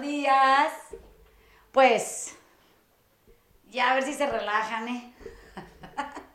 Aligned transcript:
días. 0.00 0.72
Pues, 1.72 2.36
ya 3.70 3.90
a 3.90 3.94
ver 3.94 4.02
si 4.02 4.14
se 4.14 4.26
relajan, 4.26 4.88
¿eh? 4.88 5.14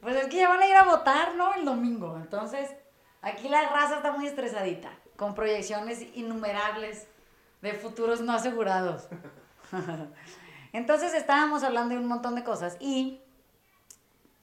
Pues 0.00 0.16
es 0.16 0.26
que 0.26 0.36
ya 0.36 0.50
van 0.50 0.60
a 0.60 0.66
ir 0.66 0.76
a 0.76 0.84
votar, 0.84 1.34
¿no? 1.34 1.54
El 1.54 1.64
domingo. 1.64 2.18
Entonces, 2.18 2.70
aquí 3.22 3.48
la 3.48 3.66
raza 3.70 3.96
está 3.96 4.12
muy 4.12 4.26
estresadita, 4.26 4.90
con 5.16 5.34
proyecciones 5.34 6.02
innumerables 6.14 7.06
de 7.62 7.72
futuros 7.72 8.20
no 8.20 8.34
asegurados. 8.34 9.08
Entonces 10.74 11.14
estábamos 11.14 11.62
hablando 11.62 11.94
de 11.94 12.00
un 12.00 12.06
montón 12.06 12.34
de 12.34 12.44
cosas 12.44 12.76
y 12.80 13.22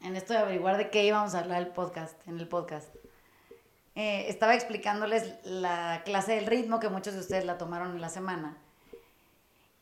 en 0.01 0.15
esto 0.15 0.33
de 0.33 0.39
averiguar 0.39 0.77
de 0.77 0.89
qué 0.89 1.05
íbamos 1.05 1.35
a 1.35 1.39
hablar 1.39 1.61
el 1.61 1.67
podcast, 1.67 2.15
en 2.27 2.39
el 2.39 2.47
podcast. 2.47 2.89
Eh, 3.95 4.25
estaba 4.29 4.55
explicándoles 4.55 5.35
la 5.43 6.01
clase 6.05 6.35
del 6.35 6.45
ritmo 6.45 6.79
que 6.79 6.89
muchos 6.89 7.13
de 7.13 7.19
ustedes 7.19 7.45
la 7.45 7.57
tomaron 7.57 7.91
en 7.91 8.01
la 8.01 8.09
semana. 8.09 8.57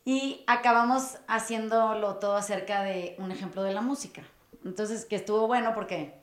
Y 0.05 0.43
acabamos 0.47 1.17
haciéndolo 1.27 2.15
todo 2.15 2.35
acerca 2.35 2.83
de 2.83 3.15
un 3.19 3.31
ejemplo 3.31 3.61
de 3.61 3.73
la 3.73 3.81
música. 3.81 4.23
Entonces, 4.65 5.05
que 5.05 5.15
estuvo 5.15 5.45
bueno 5.47 5.73
porque 5.75 6.19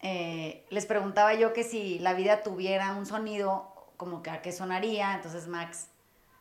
eh, 0.00 0.64
les 0.70 0.86
preguntaba 0.86 1.34
yo 1.34 1.52
que 1.52 1.64
si 1.64 1.98
la 1.98 2.14
vida 2.14 2.42
tuviera 2.42 2.92
un 2.92 3.04
sonido, 3.04 3.74
como 3.96 4.22
que 4.22 4.30
a 4.30 4.40
qué 4.40 4.52
sonaría. 4.52 5.14
Entonces 5.14 5.46
Max 5.48 5.88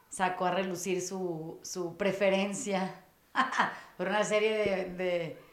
sacó 0.10 0.46
a 0.46 0.52
relucir 0.52 1.02
su, 1.02 1.60
su 1.64 1.98
preferencia 1.98 3.04
por 3.98 4.08
una 4.08 4.24
serie 4.24 4.54
de 4.58 4.86
de 4.94 5.47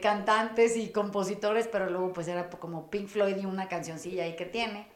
cantantes 0.00 0.76
y 0.76 0.90
compositores, 0.90 1.68
pero 1.68 1.88
luego 1.90 2.12
pues 2.12 2.28
era 2.28 2.50
como 2.50 2.90
Pink 2.90 3.08
Floyd 3.08 3.36
y 3.36 3.46
una 3.46 3.68
cancioncilla 3.68 4.24
ahí 4.24 4.36
que 4.36 4.46
tiene. 4.46 4.88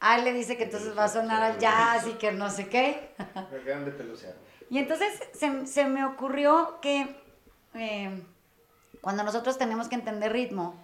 Ah, 0.00 0.18
le 0.18 0.32
dice 0.32 0.56
que 0.56 0.64
entonces 0.64 0.96
va 0.96 1.04
a 1.04 1.08
sonar 1.08 1.42
al 1.42 1.58
jazz 1.58 2.06
y 2.06 2.12
que 2.12 2.32
no 2.32 2.50
sé 2.50 2.68
qué. 2.68 3.14
Y 4.68 4.78
entonces 4.78 5.08
se, 5.32 5.84
me 5.86 6.04
ocurrió 6.04 6.78
que 6.82 7.16
eh, 7.74 8.22
cuando 9.00 9.22
nosotros 9.22 9.58
tenemos 9.58 9.88
que 9.88 9.94
entender 9.94 10.32
ritmo 10.32 10.74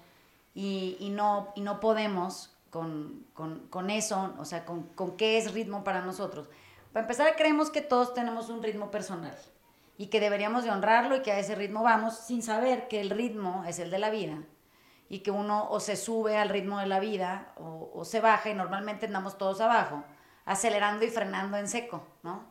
y, 0.55 1.11
no, 1.12 1.53
y 1.56 1.62
no 1.62 1.81
podemos 1.81 2.56
con, 2.70 3.27
eso, 3.91 4.34
o 4.39 4.45
sea, 4.45 4.64
con, 4.64 4.84
con 4.95 5.17
qué 5.17 5.36
es 5.36 5.53
ritmo 5.53 5.83
para 5.83 6.01
nosotros, 6.03 6.48
para 6.92 7.05
empezar 7.05 7.34
creemos 7.36 7.70
que 7.70 7.81
todos 7.81 8.14
tenemos 8.14 8.48
un 8.51 8.62
ritmo 8.62 8.91
personal 8.91 9.36
y 9.97 10.07
que 10.07 10.21
deberíamos 10.21 10.65
de 10.65 10.71
honrarlo 10.71 11.17
y 11.17 11.23
que 11.23 11.33
a 11.33 11.39
ese 11.39 11.55
ritmo 11.55 11.83
vamos 11.83 12.17
sin 12.17 12.43
saber 12.43 12.89
que 12.89 13.01
el 13.01 13.11
ritmo 13.11 13.65
es 13.67 13.79
el 13.79 13.91
de 13.91 13.98
la 13.98 14.11
vida 14.11 14.39
y 15.09 15.21
que 15.21 15.31
uno 15.31 15.69
o 15.71 15.81
se 15.81 15.97
sube 15.97 16.39
al 16.39 16.48
ritmo 16.48 16.79
de 16.79 16.87
la 16.87 16.98
vida 16.98 17.53
o, 17.57 18.05
se 18.05 18.20
baja 18.20 18.51
y 18.51 18.55
normalmente 18.55 19.07
andamos 19.07 19.39
todos 19.39 19.61
abajo, 19.61 20.03
acelerando 20.45 21.05
y 21.05 21.09
frenando 21.09 21.57
en 21.57 21.69
seco, 21.69 22.07
¿no? 22.23 22.51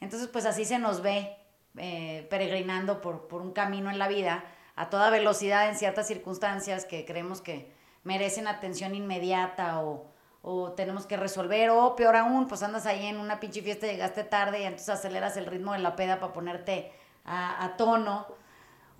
Entonces 0.00 0.28
pues 0.28 0.46
así 0.46 0.64
se 0.64 0.78
nos 0.78 1.02
ve 1.02 1.36
eh, 1.76 2.26
peregrinando 2.30 3.00
por, 3.00 3.28
por 3.28 3.42
un 3.42 3.52
camino 3.52 3.90
en 3.90 3.98
la 3.98 4.08
vida 4.08 4.44
a 4.74 4.90
toda 4.90 5.10
velocidad 5.10 5.68
en 5.68 5.76
ciertas 5.76 6.06
circunstancias 6.06 6.84
que 6.84 7.04
creemos 7.04 7.40
que 7.40 7.72
merecen 8.04 8.48
atención 8.48 8.94
inmediata 8.94 9.80
o, 9.80 10.06
o 10.42 10.72
tenemos 10.72 11.06
que 11.06 11.16
resolver, 11.16 11.70
o 11.70 11.96
peor 11.96 12.16
aún, 12.16 12.46
pues 12.46 12.62
andas 12.62 12.86
ahí 12.86 13.06
en 13.06 13.18
una 13.18 13.40
pinche 13.40 13.62
fiesta, 13.62 13.86
llegaste 13.86 14.24
tarde 14.24 14.60
y 14.60 14.64
entonces 14.64 14.88
aceleras 14.88 15.36
el 15.36 15.46
ritmo 15.46 15.72
de 15.72 15.80
la 15.80 15.96
peda 15.96 16.20
para 16.20 16.32
ponerte 16.32 16.92
a, 17.24 17.74
tono. 17.76 18.26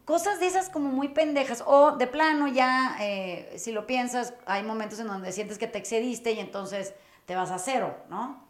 Cosas 0.05 0.41
de 0.41 0.47
esas 0.47 0.69
como 0.69 0.91
muy 0.91 1.09
pendejas, 1.09 1.63
o 1.67 1.93
de 1.93 2.07
plano 2.07 2.49
ya, 2.49 2.97
eh, 3.01 3.55
si 3.57 3.73
lo 3.73 3.87
piensas, 3.87 4.35
hay 4.47 4.63
momentos 4.63 4.99
en 4.99 5.07
donde 5.07 5.33
sientes 5.33 5.59
que 5.59 5.67
te 5.67 5.79
excediste 5.79 6.33
y 6.33 6.41
entonces 6.41 6.95
te 7.27 7.37
vas 7.37 7.51
a 7.51 7.59
cero, 7.59 7.97
¿no? 8.09 8.47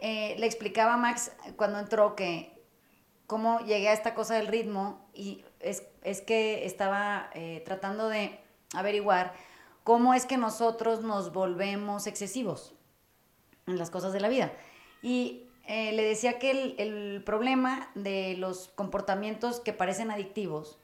Eh, 0.00 0.36
le 0.38 0.46
explicaba 0.46 0.94
a 0.94 0.96
Max 0.96 1.32
cuando 1.56 1.78
entró 1.78 2.14
que 2.14 2.54
cómo 3.26 3.60
llegué 3.60 3.88
a 3.88 3.92
esta 3.92 4.14
cosa 4.14 4.34
del 4.34 4.48
ritmo 4.48 5.08
y 5.14 5.44
es, 5.60 5.82
es 6.02 6.20
que 6.20 6.66
estaba 6.66 7.30
eh, 7.34 7.62
tratando 7.64 8.08
de 8.08 8.38
averiguar 8.74 9.32
cómo 9.84 10.14
es 10.14 10.26
que 10.26 10.38
nosotros 10.38 11.02
nos 11.02 11.32
volvemos 11.32 12.06
excesivos 12.06 12.74
en 13.66 13.78
las 13.78 13.90
cosas 13.90 14.12
de 14.12 14.20
la 14.20 14.28
vida. 14.28 14.52
Y 15.02 15.44
eh, 15.66 15.92
le 15.92 16.02
decía 16.02 16.38
que 16.38 16.74
el, 16.78 17.22
problema 17.24 17.90
de 17.94 18.36
los 18.38 18.68
comportamientos 18.68 19.60
que 19.60 19.72
parecen 19.72 20.10
adictivos 20.10 20.78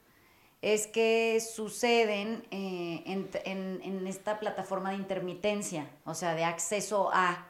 es 0.61 0.85
que 0.85 1.39
suceden 1.39 2.43
eh, 2.51 3.03
en, 3.05 4.07
esta 4.07 4.39
plataforma 4.39 4.91
de 4.91 4.97
intermitencia, 4.97 5.89
o 6.05 6.13
sea, 6.13 6.35
de 6.35 6.43
acceso 6.43 7.09
a 7.11 7.47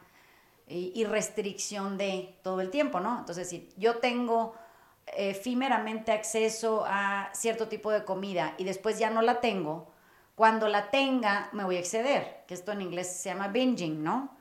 y, 0.68 1.03
restricción 1.03 1.97
de 1.97 2.38
todo 2.44 2.62
el 2.62 2.69
tiempo, 2.69 3.01
¿no? 3.01 3.19
Entonces, 3.19 3.50
si 3.50 3.68
yo 3.75 3.97
tengo 3.97 4.56
efímeramente 5.18 6.13
acceso 6.13 6.85
a 6.88 7.29
cierto 7.33 7.68
tipo 7.68 7.91
de 7.91 8.06
comida 8.06 8.56
y 8.57 8.63
después 8.63 8.97
ya 8.97 9.09
no 9.09 9.22
la 9.22 9.41
tengo, 9.41 9.91
cuando 10.36 10.68
la 10.68 10.90
tenga, 10.90 11.50
me 11.52 11.64
voy 11.64 11.78
a 11.78 11.80
exceder, 11.80 12.44
que 12.47 12.53
esto 12.53 12.72
en 12.72 12.81
inglés 12.81 13.08
se 13.08 13.30
llama 13.30 13.50
binging, 13.50 14.03
¿no? 14.03 14.38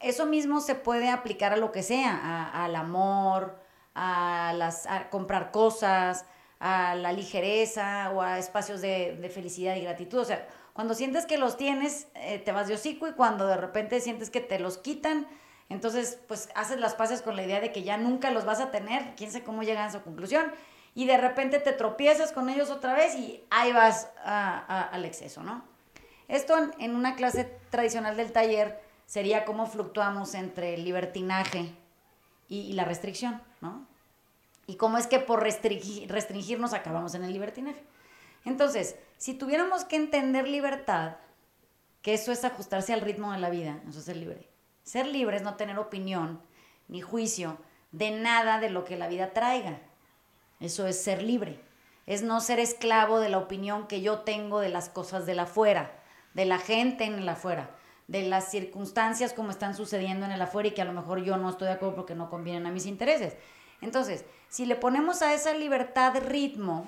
Eso 0.00 0.26
mismo 0.26 0.60
se 0.60 0.74
puede 0.74 1.08
aplicar 1.08 1.52
a 1.52 1.56
lo 1.56 1.72
que 1.72 1.82
sea, 1.82 2.50
al 2.52 2.76
amor, 2.76 3.58
a, 3.94 4.52
las, 4.56 4.86
comprar 5.10 5.50
cosas, 5.50 6.26
a 6.60 6.94
la 6.94 7.12
ligereza 7.12 8.10
o 8.14 8.20
a 8.20 8.38
espacios 8.38 8.80
de, 8.80 9.30
felicidad 9.32 9.74
y 9.76 9.82
gratitud. 9.82 10.18
O 10.18 10.24
sea, 10.24 10.46
cuando 10.74 10.94
sientes 10.94 11.24
que 11.24 11.38
los 11.38 11.56
tienes, 11.56 12.08
eh, 12.14 12.38
te 12.38 12.52
vas 12.52 12.68
de 12.68 12.74
hocico 12.74 13.08
y 13.08 13.12
cuando 13.12 13.46
de 13.46 13.56
repente 13.56 14.00
sientes 14.00 14.30
que 14.30 14.40
te 14.40 14.58
los 14.58 14.78
quitan, 14.78 15.26
entonces 15.68 16.18
pues 16.28 16.50
haces 16.54 16.78
las 16.78 16.94
paces 16.94 17.22
con 17.22 17.34
la 17.34 17.42
idea 17.42 17.60
de 17.60 17.72
que 17.72 17.82
ya 17.82 17.96
nunca 17.96 18.30
los 18.30 18.44
vas 18.44 18.60
a 18.60 18.70
tener. 18.70 19.14
Quién 19.16 19.32
sabe 19.32 19.44
cómo 19.44 19.62
llegan 19.62 19.86
a 19.86 19.88
esa 19.88 20.02
conclusión 20.02 20.52
y 20.96 21.04
de 21.04 21.18
repente 21.18 21.60
te 21.60 21.74
tropiezas 21.74 22.32
con 22.32 22.48
ellos 22.48 22.70
otra 22.70 22.94
vez 22.94 23.14
y 23.16 23.44
ahí 23.50 23.70
vas 23.70 24.08
al 24.24 25.04
exceso, 25.04 25.42
¿no? 25.42 25.62
Esto 26.26 26.56
en, 26.78 26.96
una 26.96 27.16
clase 27.16 27.44
tradicional 27.68 28.16
del 28.16 28.32
taller 28.32 28.80
sería 29.04 29.44
cómo 29.44 29.66
fluctuamos 29.66 30.34
entre 30.34 30.72
el 30.72 30.84
libertinaje 30.84 31.70
y, 32.48 32.72
la 32.72 32.84
restricción, 32.84 33.42
¿no? 33.60 33.86
Y 34.66 34.76
cómo 34.76 34.96
es 34.96 35.06
que 35.06 35.18
por 35.18 35.42
restringirnos 35.42 36.72
acabamos 36.72 37.14
en 37.14 37.24
el 37.24 37.32
libertinaje. 37.34 37.84
Entonces, 38.46 38.96
si 39.18 39.34
tuviéramos 39.34 39.84
que 39.84 39.96
entender 39.96 40.48
libertad, 40.48 41.16
que 42.00 42.14
eso 42.14 42.32
es 42.32 42.42
ajustarse 42.42 42.94
al 42.94 43.02
ritmo 43.02 43.32
de 43.32 43.38
la 43.38 43.50
vida, 43.50 43.82
eso 43.86 43.98
es 43.98 44.06
ser 44.06 44.16
libre. 44.16 44.48
Ser 44.82 45.06
libre 45.06 45.36
es 45.36 45.42
no 45.42 45.56
tener 45.56 45.78
opinión 45.78 46.40
ni 46.88 47.02
juicio 47.02 47.58
de 47.92 48.12
nada 48.12 48.60
de 48.60 48.70
lo 48.70 48.86
que 48.86 48.96
la 48.96 49.08
vida 49.08 49.34
traiga. 49.34 49.78
Eso 50.60 50.86
es 50.86 51.02
ser 51.02 51.22
libre. 51.22 51.60
Es 52.06 52.22
no 52.22 52.40
ser 52.40 52.60
esclavo 52.60 53.18
de 53.18 53.28
la 53.28 53.38
opinión 53.38 53.86
que 53.86 54.00
yo 54.00 54.20
tengo 54.20 54.60
de 54.60 54.68
las 54.68 54.88
cosas 54.88 55.26
de 55.26 55.34
la 55.34 55.42
afuera, 55.42 55.92
de 56.34 56.44
la 56.44 56.58
gente 56.58 57.04
en 57.04 57.14
el 57.14 57.28
afuera, 57.28 57.70
de 58.06 58.22
las 58.22 58.50
circunstancias 58.50 59.32
como 59.32 59.50
están 59.50 59.74
sucediendo 59.74 60.24
en 60.24 60.32
el 60.32 60.40
afuera 60.40 60.68
y 60.68 60.72
que 60.72 60.82
a 60.82 60.86
lo 60.86 60.92
mejor 60.92 61.24
yo 61.24 61.36
no 61.36 61.50
estoy 61.50 61.66
de 61.66 61.74
acuerdo 61.74 61.96
porque 61.96 62.14
no 62.14 62.30
convienen 62.30 62.66
a 62.66 62.70
mis 62.70 62.86
intereses. 62.86 63.36
Entonces, 63.80 64.24
si 64.48 64.66
le 64.66 64.76
ponemos 64.76 65.20
a 65.22 65.34
esa 65.34 65.52
libertad 65.52 66.14
ritmo, 66.28 66.86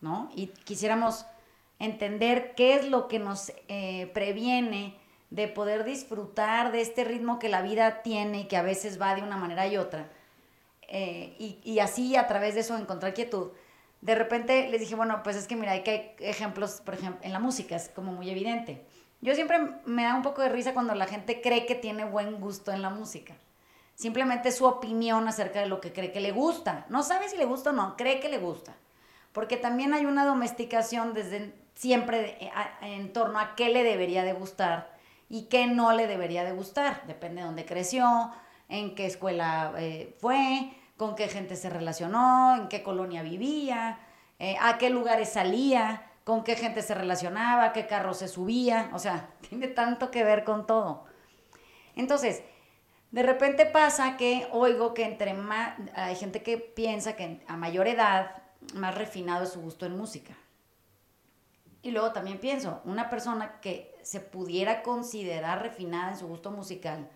¿no? 0.00 0.30
Y 0.34 0.48
quisiéramos 0.48 1.24
entender 1.78 2.54
qué 2.54 2.74
es 2.74 2.88
lo 2.88 3.08
que 3.08 3.18
nos 3.18 3.52
eh, 3.68 4.10
previene 4.12 4.98
de 5.30 5.48
poder 5.48 5.84
disfrutar 5.84 6.72
de 6.72 6.82
este 6.82 7.04
ritmo 7.04 7.38
que 7.38 7.48
la 7.48 7.62
vida 7.62 8.02
tiene 8.02 8.40
y 8.40 8.44
que 8.44 8.58
a 8.58 8.62
veces 8.62 9.00
va 9.00 9.14
de 9.14 9.22
una 9.22 9.38
manera 9.38 9.66
y 9.66 9.78
otra 9.78 10.10
eh, 10.94 11.34
y, 11.64 11.78
así 11.78 12.16
a 12.16 12.26
través 12.26 12.54
de 12.54 12.60
eso 12.60 12.76
encontrar 12.76 13.14
quietud. 13.14 13.52
De 14.02 14.14
repente 14.14 14.68
les 14.68 14.78
dije, 14.78 14.94
bueno, 14.94 15.22
pues 15.22 15.36
es 15.36 15.46
que 15.46 15.56
mira, 15.56 15.72
hay 15.72 15.82
que 15.82 16.16
ejemplos, 16.18 16.82
por 16.84 16.92
ejemplo, 16.92 17.18
en 17.22 17.32
la 17.32 17.38
música, 17.38 17.76
es 17.76 17.88
como 17.88 18.12
muy 18.12 18.28
evidente. 18.28 18.84
Yo 19.22 19.34
siempre 19.34 19.58
me 19.86 20.02
da 20.02 20.14
un 20.14 20.20
poco 20.20 20.42
de 20.42 20.50
risa 20.50 20.74
cuando 20.74 20.94
la 20.94 21.06
gente 21.06 21.40
cree 21.40 21.64
que 21.64 21.74
tiene 21.74 22.04
buen 22.04 22.40
gusto 22.40 22.72
en 22.72 22.82
la 22.82 22.90
música. 22.90 23.34
Simplemente 23.94 24.52
su 24.52 24.66
opinión 24.66 25.26
acerca 25.28 25.60
de 25.60 25.66
lo 25.66 25.80
que 25.80 25.94
cree 25.94 26.12
que 26.12 26.20
le 26.20 26.30
gusta. 26.30 26.84
No 26.90 27.02
sabe 27.02 27.30
si 27.30 27.38
le 27.38 27.46
gusta 27.46 27.70
o 27.70 27.72
no, 27.72 27.96
cree 27.96 28.20
que 28.20 28.28
le 28.28 28.36
gusta. 28.36 28.74
Porque 29.32 29.56
también 29.56 29.94
hay 29.94 30.04
una 30.04 30.26
domesticación 30.26 31.14
desde 31.14 31.54
siempre 31.74 32.36
en 32.82 33.14
torno 33.14 33.38
a 33.38 33.54
qué 33.54 33.70
le 33.70 33.82
debería 33.82 34.24
de 34.24 34.34
gustar 34.34 34.94
y 35.30 35.44
qué 35.44 35.66
no 35.68 35.92
le 35.92 36.06
debería 36.06 36.44
de 36.44 36.52
gustar. 36.52 37.06
Depende 37.06 37.40
de 37.40 37.46
dónde 37.46 37.64
creció, 37.64 38.30
en 38.68 38.94
qué 38.94 39.06
escuela 39.06 39.72
eh, 39.78 40.14
fue, 40.18 40.70
con 41.02 41.16
qué 41.16 41.26
gente 41.26 41.56
se 41.56 41.68
relacionó, 41.68 42.54
en 42.54 42.68
qué 42.68 42.84
colonia 42.84 43.24
vivía, 43.24 43.98
eh, 44.38 44.54
a 44.60 44.78
qué 44.78 44.88
lugares 44.88 45.30
salía, 45.30 46.12
con 46.22 46.44
qué 46.44 46.54
gente 46.54 46.80
se 46.80 46.94
relacionaba, 46.94 47.72
qué 47.72 47.88
carro 47.88 48.14
se 48.14 48.28
subía, 48.28 48.88
o 48.92 49.00
sea, 49.00 49.30
tiene 49.48 49.66
tanto 49.66 50.12
que 50.12 50.22
ver 50.22 50.44
con 50.44 50.64
todo. 50.64 51.04
Entonces, 51.96 52.44
de 53.10 53.24
repente 53.24 53.66
pasa 53.66 54.16
que 54.16 54.46
oigo 54.52 54.94
que 54.94 55.02
entre 55.02 55.34
más, 55.34 55.74
hay 55.96 56.14
gente 56.14 56.40
que 56.44 56.56
piensa 56.56 57.16
que 57.16 57.42
a 57.48 57.56
mayor 57.56 57.88
edad, 57.88 58.40
más 58.74 58.94
refinado 58.94 59.42
es 59.42 59.50
su 59.50 59.60
gusto 59.60 59.86
en 59.86 59.96
música. 59.96 60.36
Y 61.82 61.90
luego 61.90 62.12
también 62.12 62.38
pienso, 62.38 62.80
una 62.84 63.10
persona 63.10 63.60
que 63.60 63.92
se 64.04 64.20
pudiera 64.20 64.84
considerar 64.84 65.62
refinada 65.62 66.12
en 66.12 66.16
su 66.16 66.28
gusto 66.28 66.52
musical, 66.52 67.10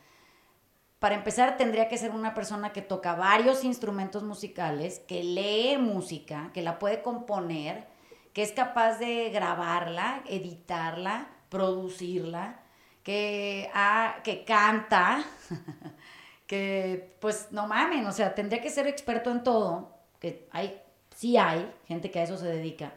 para 0.98 1.14
empezar 1.14 1.56
tendría 1.56 1.88
que 1.88 1.98
ser 1.98 2.10
una 2.10 2.34
persona 2.34 2.72
que 2.72 2.82
toca 2.82 3.14
varios 3.14 3.64
instrumentos 3.64 4.22
musicales, 4.22 5.00
que 5.00 5.22
lee 5.22 5.76
música, 5.78 6.50
que 6.54 6.62
la 6.62 6.78
puede 6.78 7.02
componer, 7.02 7.86
que 8.32 8.42
es 8.42 8.52
capaz 8.52 8.98
de 8.98 9.30
grabarla, 9.30 10.22
editarla, 10.26 11.28
producirla, 11.48 12.60
que, 13.02 13.70
ah, 13.74 14.16
que 14.24 14.44
canta, 14.44 15.24
que 16.46 17.16
pues 17.20 17.48
no 17.50 17.66
mamen, 17.66 18.06
o 18.06 18.12
sea, 18.12 18.34
tendría 18.34 18.62
que 18.62 18.70
ser 18.70 18.86
experto 18.86 19.30
en 19.30 19.42
todo, 19.42 19.96
que 20.18 20.48
hay, 20.50 20.80
sí 21.14 21.36
hay 21.36 21.70
gente 21.86 22.10
que 22.10 22.20
a 22.20 22.22
eso 22.22 22.38
se 22.38 22.46
dedica, 22.46 22.92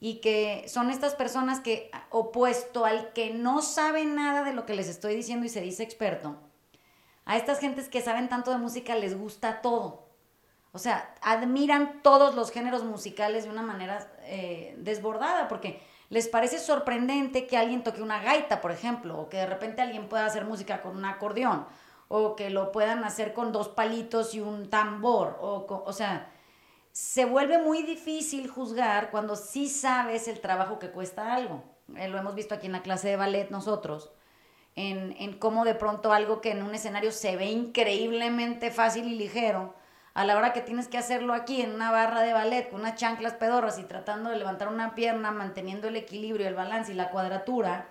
y 0.00 0.20
que 0.20 0.64
son 0.68 0.90
estas 0.90 1.14
personas 1.14 1.60
que, 1.60 1.90
opuesto 2.10 2.84
al 2.84 3.12
que 3.12 3.32
no 3.32 3.62
sabe 3.62 4.04
nada 4.04 4.44
de 4.44 4.52
lo 4.52 4.66
que 4.66 4.74
les 4.74 4.88
estoy 4.88 5.14
diciendo 5.14 5.46
y 5.46 5.48
se 5.48 5.60
dice 5.60 5.82
experto, 5.82 6.36
a 7.24 7.36
estas 7.36 7.60
gentes 7.60 7.88
que 7.88 8.00
saben 8.00 8.28
tanto 8.28 8.50
de 8.50 8.58
música 8.58 8.94
les 8.94 9.18
gusta 9.18 9.60
todo. 9.62 10.08
O 10.72 10.78
sea, 10.78 11.14
admiran 11.20 12.02
todos 12.02 12.34
los 12.34 12.50
géneros 12.50 12.82
musicales 12.82 13.44
de 13.44 13.50
una 13.50 13.62
manera 13.62 14.10
eh, 14.22 14.74
desbordada, 14.78 15.48
porque 15.48 15.82
les 16.08 16.28
parece 16.28 16.58
sorprendente 16.58 17.46
que 17.46 17.58
alguien 17.58 17.82
toque 17.82 18.02
una 18.02 18.22
gaita, 18.22 18.60
por 18.60 18.72
ejemplo, 18.72 19.18
o 19.18 19.28
que 19.28 19.38
de 19.38 19.46
repente 19.46 19.82
alguien 19.82 20.08
pueda 20.08 20.26
hacer 20.26 20.44
música 20.44 20.80
con 20.80 20.96
un 20.96 21.04
acordeón, 21.04 21.66
o 22.08 22.36
que 22.36 22.50
lo 22.50 22.72
puedan 22.72 23.04
hacer 23.04 23.34
con 23.34 23.52
dos 23.52 23.68
palitos 23.68 24.34
y 24.34 24.40
un 24.40 24.70
tambor, 24.70 25.38
o, 25.40 25.66
o 25.84 25.92
sea, 25.92 26.30
se 26.92 27.24
vuelve 27.24 27.58
muy 27.58 27.82
difícil 27.82 28.48
juzgar 28.48 29.10
cuando 29.10 29.36
sí 29.36 29.68
sabes 29.68 30.28
el 30.28 30.40
trabajo 30.40 30.78
que 30.78 30.90
cuesta 30.90 31.34
algo. 31.34 31.62
Eh, 31.96 32.08
lo 32.08 32.18
hemos 32.18 32.34
visto 32.34 32.54
aquí 32.54 32.66
en 32.66 32.72
la 32.72 32.82
clase 32.82 33.08
de 33.08 33.16
ballet 33.16 33.50
nosotros, 33.50 34.12
en, 34.76 35.14
en 35.18 35.38
cómo 35.38 35.64
de 35.64 35.74
pronto 35.74 36.12
algo 36.12 36.40
que 36.40 36.52
en 36.52 36.62
un 36.62 36.74
escenario 36.74 37.12
se 37.12 37.36
ve 37.36 37.46
increíblemente 37.46 38.70
fácil 38.70 39.06
y 39.06 39.14
ligero, 39.14 39.74
a 40.14 40.24
la 40.24 40.36
hora 40.36 40.52
que 40.52 40.60
tienes 40.60 40.88
que 40.88 40.98
hacerlo 40.98 41.32
aquí 41.32 41.62
en 41.62 41.74
una 41.74 41.90
barra 41.90 42.20
de 42.20 42.32
ballet 42.32 42.68
con 42.68 42.80
unas 42.80 42.96
chanclas 42.96 43.34
pedorras 43.34 43.78
y 43.78 43.84
tratando 43.84 44.30
de 44.30 44.36
levantar 44.36 44.68
una 44.68 44.94
pierna, 44.94 45.30
manteniendo 45.30 45.88
el 45.88 45.96
equilibrio, 45.96 46.46
el 46.46 46.54
balance 46.54 46.92
y 46.92 46.94
la 46.94 47.10
cuadratura, 47.10 47.88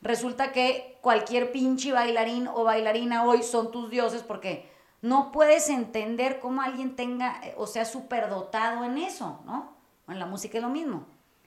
resulta 0.00 0.52
que 0.52 0.98
cualquier 1.02 1.52
pinche 1.52 1.92
bailarín 1.92 2.48
o 2.48 2.64
bailarina 2.64 3.24
hoy 3.24 3.42
son 3.42 3.70
tus 3.70 3.90
dioses 3.90 4.22
porque 4.22 4.70
no 5.02 5.30
puedes 5.30 5.68
entender 5.68 6.40
cómo 6.40 6.62
alguien 6.62 6.96
tenga 6.96 7.40
o 7.56 7.66
sea 7.66 7.84
superdotado 7.84 8.84
en 8.84 8.98
eso, 8.98 9.40
¿no? 9.44 9.76
En 10.08 10.18
la 10.18 10.26
música 10.26 10.58
es 10.58 10.62
lo 10.62 10.70
mismo. 10.70 11.06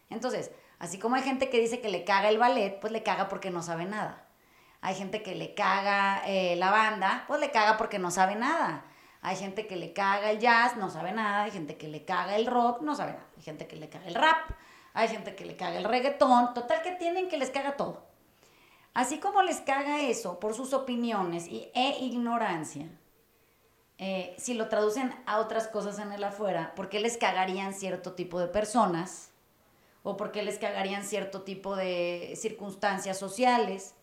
Entonces, 0.09 0.51
así 0.77 0.99
como 0.99 1.15
hay 1.15 1.23
gente 1.23 1.49
que 1.49 1.59
dice 1.59 1.81
que 1.81 1.89
le 1.89 2.03
caga 2.03 2.29
el 2.29 2.37
ballet, 2.37 2.79
pues 2.79 2.93
le 2.93 3.01
caga 3.03 3.27
porque 3.27 3.49
no 3.49 3.63
sabe 3.63 3.85
nada. 3.85 4.20
Hay 4.81 4.95
gente 4.95 5.21
que 5.21 5.35
le 5.35 5.53
caga 5.53 6.23
eh, 6.25 6.55
la 6.55 6.71
banda, 6.71 7.23
pues 7.27 7.39
le 7.39 7.51
caga 7.51 7.77
porque 7.77 7.99
no 7.99 8.09
sabe 8.09 8.35
nada. 8.35 8.83
Hay 9.21 9.35
gente 9.35 9.67
que 9.67 9.75
le 9.75 9.93
caga 9.93 10.31
el 10.31 10.39
jazz, 10.39 10.75
no 10.77 10.89
sabe 10.89 11.11
nada. 11.11 11.43
Hay 11.43 11.51
gente 11.51 11.77
que 11.77 11.87
le 11.87 12.03
caga 12.03 12.35
el 12.35 12.47
rock, 12.47 12.81
no 12.81 12.95
sabe 12.95 13.13
nada. 13.13 13.27
Hay 13.37 13.43
gente 13.43 13.67
que 13.67 13.75
le 13.75 13.89
caga 13.89 14.07
el 14.07 14.15
rap. 14.15 14.51
Hay 14.93 15.07
gente 15.07 15.35
que 15.35 15.45
le 15.45 15.55
caga 15.55 15.77
el 15.77 15.83
reggaetón. 15.83 16.55
Total 16.55 16.81
que 16.81 16.93
tienen 16.93 17.29
que 17.29 17.37
les 17.37 17.51
caga 17.51 17.77
todo. 17.77 18.03
Así 18.93 19.19
como 19.19 19.43
les 19.43 19.61
caga 19.61 20.01
eso 20.01 20.39
por 20.39 20.53
sus 20.53 20.73
opiniones 20.73 21.47
y, 21.47 21.69
e 21.73 21.99
ignorancia, 21.99 22.89
eh, 23.99 24.35
si 24.37 24.55
lo 24.55 24.67
traducen 24.67 25.13
a 25.27 25.39
otras 25.39 25.67
cosas 25.67 25.99
en 25.99 26.11
el 26.11 26.23
afuera, 26.23 26.73
¿por 26.75 26.89
qué 26.89 26.99
les 26.99 27.17
cagarían 27.17 27.73
cierto 27.73 28.13
tipo 28.13 28.39
de 28.39 28.47
personas? 28.47 29.31
¿O 30.03 30.17
por 30.17 30.31
qué 30.31 30.41
les 30.41 30.57
cagarían 30.57 31.03
cierto 31.03 31.43
tipo 31.43 31.75
de 31.75 32.33
circunstancias 32.35 33.19
sociales? 33.19 33.93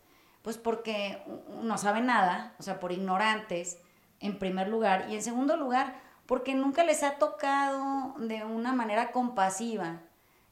Pues 0.41 0.57
porque 0.57 1.21
no 1.61 1.77
saben 1.77 2.05
nada, 2.05 2.55
o 2.59 2.63
sea, 2.63 2.79
por 2.79 2.91
ignorantes 2.91 3.79
en 4.19 4.39
primer 4.39 4.67
lugar. 4.67 5.07
Y 5.09 5.15
en 5.15 5.21
segundo 5.21 5.57
lugar, 5.57 5.95
porque 6.25 6.53
nunca 6.53 6.83
les 6.83 7.03
ha 7.03 7.17
tocado 7.17 8.13
de 8.19 8.45
una 8.45 8.73
manera 8.73 9.11
compasiva 9.11 10.01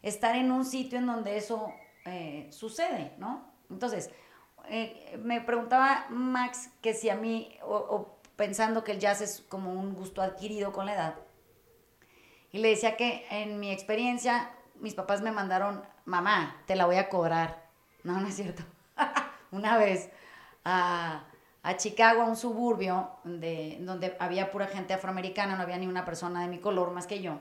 estar 0.01 0.35
en 0.35 0.51
un 0.51 0.65
sitio 0.65 0.97
en 0.97 1.05
donde 1.05 1.37
eso 1.37 1.73
eh, 2.05 2.47
sucede, 2.51 3.13
¿no? 3.17 3.45
Entonces, 3.69 4.09
eh, 4.69 5.19
me 5.21 5.41
preguntaba 5.41 6.05
Max 6.09 6.69
que 6.81 6.93
si 6.93 7.09
a 7.09 7.15
mí, 7.15 7.57
o, 7.63 8.17
pensando 8.35 8.83
que 8.83 8.93
el 8.93 8.99
jazz 8.99 9.21
es 9.21 9.45
como 9.49 9.71
un 9.71 9.93
gusto 9.93 10.21
adquirido 10.21 10.71
con 10.71 10.85
la 10.85 10.93
edad, 10.93 11.15
y 12.51 12.59
le 12.59 12.69
decía 12.69 12.95
que 12.95 13.25
en 13.29 13.59
mi 13.59 13.71
experiencia, 13.71 14.51
mis 14.79 14.93
papás 14.93 15.21
me 15.21 15.31
mandaron, 15.31 15.83
mamá, 16.05 16.63
te 16.65 16.75
la 16.75 16.85
voy 16.85 16.95
a 16.95 17.09
cobrar. 17.09 17.67
No, 18.03 18.19
no 18.19 18.27
es 18.27 18.35
cierto. 18.35 18.63
Una 19.51 19.77
vez 19.77 20.09
a 20.63 21.23
a 21.67 21.75
Chicago, 21.75 22.21
a 22.21 22.25
un 22.25 22.37
suburbio 22.37 23.09
de, 23.25 23.77
donde 23.81 24.15
había 24.19 24.51
pura 24.51 24.67
gente 24.67 24.93
afroamericana, 24.93 25.57
no 25.57 25.63
había 25.63 25.77
ni 25.77 25.85
una 25.85 26.05
persona 26.05 26.41
de 26.41 26.47
mi 26.47 26.59
color 26.59 26.91
más 26.91 27.07
que 27.07 27.21
yo. 27.21 27.39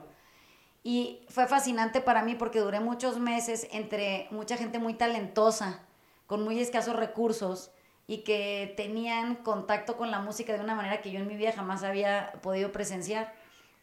Y 0.83 1.21
fue 1.29 1.47
fascinante 1.47 2.01
para 2.01 2.23
mí 2.23 2.35
porque 2.35 2.59
duré 2.59 2.81
muchos 2.81 3.19
meses 3.19 3.69
entre 3.71 4.27
mucha 4.29 4.57
gente 4.57 4.79
muy 4.79 4.95
talentosa, 4.95 5.79
con 6.25 6.43
muy 6.43 6.59
escasos 6.59 6.97
recursos 6.97 7.71
y 8.05 8.25
que 8.25 8.73
tenían 8.75 9.35
contacto 9.35 9.95
con 9.95 10.11
la 10.11 10.19
música 10.19 10.51
de 10.51 10.59
una 10.59 10.75
manera 10.75 11.01
que 11.01 11.11
yo 11.11 11.19
en 11.19 11.27
mi 11.27 11.37
vida 11.37 11.53
jamás 11.53 11.83
había 11.83 12.33
podido 12.41 12.73
presenciar. 12.73 13.33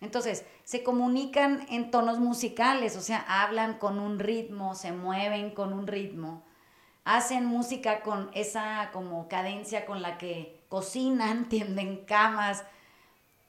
Entonces, 0.03 0.45
se 0.65 0.83
comunican 0.83 1.65
en 1.71 1.91
tonos 1.91 2.19
musicales, 2.19 2.99
o 2.99 3.01
sea, 3.01 3.25
hablan 3.27 3.79
con 3.79 3.99
un 3.99 4.19
ritmo, 4.19 4.75
se 4.75 4.93
mueven 4.93 5.53
con 5.53 5.73
un 5.73 5.87
ritmo 5.87 6.44
hacen 7.05 7.47
música 7.47 8.01
con 8.01 8.31
esa 8.35 8.91
como 8.93 9.29
cadencia 9.29 9.87
con 9.87 10.03
la 10.03 10.19
que 10.19 10.65
cocinan, 10.69 11.49
tienden 11.49 12.05
camas 12.05 12.65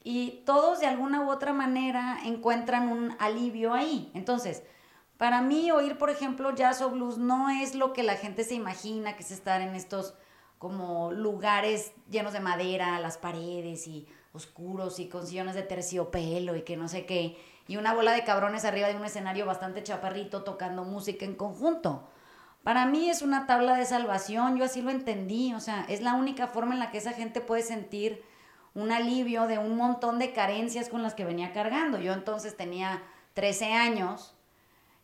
y 0.03 0.43
todos 0.45 0.79
de 0.79 0.85
alguna 0.85 1.21
u 1.21 1.29
otra 1.29 1.51
manera 1.51 2.19
encuentran 2.25 2.89
un 2.89 3.15
alivio 3.19 3.73
ahí. 3.73 4.11
Entonces, 4.13 4.63
para 5.17 5.41
mí 5.41 5.71
oír, 5.71 5.97
por 5.97 6.09
ejemplo, 6.09 6.53
jazz 6.53 6.81
o 6.81 6.91
blues 6.91 7.17
no 7.17 7.49
es 7.49 7.73
lo 7.73 7.93
que 7.93 8.03
la 8.03 8.15
gente 8.15 8.43
se 8.43 8.53
imagina, 8.53 9.15
que 9.15 9.23
es 9.23 9.31
estar 9.31 9.61
en 9.61 9.73
estos 9.75 10.13
como 10.59 11.11
lugares 11.11 11.93
llenos 12.09 12.33
de 12.33 12.39
madera, 12.39 12.99
las 12.99 13.17
paredes 13.17 13.87
y 13.87 14.07
oscuros 14.33 14.99
y 14.99 15.07
con 15.07 15.25
sillones 15.25 15.55
de 15.55 15.63
terciopelo 15.63 16.55
y 16.55 16.63
que 16.63 16.77
no 16.77 16.87
sé 16.87 17.05
qué, 17.05 17.37
y 17.67 17.77
una 17.77 17.93
bola 17.93 18.11
de 18.11 18.23
cabrones 18.23 18.65
arriba 18.65 18.87
de 18.87 18.95
un 18.95 19.05
escenario 19.05 19.45
bastante 19.45 19.81
chaparrito 19.81 20.43
tocando 20.43 20.83
música 20.83 21.25
en 21.25 21.35
conjunto. 21.35 22.07
Para 22.65 22.87
mí 22.87 23.11
es 23.11 23.21
una 23.21 23.45
tabla 23.45 23.75
de 23.75 23.85
salvación, 23.85 24.57
yo 24.57 24.65
así 24.65 24.81
lo 24.81 24.89
entendí, 24.89 25.53
o 25.53 25.59
sea, 25.59 25.85
es 25.87 26.01
la 26.01 26.15
única 26.15 26.47
forma 26.47 26.73
en 26.73 26.79
la 26.79 26.89
que 26.89 26.97
esa 26.97 27.13
gente 27.13 27.39
puede 27.39 27.61
sentir 27.61 28.23
un 28.73 28.91
alivio 28.91 29.45
de 29.45 29.59
un 29.59 29.77
montón 29.77 30.17
de 30.17 30.33
carencias 30.33 30.89
con 30.89 31.03
las 31.03 31.13
que 31.13 31.25
venía 31.25 31.53
cargando. 31.53 31.99
Yo 31.99 32.11
entonces 32.11 32.57
tenía 32.57 33.03
13 33.35 33.71
años 33.73 34.33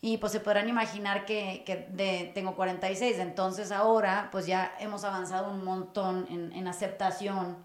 y 0.02 0.18
pues 0.18 0.32
se 0.32 0.40
podrán 0.40 0.70
imaginar 0.70 1.26
que, 1.26 1.62
que 1.64 1.88
de, 1.92 2.32
tengo 2.34 2.56
46, 2.56 3.20
entonces 3.20 3.72
ahora 3.72 4.30
pues 4.32 4.48
ya 4.48 4.74
hemos 4.80 5.04
avanzado 5.04 5.52
un 5.52 5.64
montón 5.64 6.26
en, 6.32 6.52
en 6.54 6.68
aceptación 6.68 7.64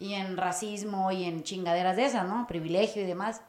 y 0.00 0.14
en 0.14 0.38
racismo 0.38 1.12
y 1.12 1.22
en 1.22 1.44
chingaderas 1.44 1.94
de 1.94 2.06
esas, 2.06 2.26
¿no? 2.26 2.48
Privilegio 2.48 3.00
y 3.00 3.06
demás. 3.06 3.42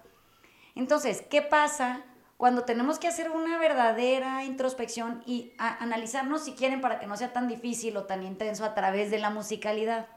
Entonces, 0.76 1.24
¿qué 1.28 1.42
pasa? 1.42 2.04
Cuando 2.42 2.64
tenemos 2.64 2.98
que 2.98 3.08
hacer 3.08 3.30
una 3.30 3.60
verdadera 3.60 4.44
introspección 4.44 5.22
y 5.28 5.54
analizarnos 5.60 6.44
si 6.44 6.54
quieren 6.54 6.82
para 6.82 7.00
que 7.00 7.06
no 7.06 7.16
sea 7.16 7.34
tan 7.34 7.48
difícil 7.48 7.96
o 7.98 8.06
tan 8.06 8.24
intenso 8.24 8.66
a 8.66 8.74
través 8.74 9.12
de 9.12 9.20
la 9.20 9.30
musicalidad 9.30 10.08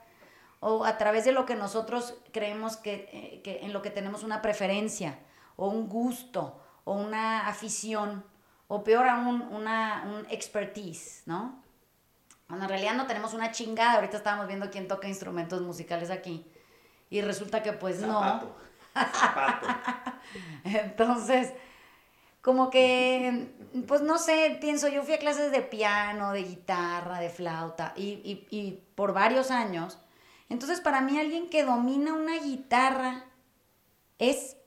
o 0.58 0.86
a 0.86 0.96
través 0.96 1.26
de 1.26 1.32
lo 1.32 1.44
que 1.44 1.54
nosotros 1.54 2.16
creemos 2.32 2.78
que, 2.78 3.42
eh, 3.44 3.60
en 3.62 3.74
lo 3.74 3.82
que 3.82 3.90
tenemos 3.90 4.22
una 4.22 4.40
preferencia 4.40 5.18
o 5.56 5.68
un 5.68 5.86
gusto 5.86 6.64
o 6.84 6.94
una 6.94 7.46
afición 7.46 8.24
o 8.68 8.84
peor 8.84 9.06
aún 9.06 9.42
una 9.50 10.04
un 10.06 10.26
expertise, 10.30 11.24
¿no? 11.26 11.62
Cuando 12.46 12.64
en 12.64 12.70
realidad 12.70 12.94
no 12.94 13.06
tenemos 13.06 13.34
una 13.34 13.52
chingada, 13.52 13.96
ahorita 13.96 14.16
estábamos 14.16 14.46
viendo 14.46 14.70
quién 14.70 14.88
toca 14.88 15.08
instrumentos 15.08 15.60
musicales 15.60 16.10
aquí 16.10 16.50
y 17.10 17.20
resulta 17.20 17.62
que 17.62 17.74
pues 17.74 18.00
no. 18.00 18.18
Zapato. 18.18 18.56
Entonces, 20.64 21.52
como 22.44 22.68
que, 22.68 23.54
pues 23.88 24.02
no 24.02 24.18
sé, 24.18 24.58
pienso, 24.60 24.88
yo 24.88 25.02
fui 25.02 25.14
a 25.14 25.18
clases 25.18 25.50
de 25.50 25.62
piano, 25.62 26.32
de 26.32 26.42
guitarra, 26.42 27.18
de 27.18 27.30
flauta, 27.30 27.94
y, 27.96 28.46
y, 28.50 28.82
por 28.94 29.14
varios 29.14 29.50
años. 29.50 29.98
Entonces, 30.50 30.82
para 30.82 31.00
mí, 31.00 31.18
alguien 31.18 31.48
que 31.48 31.64
domina 31.64 32.12
una 32.12 32.38
guitarra 32.38 33.24
es 34.18 34.58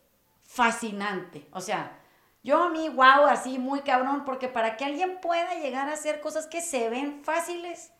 fascinante. 0.43 1.47
O 1.51 1.61
sea, 1.61 1.99
yo 2.41 2.63
a 2.63 2.69
mí, 2.69 2.89
wow, 2.89 3.27
así 3.29 3.59
muy 3.59 3.81
cabrón, 3.81 4.25
porque 4.25 4.47
para 4.47 4.75
que 4.75 4.83
alguien 4.83 5.21
pueda 5.21 5.53
llegar 5.59 5.87
a 5.87 5.93
hacer 5.93 6.19
cosas 6.19 6.47
que 6.47 6.61
se 6.61 6.89
ven 6.89 7.23
fáciles 7.23 7.93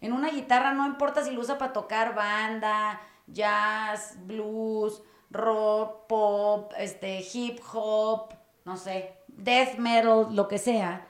en 0.00 0.12
una 0.12 0.30
guitarra, 0.30 0.74
no 0.74 0.86
importa 0.86 1.24
si 1.24 1.32
lo 1.32 1.40
usa 1.40 1.58
para 1.58 1.72
tocar 1.72 2.14
banda, 2.14 3.00
jazz, 3.26 4.16
blues, 4.26 5.02
rock, 5.28 6.06
pop, 6.06 6.72
este, 6.78 7.26
hip 7.32 7.58
hop, 7.72 8.32
no 8.64 8.76
sé, 8.76 9.23
death 9.36 9.76
metal, 9.78 10.34
lo 10.34 10.48
que 10.48 10.58
sea, 10.58 11.06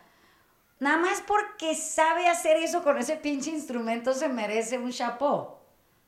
nada 0.80 0.98
más 0.98 1.22
porque 1.26 1.74
sabe 1.74 2.28
hacer 2.28 2.56
eso 2.58 2.82
con 2.82 2.98
ese 2.98 3.16
pinche 3.16 3.50
instrumento 3.50 4.12
se 4.12 4.28
merece 4.28 4.78
un 4.78 4.90
chapeau. 4.90 5.54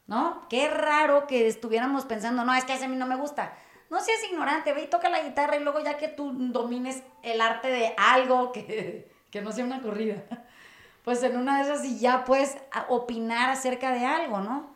¿no? 0.06 0.46
Qué 0.49 0.68
raro 0.68 1.26
que 1.26 1.46
estuviéramos 1.46 2.04
pensando, 2.04 2.44
no, 2.44 2.54
es 2.54 2.64
que 2.64 2.73
a 2.73 2.88
mí 2.88 2.96
no 2.96 3.06
me 3.06 3.16
gusta. 3.16 3.56
No 3.90 4.00
seas 4.00 4.23
ignorante, 4.30 4.73
ve 4.73 4.85
y 4.85 4.87
toca 4.88 5.08
la 5.08 5.23
guitarra 5.23 5.56
y 5.56 5.61
luego 5.61 5.80
ya 5.80 5.96
que 5.96 6.08
tú 6.08 6.32
domines 6.35 7.02
el 7.23 7.40
arte 7.40 7.68
de 7.68 7.94
algo 7.96 8.52
que, 8.52 9.11
que 9.30 9.42
no 9.42 9.52
sea 9.52 9.64
una 9.64 9.82
corrida, 9.82 10.25
pues 11.04 11.23
en 11.23 11.37
una 11.37 11.58
de 11.58 11.70
esas 11.70 11.85
y 11.85 11.99
ya 11.99 12.25
puedes 12.25 12.56
opinar 12.88 13.50
acerca 13.50 13.92
de 13.92 14.04
algo, 14.04 14.40
¿no? 14.40 14.75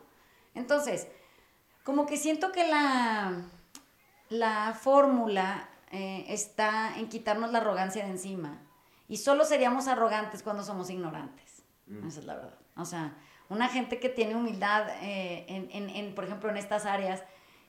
Entonces, 0.53 1.07
como 1.83 2.05
que 2.05 2.17
siento 2.17 2.51
que 2.51 2.67
la, 2.67 3.33
la 4.29 4.73
fórmula 4.73 5.69
eh, 5.91 6.25
está 6.29 6.97
en 6.97 7.09
quitarnos 7.09 7.51
la 7.51 7.59
arrogancia 7.59 8.03
de 8.03 8.11
encima. 8.11 8.59
Y 9.07 9.17
solo 9.17 9.43
seríamos 9.43 9.87
arrogantes 9.87 10.41
cuando 10.41 10.63
somos 10.63 10.89
ignorantes. 10.89 11.63
Mm. 11.87 12.07
Esa 12.07 12.19
es 12.19 12.25
la 12.25 12.35
verdad. 12.35 12.59
O 12.77 12.85
sea, 12.85 13.17
una 13.49 13.67
gente 13.67 13.99
que 13.99 14.07
tiene 14.07 14.35
humildad, 14.35 14.87
eh, 15.01 15.45
en, 15.49 15.69
en, 15.71 15.89
en, 15.89 16.15
por 16.15 16.23
ejemplo, 16.23 16.49
en 16.49 16.57
estas 16.57 16.85
áreas, 16.85 17.21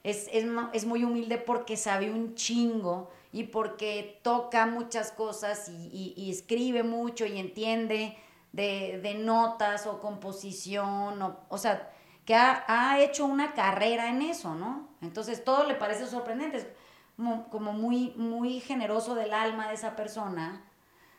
es, 0.05 0.29
es, 0.33 0.47
es, 0.73 0.87
muy 0.87 1.05
humilde 1.05 1.38
porque 1.38 1.76
sabe 1.76 2.11
un 2.11 2.35
chingo 2.35 3.11
y 3.33 3.45
porque 3.45 4.21
toca 4.23 4.67
muchas 4.67 5.12
cosas 5.12 5.69
y, 5.69 6.14
y, 6.17 6.31
escribe 6.31 6.83
mucho 6.83 7.25
y 7.26 7.38
entiende 7.38 8.17
de, 8.52 9.00
de 9.02 9.14
notas 9.14 9.87
o 9.87 10.00
composición, 10.00 11.23
o, 11.23 11.41
o 11.49 11.59
sea, 11.59 11.91
que 12.25 12.35
ha, 12.35 12.64
ha, 12.69 13.00
hecho 13.00 13.25
una 13.26 13.55
carrera 13.55 14.09
en 14.09 14.23
eso, 14.23 14.55
¿no? 14.55 14.88
Entonces 15.00 15.45
todo 15.45 15.64
le 15.67 15.75
parece 15.75 16.07
sorprendente, 16.07 16.75
como, 17.16 17.73
muy, 17.73 18.12
muy 18.16 18.61
generoso 18.61 19.14
del 19.14 19.33
alma 19.33 19.69
de 19.69 19.75
esa 19.75 19.97
persona, 19.97 20.64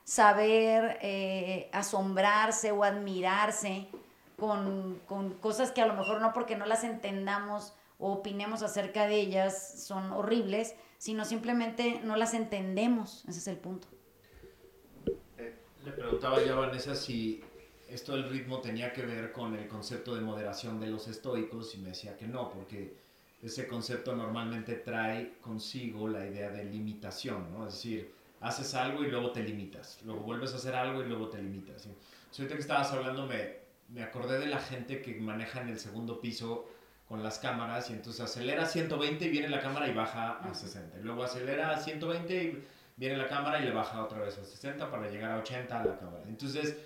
saber 0.04 0.98
eh, 1.02 1.70
asombrarse 1.72 2.72
o 2.72 2.84
admirarse 2.84 3.88
con, 4.38 5.00
con, 5.06 5.34
cosas 5.36 5.72
que 5.72 5.82
a 5.82 5.86
lo 5.86 5.94
mejor 5.94 6.20
no 6.20 6.34
porque 6.34 6.58
no 6.58 6.66
las 6.66 6.84
entendamos 6.84 7.74
o 8.00 8.12
opinemos 8.14 8.64
acerca 8.64 9.08
de 9.08 9.16
ellas 9.16 9.86
son 9.86 10.12
horribles, 10.12 10.76
sino 10.98 11.26
simplemente 11.26 12.02
no 12.04 12.16
las 12.16 12.34
entendemos. 12.34 13.24
Ese 13.28 13.40
es 13.40 13.48
el 13.48 13.58
punto. 13.58 13.88
Eh, 15.38 15.56
le 15.84 15.92
preguntaba 15.92 16.44
yo 16.44 16.54
a 16.54 16.68
Vanessa 16.68 16.96
si 16.96 17.44
esto 17.88 18.14
del 18.14 18.30
ritmo 18.30 18.60
tenía 18.60 18.92
que 18.92 19.04
ver 19.04 19.32
con 19.32 19.56
el 19.56 19.68
concepto 19.68 20.16
de 20.16 20.22
moderación 20.22 20.80
de 20.80 20.88
los 20.88 21.08
estoicos 21.08 21.76
y 21.76 21.78
me 21.78 21.90
decía 21.90 22.18
que 22.18 22.28
no, 22.28 22.50
porque 22.50 23.03
ese 23.44 23.68
concepto 23.68 24.16
normalmente 24.16 24.76
trae 24.76 25.34
consigo 25.42 26.08
la 26.08 26.26
idea 26.26 26.50
de 26.50 26.64
limitación, 26.64 27.52
¿no? 27.52 27.68
Es 27.68 27.74
decir, 27.74 28.14
haces 28.40 28.74
algo 28.74 29.04
y 29.04 29.12
luego 29.12 29.32
te 29.32 29.44
limitas, 29.44 30.00
luego 30.06 30.22
vuelves 30.22 30.54
a 30.54 30.58
hacer 30.58 30.76
algo 30.76 31.04
y 31.04 31.08
luego 31.08 31.30
te 31.30 31.42
limitas. 31.42 31.84
¿sí? 31.84 31.90
ahorita 32.38 32.56
que 32.56 32.62
estabas 32.62 32.92
hablando 32.92 33.28
me, 33.28 33.58
me 33.90 34.04
acordé 34.04 34.40
de 34.40 34.48
la 34.48 34.60
gente 34.60 35.02
que 35.02 35.16
maneja 35.20 35.62
en 35.62 35.70
el 35.70 35.80
segundo 35.80 36.20
piso 36.20 36.68
con 37.08 37.22
las 37.22 37.40
cámaras 37.40 37.90
y 37.90 37.94
entonces 37.94 38.22
acelera 38.22 38.64
a 38.64 38.66
120 38.66 39.26
y 39.26 39.30
viene 39.30 39.50
la 39.50 39.62
cámara 39.62 39.88
y 39.88 39.94
baja 39.94 40.40
a 40.40 40.54
60. 40.54 40.98
luego 41.00 41.24
acelera 41.24 41.72
a 41.72 41.78
120 41.78 42.44
y 42.44 42.64
viene 42.96 43.18
la 43.18 43.28
cámara 43.28 43.60
y 43.60 43.66
le 43.66 43.72
baja 43.72 44.04
otra 44.04 44.20
vez 44.20 44.38
a 44.38 44.44
60 44.44 44.90
para 44.90 45.10
llegar 45.10 45.32
a 45.32 45.38
80 45.38 45.80
a 45.80 45.86
la 45.86 46.00
cámara. 46.00 46.24
Entonces, 46.28 46.78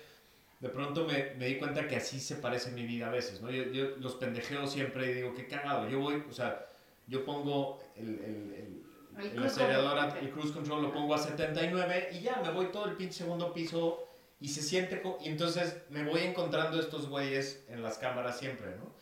de 0.60 0.68
pronto 0.68 1.04
me, 1.04 1.34
me 1.36 1.46
di 1.46 1.56
cuenta 1.56 1.86
que 1.86 1.96
así 1.96 2.18
se 2.18 2.36
parece 2.36 2.72
mi 2.72 2.84
vida 2.84 3.06
a 3.06 3.10
veces, 3.10 3.40
¿no? 3.40 3.50
Yo, 3.50 3.64
yo 3.64 3.96
los 3.98 4.16
pendejeo 4.16 4.66
siempre 4.66 5.10
y 5.10 5.14
digo, 5.14 5.34
qué 5.34 5.46
cagado. 5.46 5.88
Yo 5.88 6.00
voy, 6.00 6.24
o 6.28 6.32
sea, 6.32 6.66
yo 7.06 7.24
pongo 7.24 7.80
el, 7.96 8.08
el, 8.08 8.84
el, 9.18 9.36
el 9.36 9.42
acelerador, 9.42 10.18
el 10.20 10.30
cruise 10.30 10.52
control 10.52 10.82
lo 10.82 10.92
pongo 10.92 11.14
a 11.14 11.18
79 11.18 12.10
y 12.12 12.20
ya 12.20 12.40
me 12.42 12.50
voy 12.50 12.66
todo 12.66 12.86
el 12.86 12.96
pinche 12.96 13.18
segundo 13.18 13.52
piso 13.52 14.04
y 14.40 14.48
se 14.48 14.62
siente, 14.62 15.02
y 15.20 15.28
entonces 15.28 15.78
me 15.90 16.04
voy 16.04 16.20
encontrando 16.20 16.78
estos 16.78 17.08
güeyes 17.08 17.64
en 17.68 17.82
las 17.82 17.98
cámaras 17.98 18.38
siempre, 18.38 18.76
¿no? 18.76 18.92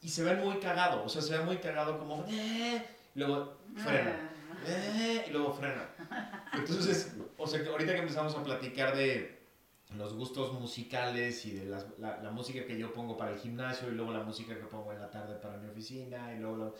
Y 0.00 0.08
se 0.08 0.22
ven 0.22 0.40
muy 0.40 0.58
cagados, 0.60 1.04
o 1.04 1.08
sea, 1.08 1.20
se 1.20 1.36
ven 1.36 1.44
muy 1.44 1.58
cagados 1.58 1.98
como, 1.98 2.24
eh", 2.28 2.82
luego 3.14 3.58
frena, 3.76 4.30
ah. 4.50 4.56
eh", 4.66 5.24
y 5.28 5.30
luego 5.30 5.52
frena. 5.52 5.88
Entonces, 6.54 7.12
o 7.36 7.46
sea, 7.46 7.60
ahorita 7.68 7.92
que 7.92 7.98
empezamos 7.98 8.34
a 8.34 8.42
platicar 8.42 8.96
de 8.96 9.37
los 9.96 10.12
gustos 10.14 10.52
musicales 10.52 11.46
y 11.46 11.52
de 11.52 11.64
la, 11.64 12.18
la, 12.22 12.30
música 12.30 12.66
que 12.66 12.78
yo 12.78 12.92
pongo 12.92 13.16
para 13.16 13.32
el 13.32 13.38
gimnasio 13.38 13.88
y 13.88 13.92
luego 13.92 14.12
la 14.12 14.22
música 14.22 14.54
que 14.54 14.64
pongo 14.64 14.92
en 14.92 15.00
la 15.00 15.10
tarde 15.10 15.36
para 15.36 15.56
mi 15.56 15.68
oficina 15.68 16.34
y 16.34 16.38
luego 16.38 16.74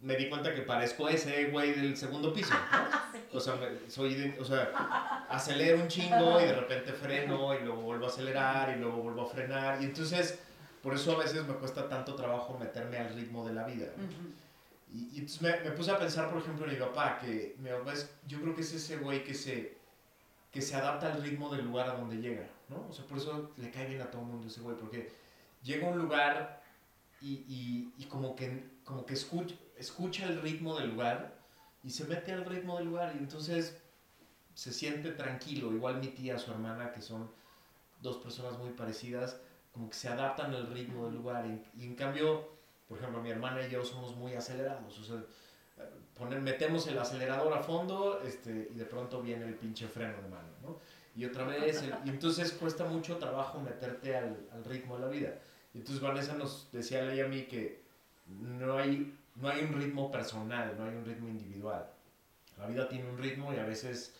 me 0.00 0.16
di 0.16 0.28
cuenta 0.28 0.54
que 0.54 0.62
parezco 0.62 1.08
ese 1.08 1.46
güey 1.46 1.74
del 1.74 1.96
segundo 1.96 2.32
piso, 2.32 2.54
¿no? 2.54 3.10
O 3.32 3.38
sea, 3.38 3.54
soy, 3.88 4.34
o 4.40 4.44
sea, 4.44 5.26
acelero 5.28 5.80
un 5.80 5.86
chingo 5.86 6.40
y 6.40 6.44
de 6.44 6.52
repente 6.52 6.92
freno 6.92 7.54
y 7.54 7.62
luego 7.62 7.82
vuelvo 7.82 8.06
a 8.06 8.08
acelerar 8.08 8.76
y 8.76 8.80
luego 8.80 9.02
vuelvo 9.02 9.22
a 9.22 9.26
frenar 9.26 9.80
y 9.80 9.84
entonces 9.84 10.38
por 10.82 10.94
eso 10.94 11.12
a 11.12 11.18
veces 11.18 11.46
me 11.46 11.54
cuesta 11.54 11.88
tanto 11.88 12.14
trabajo 12.16 12.56
meterme 12.58 12.98
al 12.98 13.14
ritmo 13.14 13.46
de 13.46 13.52
la 13.52 13.66
vida. 13.66 13.86
y, 14.92 15.10
y, 15.12 15.18
entonces 15.20 15.42
me, 15.42 15.60
me, 15.60 15.70
puse 15.76 15.92
a 15.92 15.98
pensar, 15.98 16.28
por 16.28 16.40
ejemplo, 16.40 16.66
en 16.66 16.72
mi 16.72 16.78
papá, 16.78 17.18
que 17.20 17.54
mi 17.58 17.70
papá 17.70 17.92
es, 17.92 18.10
yo 18.26 18.40
creo 18.40 18.54
que 18.54 18.62
es 18.62 18.72
ese 18.72 18.96
güey 18.96 19.22
que 19.22 19.34
se, 19.34 19.79
que 20.50 20.62
se 20.62 20.74
adapta 20.74 21.12
al 21.12 21.22
ritmo 21.22 21.48
del 21.54 21.64
lugar 21.64 21.88
a 21.88 21.94
donde 21.94 22.16
llega, 22.16 22.48
¿no? 22.68 22.86
O 22.88 22.92
sea, 22.92 23.06
por 23.06 23.18
eso 23.18 23.52
le 23.56 23.70
cae 23.70 23.86
bien 23.86 24.02
a 24.02 24.10
todo 24.10 24.22
el 24.22 24.28
mundo 24.28 24.48
ese 24.48 24.60
güey, 24.60 24.76
porque 24.76 25.12
llega 25.62 25.86
a 25.86 25.90
un 25.90 25.98
lugar 25.98 26.62
y, 27.20 27.44
y, 27.48 27.94
y 27.98 28.04
como 28.06 28.34
que, 28.34 28.64
como 28.84 29.06
que 29.06 29.14
escucha 29.14 29.54
escucha 29.80 30.26
el 30.26 30.42
ritmo 30.42 30.78
del 30.78 30.90
lugar 30.90 31.34
y 31.82 31.90
se 31.90 32.04
mete 32.04 32.32
al 32.32 32.44
ritmo 32.44 32.76
del 32.76 32.88
lugar 32.88 33.14
y 33.16 33.18
entonces 33.18 33.80
se 34.54 34.72
siente 34.72 35.10
tranquilo. 35.12 35.72
Igual 35.72 36.00
mi 36.00 36.08
tía, 36.08 36.38
su 36.38 36.50
hermana, 36.50 36.92
que 36.92 37.00
son 37.00 37.30
dos 38.02 38.18
personas 38.18 38.58
muy 38.58 38.70
parecidas, 38.70 39.40
como 39.72 39.88
que 39.88 39.96
se 39.96 40.08
adaptan 40.08 40.54
al 40.54 40.66
ritmo 40.66 41.06
del 41.06 41.14
lugar. 41.14 41.46
Y, 41.46 41.84
en 41.84 41.94
cambio, 41.94 42.50
por 42.86 42.98
ejemplo, 42.98 43.22
mi 43.22 43.30
hermana 43.30 43.66
y 43.66 43.70
yo 43.70 43.82
somos 43.82 44.14
muy 44.14 44.34
acelerados. 44.34 44.98
O 44.98 45.02
sea, 45.02 45.24
poner, 46.20 46.40
metemos 46.40 46.86
el 46.86 46.98
acelerador 46.98 47.52
a 47.52 47.62
fondo 47.62 48.22
este, 48.24 48.68
y 48.72 48.76
de 48.76 48.84
pronto 48.84 49.22
viene 49.22 49.46
el 49.46 49.54
pinche 49.54 49.88
freno 49.88 50.20
de 50.22 50.28
mano, 50.28 50.48
¿no? 50.62 50.78
Y 51.16 51.24
otra 51.24 51.44
vez, 51.44 51.82
y 52.04 52.08
entonces 52.08 52.52
cuesta 52.52 52.84
mucho 52.84 53.16
trabajo 53.16 53.58
meterte 53.60 54.16
al, 54.16 54.46
al, 54.52 54.64
ritmo 54.64 54.96
de 54.96 55.00
la 55.00 55.08
vida. 55.08 55.34
Y 55.74 55.78
entonces 55.78 56.00
Vanessa 56.00 56.34
nos 56.34 56.68
decía 56.70 57.00
a 57.00 57.24
a 57.24 57.28
mí 57.28 57.42
que 57.42 57.82
no 58.28 58.78
hay 58.78 59.12
no 59.36 59.48
hay 59.48 59.62
un 59.64 59.72
ritmo 59.72 60.10
personal, 60.10 60.74
no 60.78 60.84
hay 60.84 60.94
un 60.94 61.04
ritmo 61.04 61.28
individual. 61.28 61.86
La 62.58 62.66
vida 62.66 62.88
tiene 62.88 63.08
un 63.08 63.18
ritmo 63.18 63.52
y 63.52 63.56
a 63.56 63.64
veces 63.64 64.14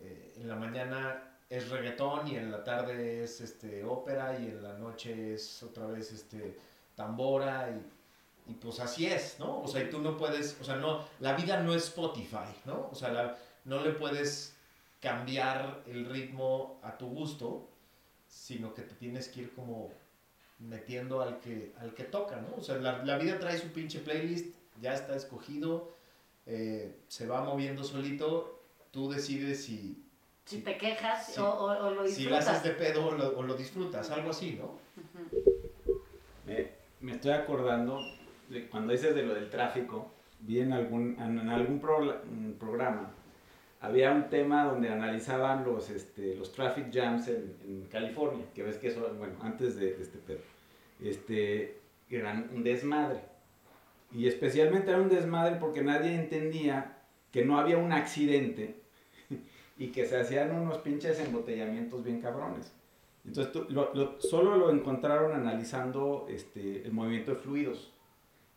eh, 0.00 0.34
en 0.36 0.48
la 0.48 0.56
mañana 0.56 1.38
es 1.48 1.68
reggaetón 1.70 2.28
y 2.28 2.36
en 2.36 2.50
la 2.50 2.62
tarde 2.64 3.24
es 3.24 3.40
este, 3.40 3.84
ópera 3.84 4.38
y 4.38 4.46
en 4.46 4.62
la 4.62 4.74
noche 4.74 5.34
es 5.34 5.62
otra 5.62 5.86
vez 5.86 6.12
este, 6.12 6.58
tambora 6.94 7.70
y, 7.70 8.01
y 8.46 8.54
pues 8.54 8.80
así 8.80 9.06
es, 9.06 9.36
¿no? 9.38 9.62
O 9.62 9.68
sea, 9.68 9.82
y 9.82 9.90
tú 9.90 10.00
no 10.00 10.16
puedes, 10.16 10.58
o 10.60 10.64
sea, 10.64 10.76
no, 10.76 11.04
la 11.20 11.34
vida 11.34 11.60
no 11.60 11.74
es 11.74 11.84
Spotify, 11.84 12.50
¿no? 12.64 12.88
O 12.90 12.94
sea, 12.94 13.36
no 13.64 13.82
le 13.82 13.90
puedes 13.90 14.54
cambiar 15.00 15.82
el 15.86 16.06
ritmo 16.06 16.78
a 16.82 16.96
tu 16.96 17.06
gusto, 17.06 17.68
sino 18.28 18.74
que 18.74 18.82
te 18.82 18.94
tienes 18.94 19.28
que 19.28 19.42
ir 19.42 19.54
como 19.54 19.90
metiendo 20.58 21.20
al 21.20 21.40
que, 21.40 21.72
al 21.80 21.94
que 21.94 22.04
toca, 22.04 22.40
¿no? 22.40 22.56
O 22.56 22.62
sea, 22.62 22.76
la, 22.76 23.04
la 23.04 23.18
vida 23.18 23.38
trae 23.38 23.58
su 23.58 23.68
pinche 23.68 23.98
playlist, 24.00 24.54
ya 24.80 24.94
está 24.94 25.16
escogido, 25.16 25.92
eh, 26.46 26.96
se 27.08 27.26
va 27.26 27.42
moviendo 27.42 27.84
solito, 27.84 28.60
tú 28.90 29.10
decides 29.10 29.64
si... 29.64 29.98
Si, 30.44 30.60
te 30.60 30.76
quejas 30.76 31.38
o, 31.38 31.44
o, 31.44 31.90
lo 31.90 32.02
disfrutas. 32.02 32.16
Si 32.16 32.24
lo 32.24 32.36
haces 32.36 32.62
de 32.64 32.70
pedo 32.70 33.06
o 33.06 33.12
lo, 33.12 33.38
o 33.38 33.42
lo 33.42 33.54
disfrutas, 33.54 34.10
algo 34.10 34.30
así, 34.30 34.58
¿no? 34.60 34.76
me, 36.46 36.72
me, 37.00 37.12
estoy 37.12 37.30
acordando, 37.30 38.00
cuando 38.70 38.92
dices 38.92 39.14
de 39.14 39.22
lo 39.22 39.34
del 39.34 39.50
tráfico, 39.50 40.12
vi 40.40 40.60
en 40.60 40.72
algún, 40.72 41.16
en 41.18 41.48
algún 41.48 41.80
pro, 41.80 42.20
programa 42.58 43.10
había 43.82 44.12
un 44.12 44.30
tema 44.30 44.64
donde 44.64 44.88
analizaban 44.88 45.64
los, 45.64 45.90
este, 45.90 46.36
los 46.36 46.52
traffic 46.52 46.92
jams 46.92 47.26
en, 47.26 47.56
en, 47.66 47.86
California, 47.90 48.46
que 48.54 48.62
ves 48.62 48.76
que 48.76 48.86
eso, 48.86 49.12
bueno, 49.18 49.34
antes 49.42 49.74
de, 49.74 49.94
de 49.94 50.02
este 50.02 50.18
pedo, 50.18 50.38
este, 51.02 51.80
eran 52.08 52.48
un 52.54 52.62
desmadre. 52.62 53.20
Y 54.12 54.28
especialmente 54.28 54.90
era 54.90 55.00
un 55.00 55.08
desmadre 55.08 55.56
porque 55.56 55.82
nadie 55.82 56.14
entendía 56.14 56.98
que 57.32 57.44
no 57.44 57.58
había 57.58 57.76
un 57.76 57.92
accidente 57.92 58.76
y 59.78 59.88
que 59.88 60.06
se 60.06 60.20
hacían 60.20 60.54
unos 60.54 60.78
pinches 60.78 61.18
embotellamientos 61.18 62.04
bien 62.04 62.20
cabrones. 62.20 62.72
Entonces 63.24 63.52
lo, 63.68 63.92
lo, 63.94 64.20
solo 64.20 64.56
lo 64.56 64.70
encontraron 64.70 65.32
analizando 65.32 66.26
este, 66.30 66.84
el 66.84 66.92
movimiento 66.92 67.32
de 67.32 67.38
fluidos. 67.38 67.92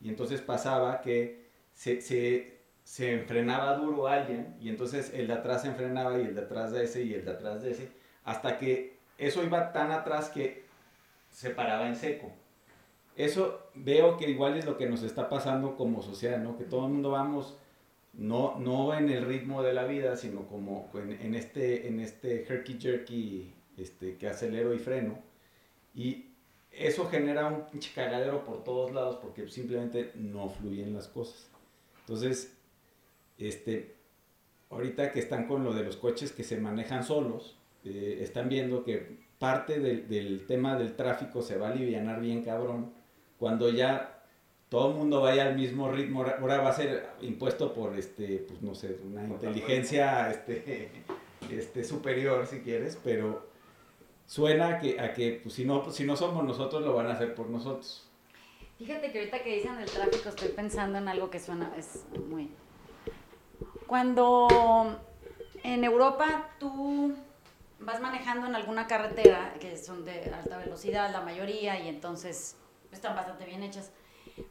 Y 0.02 0.10
entonces 0.10 0.42
pasaba 0.42 1.02
que 1.02 1.46
se, 1.74 2.02
se 2.02 2.56
se 2.86 3.12
enfrenaba 3.12 3.75
duro 3.78 4.08
alguien 4.08 4.56
y 4.62 4.70
entonces 4.70 5.12
el 5.14 5.28
de 5.28 5.34
atrás 5.34 5.64
se 5.64 5.70
enfrenaba 5.70 6.20
y 6.20 6.22
el 6.22 6.36
de 6.36 6.42
atrás 6.42 6.72
de 6.72 6.84
ese 6.84 7.04
y 7.04 7.16
el 7.16 7.25
de 7.25 7.32
atrás 7.32 7.64
de 7.64 7.72
ese, 7.72 7.90
hasta 8.24 8.58
que 8.58 8.98
eso 9.18 9.44
iba 9.44 9.74
tan 9.74 9.92
atrás 9.92 10.30
que 10.30 10.64
se 11.32 11.50
paraba 11.50 11.88
en 11.88 11.96
seco. 11.96 12.32
Eso 13.16 13.70
veo 13.74 14.18
que 14.18 14.30
igual 14.30 14.56
es 14.56 14.66
lo 14.66 14.78
que 14.78 14.88
nos 14.88 15.02
está 15.02 15.30
pasando 15.30 15.75
como 15.75 16.04
sociedad, 16.04 16.38
¿no? 16.38 16.58
Que 16.58 16.64
todo 16.64 16.86
el 16.86 16.94
mundo 16.94 17.12
vamos 17.12 17.58
no, 18.14 18.60
no 18.60 18.94
en 18.94 19.10
el 19.10 19.25
ritmo 19.25 19.64
de 19.64 19.74
la 19.74 19.86
vida, 19.86 20.16
sino 20.16 20.48
como 20.48 20.90
en, 20.94 21.12
en 21.12 21.34
este, 21.34 21.88
en 21.88 22.00
este 22.00 22.46
herky 22.48 22.78
jerky 22.80 23.54
este, 23.78 24.18
que 24.18 24.28
acelero 24.28 24.74
y 24.74 24.80
freno. 24.80 25.18
Y 25.96 26.35
eso 26.77 27.08
genera 27.08 27.48
un 27.48 27.65
pinche 27.65 27.91
cagadero 27.94 28.44
por 28.44 28.63
todos 28.63 28.91
lados 28.91 29.17
porque 29.22 29.48
simplemente 29.48 30.12
no 30.15 30.50
fluyen 30.50 30.94
las 30.94 31.08
cosas. 31.08 31.50
Entonces, 32.01 32.55
este, 33.38 33.96
ahorita 34.70 35.12
que 35.12 35.20
están 35.20 35.48
con 35.48 35.63
lo 35.63 35.74
de 35.74 35.84
los 35.84 35.98
coches 35.98 36.32
que 36.32 36.44
se 36.44 36.58
manejan 36.58 37.03
solos, 37.03 37.58
eh, 37.84 38.20
están 38.22 38.50
viendo 38.50 38.84
que 38.84 39.17
parte 39.39 39.79
del, 39.79 40.08
del, 40.08 40.46
tema 40.48 40.77
del 40.77 40.96
tráfico 40.96 41.41
se 41.41 41.58
va 41.58 41.70
a 41.70 41.72
aliviar 41.72 42.20
bien 42.20 42.44
cabrón 42.44 42.94
cuando 43.38 43.70
ya 43.70 44.24
todo 44.70 44.89
el 44.89 44.96
mundo 44.96 45.22
vaya 45.22 45.46
al 45.48 45.55
mismo 45.55 45.91
ritmo. 45.91 46.24
Ahora 46.24 46.58
va 46.58 46.70
a 46.70 46.74
ser 46.74 47.08
impuesto 47.22 47.74
por, 47.74 47.98
este, 47.98 48.39
pues 48.48 48.62
no 48.62 48.75
sé, 48.75 48.98
una 49.05 49.24
inteligencia 49.24 50.32
este, 50.32 50.89
este, 51.51 51.84
superior 51.84 52.46
si 52.48 52.60
quieres, 52.60 52.98
pero 53.03 53.48
suena 54.25 54.70
a 54.70 54.79
que, 54.79 55.00
a 55.00 55.13
que 55.13 55.39
pues, 55.44 55.55
si, 55.55 55.65
no, 55.65 55.89
si 55.91 56.03
no 56.03 56.15
somos 56.15 56.44
nosotros, 56.44 56.82
lo 56.84 56.94
van 56.94 57.08
a 57.08 57.13
hacer 57.13 57.36
por 57.36 57.50
nosotros. 57.50 58.08
Fíjate 58.77 59.12
que 59.12 59.20
ahorita 59.20 59.44
que 59.44 59.55
dicen 59.55 59.77
el 59.79 59.89
tráfico 59.89 60.29
estoy 60.29 60.50
pensando 60.50 60.98
en 60.98 61.08
algo 61.08 61.29
que 61.29 61.39
suena, 61.39 61.72
es 61.77 62.05
muy... 62.29 62.51
Cuando 63.88 65.00
en 65.63 65.84
Europa 65.84 66.50
tú 66.60 67.15
vas 67.79 68.01
manejando 68.01 68.48
en 68.48 68.55
alguna 68.55 68.88
carretera, 68.88 69.53
que 69.60 69.77
son 69.77 70.03
de 70.03 70.32
alta 70.34 70.58
velocidad 70.58 71.12
la 71.12 71.22
mayoría, 71.22 71.79
y 71.79 71.88
entonces 71.88 72.58
están 72.91 73.15
bastante 73.15 73.46
bien 73.46 73.63
hechas, 73.63 73.91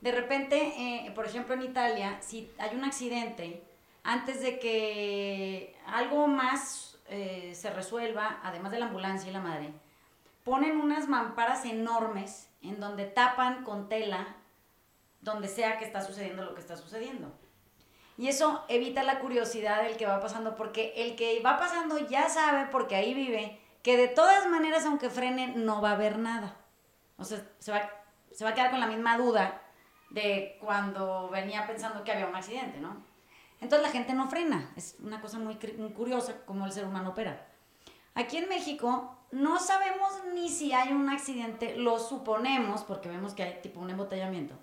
de 0.00 0.12
repente, 0.12 0.72
eh, 0.78 1.12
por 1.14 1.26
ejemplo 1.26 1.54
en 1.54 1.62
Italia, 1.62 2.16
si 2.20 2.50
hay 2.58 2.74
un 2.74 2.84
accidente, 2.84 3.62
antes 4.02 4.40
de 4.40 4.58
que 4.58 5.76
algo 5.86 6.26
más 6.26 6.93
eh, 7.08 7.52
se 7.54 7.70
resuelva, 7.70 8.40
además 8.42 8.72
de 8.72 8.78
la 8.78 8.86
ambulancia 8.86 9.30
y 9.30 9.32
la 9.32 9.40
madre, 9.40 9.72
ponen 10.44 10.80
unas 10.80 11.08
mamparas 11.08 11.64
enormes 11.64 12.50
en 12.62 12.80
donde 12.80 13.06
tapan 13.06 13.64
con 13.64 13.88
tela 13.88 14.36
donde 15.20 15.48
sea 15.48 15.78
que 15.78 15.84
está 15.84 16.02
sucediendo 16.02 16.44
lo 16.44 16.54
que 16.54 16.60
está 16.60 16.76
sucediendo. 16.76 17.32
Y 18.16 18.28
eso 18.28 18.64
evita 18.68 19.02
la 19.02 19.18
curiosidad 19.18 19.82
del 19.82 19.96
que 19.96 20.06
va 20.06 20.20
pasando, 20.20 20.54
porque 20.54 20.92
el 20.96 21.16
que 21.16 21.40
va 21.40 21.58
pasando 21.58 21.98
ya 21.98 22.28
sabe, 22.28 22.68
porque 22.70 22.94
ahí 22.94 23.12
vive, 23.14 23.58
que 23.82 23.96
de 23.96 24.08
todas 24.08 24.48
maneras, 24.48 24.84
aunque 24.84 25.10
frene, 25.10 25.48
no 25.56 25.80
va 25.80 25.90
a 25.90 25.94
haber 25.94 26.18
nada. 26.18 26.56
O 27.16 27.24
sea, 27.24 27.42
se 27.58 27.72
va, 27.72 27.90
se 28.30 28.44
va 28.44 28.50
a 28.50 28.54
quedar 28.54 28.70
con 28.70 28.80
la 28.80 28.86
misma 28.86 29.16
duda 29.16 29.62
de 30.10 30.58
cuando 30.60 31.28
venía 31.30 31.66
pensando 31.66 32.04
que 32.04 32.12
había 32.12 32.26
un 32.26 32.36
accidente, 32.36 32.78
¿no? 32.78 33.02
Entonces 33.64 33.86
la 33.86 33.92
gente 33.92 34.12
no 34.12 34.28
frena. 34.28 34.70
Es 34.76 34.96
una 35.02 35.22
cosa 35.22 35.38
muy, 35.38 35.58
muy 35.78 35.88
curiosa 35.94 36.34
cómo 36.44 36.66
el 36.66 36.72
ser 36.72 36.84
humano 36.84 37.10
opera. 37.10 37.46
Aquí 38.14 38.36
en 38.36 38.46
México 38.46 39.16
no 39.32 39.58
sabemos 39.58 40.12
ni 40.34 40.50
si 40.50 40.74
hay 40.74 40.92
un 40.92 41.08
accidente, 41.08 41.74
lo 41.74 41.98
suponemos 41.98 42.84
porque 42.84 43.08
vemos 43.08 43.32
que 43.32 43.42
hay 43.42 43.62
tipo 43.62 43.80
un 43.80 43.88
embotellamiento. 43.88 44.54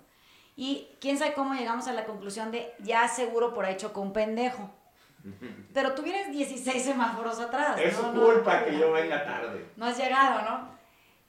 Y 0.54 0.88
quién 1.00 1.18
sabe 1.18 1.34
cómo 1.34 1.54
llegamos 1.54 1.88
a 1.88 1.92
la 1.94 2.04
conclusión 2.04 2.52
de 2.52 2.72
ya 2.78 3.08
seguro 3.08 3.52
por 3.52 3.64
ahí 3.64 3.76
chocó 3.76 4.00
un 4.02 4.12
pendejo. 4.12 4.70
Pero 5.74 5.96
tú 5.96 6.02
vienes 6.02 6.30
16 6.30 6.84
semáforos 6.84 7.40
atrás. 7.40 7.80
Es 7.80 7.96
su 7.96 8.04
culpa 8.12 8.64
que 8.64 8.78
yo 8.78 8.92
venga 8.92 9.24
tarde. 9.24 9.66
No 9.76 9.86
has 9.86 9.98
llegado, 9.98 10.42
¿no? 10.42 10.68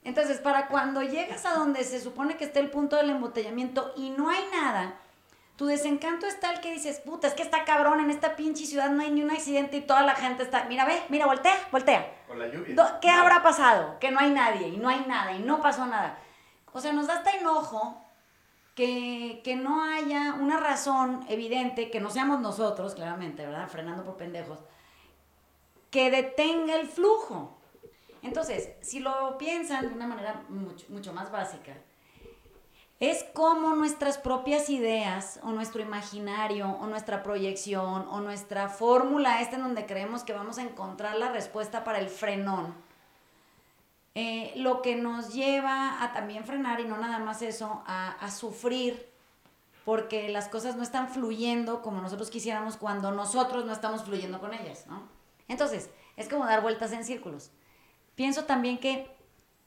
Entonces, 0.04 0.38
para 0.38 0.68
cuando 0.68 1.02
llegas 1.02 1.44
a 1.44 1.54
donde 1.54 1.82
se 1.82 2.00
supone 2.00 2.36
que 2.36 2.44
está 2.44 2.60
el 2.60 2.70
punto 2.70 2.94
del 2.94 3.10
embotellamiento 3.10 3.92
y 3.96 4.10
no 4.10 4.30
hay 4.30 4.44
nada, 4.52 5.00
tu 5.56 5.66
desencanto 5.66 6.26
es 6.26 6.40
tal 6.40 6.60
que 6.60 6.72
dices, 6.72 6.98
puta, 7.00 7.28
es 7.28 7.34
que 7.34 7.42
está 7.42 7.64
cabrón, 7.64 8.00
en 8.00 8.10
esta 8.10 8.34
pinche 8.34 8.66
ciudad 8.66 8.90
no 8.90 9.02
hay 9.02 9.10
ni 9.10 9.22
un 9.22 9.30
accidente 9.30 9.76
y 9.76 9.82
toda 9.82 10.02
la 10.02 10.14
gente 10.14 10.42
está, 10.42 10.64
mira, 10.64 10.84
ve, 10.84 11.00
mira, 11.08 11.26
voltea, 11.26 11.56
voltea. 11.70 12.12
Con 12.26 12.38
la 12.38 12.48
lluvia. 12.48 12.98
¿Qué 13.00 13.08
habrá 13.08 13.42
pasado? 13.42 13.98
Que 14.00 14.10
no 14.10 14.18
hay 14.18 14.30
nadie 14.30 14.68
y 14.68 14.76
no 14.76 14.88
hay 14.88 15.04
nada 15.06 15.32
y 15.32 15.38
no 15.38 15.60
pasó 15.60 15.86
nada. 15.86 16.18
O 16.72 16.80
sea, 16.80 16.92
nos 16.92 17.06
da 17.06 17.14
hasta 17.14 17.30
enojo 17.30 18.02
que, 18.74 19.42
que 19.44 19.54
no 19.54 19.84
haya 19.84 20.34
una 20.34 20.58
razón 20.58 21.24
evidente, 21.28 21.88
que 21.88 22.00
no 22.00 22.10
seamos 22.10 22.40
nosotros, 22.40 22.96
claramente, 22.96 23.46
¿verdad? 23.46 23.68
Frenando 23.68 24.04
por 24.04 24.16
pendejos, 24.16 24.58
que 25.90 26.10
detenga 26.10 26.74
el 26.74 26.88
flujo. 26.88 27.56
Entonces, 28.22 28.70
si 28.80 28.98
lo 28.98 29.38
piensan 29.38 29.86
de 29.86 29.94
una 29.94 30.08
manera 30.08 30.42
mucho, 30.48 30.86
mucho 30.88 31.12
más 31.12 31.30
básica, 31.30 31.74
es 33.10 33.24
como 33.34 33.74
nuestras 33.74 34.18
propias 34.18 34.70
ideas 34.70 35.40
o 35.42 35.52
nuestro 35.52 35.82
imaginario 35.82 36.68
o 36.68 36.86
nuestra 36.86 37.22
proyección 37.22 38.06
o 38.08 38.20
nuestra 38.20 38.68
fórmula 38.68 39.40
esta 39.40 39.56
en 39.56 39.62
donde 39.62 39.86
creemos 39.86 40.22
que 40.22 40.32
vamos 40.32 40.58
a 40.58 40.62
encontrar 40.62 41.16
la 41.16 41.32
respuesta 41.32 41.82
para 41.82 41.98
el 41.98 42.08
frenón. 42.08 42.74
Eh, 44.14 44.52
lo 44.56 44.80
que 44.80 44.94
nos 44.94 45.34
lleva 45.34 46.02
a 46.02 46.12
también 46.12 46.44
frenar 46.44 46.78
y 46.80 46.84
no 46.84 46.96
nada 46.96 47.18
más 47.18 47.42
eso, 47.42 47.82
a, 47.86 48.12
a 48.12 48.30
sufrir 48.30 49.12
porque 49.84 50.28
las 50.28 50.48
cosas 50.48 50.76
no 50.76 50.82
están 50.82 51.08
fluyendo 51.08 51.82
como 51.82 52.00
nosotros 52.00 52.30
quisiéramos 52.30 52.76
cuando 52.76 53.10
nosotros 53.10 53.64
no 53.64 53.72
estamos 53.72 54.04
fluyendo 54.04 54.40
con 54.40 54.54
ellas, 54.54 54.86
¿no? 54.86 55.02
Entonces, 55.48 55.90
es 56.16 56.28
como 56.28 56.46
dar 56.46 56.62
vueltas 56.62 56.92
en 56.92 57.04
círculos. 57.04 57.50
Pienso 58.14 58.44
también 58.44 58.78
que 58.78 59.10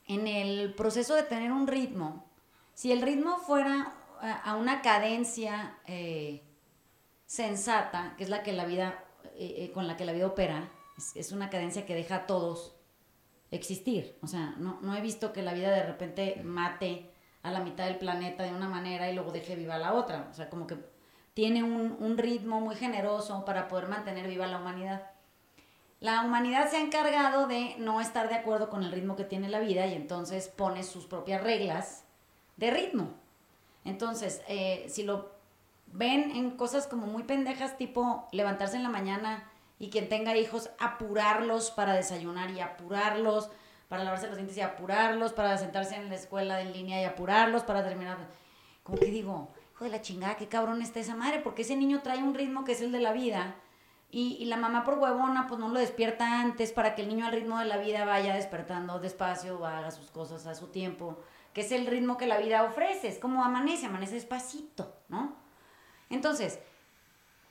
en 0.08 0.28
el 0.28 0.74
proceso 0.74 1.14
de 1.14 1.24
tener 1.24 1.52
un 1.52 1.68
ritmo, 1.68 2.27
si 2.78 2.92
el 2.92 3.02
ritmo 3.02 3.40
fuera 3.40 3.92
a 4.22 4.56
una 4.56 4.84
cadencia 4.84 5.80
eh, 5.88 6.44
sensata, 7.26 8.14
que 8.18 8.24
es 8.24 8.30
la 8.30 8.44
que 8.44 8.54
la 8.54 8.66
vida, 8.66 9.04
eh, 9.34 9.56
eh, 9.58 9.72
con 9.74 9.88
la 9.88 9.98
que 9.98 10.06
la 10.06 10.14
vida 10.14 10.28
opera, 10.28 10.70
es, 11.16 11.32
una 11.32 11.50
cadencia 11.50 11.88
que 11.88 11.96
deja 11.96 12.18
a 12.18 12.28
todos 12.28 12.76
existir. 13.50 14.20
O 14.22 14.28
sea, 14.28 14.54
no, 14.60 14.78
no, 14.82 14.96
he 14.96 15.02
visto 15.02 15.34
que 15.34 15.42
la 15.42 15.56
vida 15.56 15.72
de 15.72 15.88
repente 15.88 16.40
mate 16.44 17.12
a 17.42 17.50
la 17.50 17.62
mitad 17.62 17.86
del 17.86 17.98
planeta 17.98 18.44
de 18.44 18.54
una 18.54 18.70
manera 18.70 19.10
y 19.10 19.16
luego 19.16 19.32
deje 19.32 19.56
viva 19.56 19.80
la 19.80 19.96
otra. 19.96 20.28
O 20.30 20.36
sea, 20.36 20.48
como 20.48 20.68
que 20.68 20.78
tiene 21.34 21.64
un, 21.64 21.98
un 22.00 22.16
ritmo 22.20 22.62
muy 22.62 22.76
generoso 22.76 23.44
para 23.44 23.70
poder 23.70 23.88
mantener 23.88 24.28
viva 24.28 24.46
la 24.46 24.60
humanidad. 24.60 25.10
La 26.00 26.22
humanidad 26.22 26.70
se 26.70 26.78
ha 26.78 26.82
encargado 26.82 27.48
de 27.48 27.76
no 27.80 28.02
estar 28.02 28.30
de 28.30 28.36
acuerdo 28.36 28.70
con 28.70 28.84
el 28.84 28.92
ritmo 28.92 29.16
que 29.16 29.24
tiene 29.24 29.50
la 29.50 29.62
vida 29.62 29.88
y 29.88 29.96
entonces 29.96 30.48
pone 30.48 30.84
sus 30.84 31.08
propias 31.08 31.42
reglas 31.42 32.04
de 32.58 32.72
ritmo. 32.72 33.12
Entonces, 33.86 34.42
eh, 34.48 34.86
si 34.90 35.04
lo 35.04 35.32
ven 35.94 36.32
en 36.36 36.52
cosas 36.52 36.88
como 36.88 37.08
muy 37.08 37.24
pendejas, 37.24 37.78
tipo 37.78 38.28
levantarse 38.32 38.76
en 38.76 38.84
la 38.84 38.90
mañana 38.90 39.50
y 39.80 39.90
quien 39.90 40.10
tenga 40.10 40.36
hijos, 40.36 40.70
apurarlos 40.80 41.72
para 41.72 41.94
desayunar 41.94 42.52
y 42.52 42.60
apurarlos 42.60 43.50
para 43.88 44.04
lavarse 44.04 44.28
los 44.28 44.36
dientes 44.36 44.58
y 44.58 44.62
apurarlos, 44.62 45.32
para 45.34 45.58
sentarse 45.58 45.96
en 45.96 46.10
la 46.10 46.16
escuela 46.16 46.62
en 46.62 46.74
línea 46.74 47.02
y 47.02 47.06
apurarlos 47.06 47.64
para 47.64 47.84
terminar. 47.84 48.18
Como 48.84 48.98
que 48.98 49.06
digo, 49.06 49.50
hijo 49.74 49.86
de 49.86 49.92
la 49.92 50.02
chingada, 50.02 50.36
qué 50.36 50.48
cabrón 50.48 50.82
está 50.82 51.00
esa 51.00 51.16
madre, 51.16 51.40
porque 51.40 51.62
ese 51.62 51.78
niño 51.78 52.02
trae 52.02 52.22
un 52.22 52.34
ritmo 52.34 52.66
que 52.66 52.74
es 52.74 52.82
el 52.82 52.92
de 52.92 53.00
la 53.00 53.14
vida. 53.14 53.56
Y, 54.10 54.38
y, 54.40 54.46
la 54.46 54.56
mamá 54.56 54.86
por 54.86 55.00
huevona 55.00 55.48
pues 55.48 55.60
no 55.60 55.68
lo 55.68 55.80
despierta 55.80 56.40
antes 56.40 56.72
para 56.72 56.96
que 56.96 57.02
el 57.02 57.10
niño 57.10 57.26
al 57.26 57.34
ritmo 57.34 57.60
de 57.60 57.66
la 57.66 57.78
vida 57.78 58.06
vaya 58.06 58.36
despertando 58.36 59.00
despacio, 59.00 59.66
haga 59.66 59.92
sus 59.92 60.12
cosas 60.12 60.48
a 60.48 60.56
su 60.56 60.68
tiempo 60.68 61.18
que 61.54 61.62
es 61.62 61.72
el 61.72 61.88
ritmo 61.88 62.18
que 62.18 62.28
la 62.28 62.38
vida 62.38 62.64
ofrece, 62.64 63.08
es 63.08 63.20
como 63.20 63.44
amanece, 63.44 63.86
amanece 63.86 64.16
despacito, 64.16 64.96
¿no? 65.10 65.36
Entonces, 66.10 66.60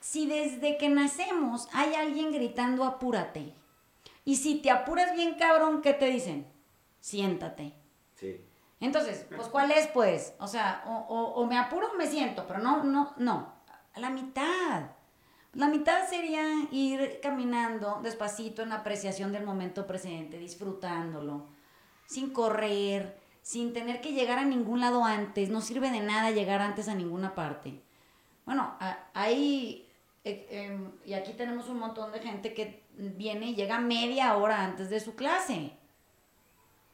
si 0.00 0.26
desde 0.26 0.78
que 0.78 0.88
nacemos 0.88 1.68
hay 1.72 1.94
alguien 1.94 2.32
gritando 2.32 2.84
apúrate, 2.84 3.54
y 4.24 4.36
si 4.36 4.56
te 4.56 4.70
apuras 4.70 5.14
bien 5.14 5.34
cabrón, 5.34 5.82
¿qué 5.82 5.94
te 5.94 6.06
dicen? 6.06 6.46
Siéntate. 7.00 7.72
Sí. 8.16 8.44
Entonces, 8.80 9.24
pues 9.34 9.48
¿cuál 9.48 9.70
es 9.70 9.86
pues? 9.86 10.34
O 10.38 10.48
sea, 10.48 10.82
o, 10.86 11.46
me 11.46 11.56
apuro 11.56 11.92
o 11.92 11.96
me 11.96 12.06
siento, 12.06 12.44
pero 12.46 12.58
no, 12.58 12.82
no, 12.82 13.14
no, 13.16 13.52
a 13.94 14.00
la 14.00 14.10
mitad. 14.10 14.90
La 15.54 15.68
mitad 15.68 16.06
sería 16.08 16.44
ir 16.72 17.20
caminando 17.22 18.00
despacito 18.02 18.62
en 18.62 18.72
apreciación 18.72 19.32
del 19.32 19.44
momento 19.44 19.86
presente, 19.86 20.38
disfrutándolo, 20.38 21.46
sin 22.06 22.32
correr, 22.32 23.18
sin 23.46 23.72
tener 23.72 24.00
que 24.00 24.10
llegar 24.10 24.40
a 24.40 24.44
ningún 24.44 24.80
lado 24.80 25.04
antes. 25.04 25.50
No 25.50 25.60
sirve 25.60 25.88
de 25.92 26.00
nada 26.00 26.32
llegar 26.32 26.60
antes 26.60 26.88
a 26.88 26.96
ninguna 26.96 27.36
parte. 27.36 27.80
Bueno, 28.44 28.74
ahí, 29.14 29.88
eh, 30.24 30.48
em, 30.50 30.90
y 31.04 31.12
aquí 31.12 31.32
tenemos 31.32 31.68
un 31.68 31.78
montón 31.78 32.10
de 32.10 32.18
gente 32.18 32.52
que 32.54 32.82
viene 32.96 33.50
y 33.50 33.54
llega 33.54 33.78
media 33.78 34.36
hora 34.36 34.64
antes 34.64 34.90
de 34.90 34.98
su 34.98 35.14
clase. 35.14 35.70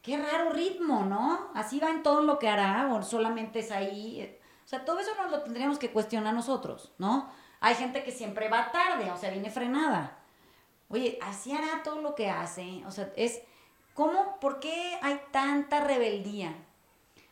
Qué 0.02 0.18
raro 0.18 0.50
ritmo, 0.50 1.06
¿no? 1.06 1.50
Así 1.54 1.80
va 1.80 1.88
en 1.88 2.02
todo 2.02 2.20
lo 2.20 2.38
que 2.38 2.50
hará 2.50 2.92
o 2.92 3.02
solamente 3.02 3.60
es 3.60 3.70
ahí. 3.70 4.38
O 4.62 4.68
sea, 4.68 4.84
todo 4.84 5.00
eso 5.00 5.12
nos 5.22 5.30
lo 5.30 5.42
tendríamos 5.44 5.78
que 5.78 5.90
cuestionar 5.90 6.34
nosotros, 6.34 6.92
¿no? 6.98 7.30
Hay 7.60 7.76
gente 7.76 8.04
que 8.04 8.12
siempre 8.12 8.50
va 8.50 8.70
tarde, 8.70 9.10
o 9.10 9.16
sea, 9.16 9.30
viene 9.30 9.50
frenada. 9.50 10.18
Oye, 10.90 11.18
así 11.22 11.50
hará 11.52 11.82
todo 11.82 12.02
lo 12.02 12.14
que 12.14 12.28
hace. 12.28 12.82
O 12.86 12.90
sea, 12.90 13.10
es 13.16 13.40
¿Cómo, 13.94 14.38
por 14.40 14.58
qué 14.58 14.98
hay 15.02 15.20
tanta 15.32 15.80
rebeldía 15.80 16.54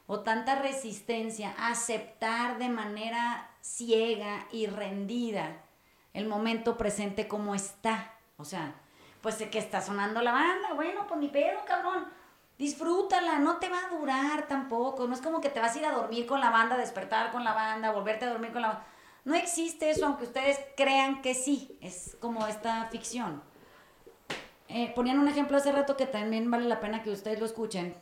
o 0.06 0.20
tanta 0.20 0.56
resistencia 0.56 1.54
a 1.58 1.68
aceptar 1.68 2.58
de 2.58 2.68
manera 2.68 3.50
ciega 3.62 4.46
y 4.52 4.66
rendida 4.66 5.62
el 6.12 6.26
momento 6.26 6.76
presente 6.76 7.28
como 7.28 7.54
está? 7.54 8.12
O 8.36 8.44
sea, 8.44 8.74
pues 9.22 9.36
que 9.36 9.58
está 9.58 9.80
sonando 9.80 10.20
la 10.20 10.32
banda, 10.32 10.74
bueno, 10.74 11.06
pues 11.06 11.20
ni 11.20 11.28
pedo, 11.28 11.64
cabrón. 11.66 12.06
disfrútala, 12.58 13.38
no 13.38 13.56
te 13.56 13.70
va 13.70 13.78
a 13.86 13.96
durar 13.96 14.46
tampoco, 14.46 15.06
no 15.06 15.14
es 15.14 15.22
como 15.22 15.40
que 15.40 15.48
te 15.48 15.60
vas 15.60 15.74
a 15.74 15.78
ir 15.78 15.86
a 15.86 15.92
dormir 15.92 16.26
con 16.26 16.40
la 16.40 16.50
banda, 16.50 16.76
despertar 16.76 17.30
con 17.32 17.42
la 17.42 17.54
banda, 17.54 17.90
volverte 17.90 18.26
a 18.26 18.30
dormir 18.30 18.52
con 18.52 18.60
la 18.62 18.68
banda. 18.68 18.86
No 19.24 19.34
existe 19.34 19.90
eso, 19.90 20.06
aunque 20.06 20.24
ustedes 20.24 20.58
crean 20.76 21.22
que 21.22 21.34
sí, 21.34 21.78
es 21.80 22.16
como 22.20 22.46
esta 22.46 22.86
ficción. 22.90 23.42
Eh, 24.72 24.92
ponían 24.94 25.18
un 25.18 25.26
ejemplo 25.26 25.56
hace 25.56 25.72
rato 25.72 25.96
que 25.96 26.06
también 26.06 26.50
vale 26.50 26.68
la 26.68 26.80
pena 26.80 27.02
que 27.02 27.10
ustedes 27.10 27.40
lo 27.40 27.46
escuchen. 27.46 27.94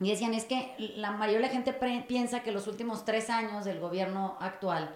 Y 0.00 0.10
decían, 0.10 0.34
es 0.34 0.44
que 0.44 0.74
la 0.96 1.12
mayoría 1.12 1.40
de 1.40 1.46
la 1.46 1.52
gente 1.52 1.72
piensa 2.02 2.42
que 2.42 2.52
los 2.52 2.66
últimos 2.66 3.04
tres 3.04 3.30
años 3.30 3.64
del 3.64 3.80
gobierno 3.80 4.36
actual 4.40 4.94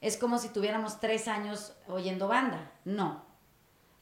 es 0.00 0.16
como 0.16 0.38
si 0.38 0.48
tuviéramos 0.48 1.00
tres 1.00 1.28
años 1.28 1.72
oyendo 1.88 2.28
banda. 2.28 2.72
No. 2.84 3.22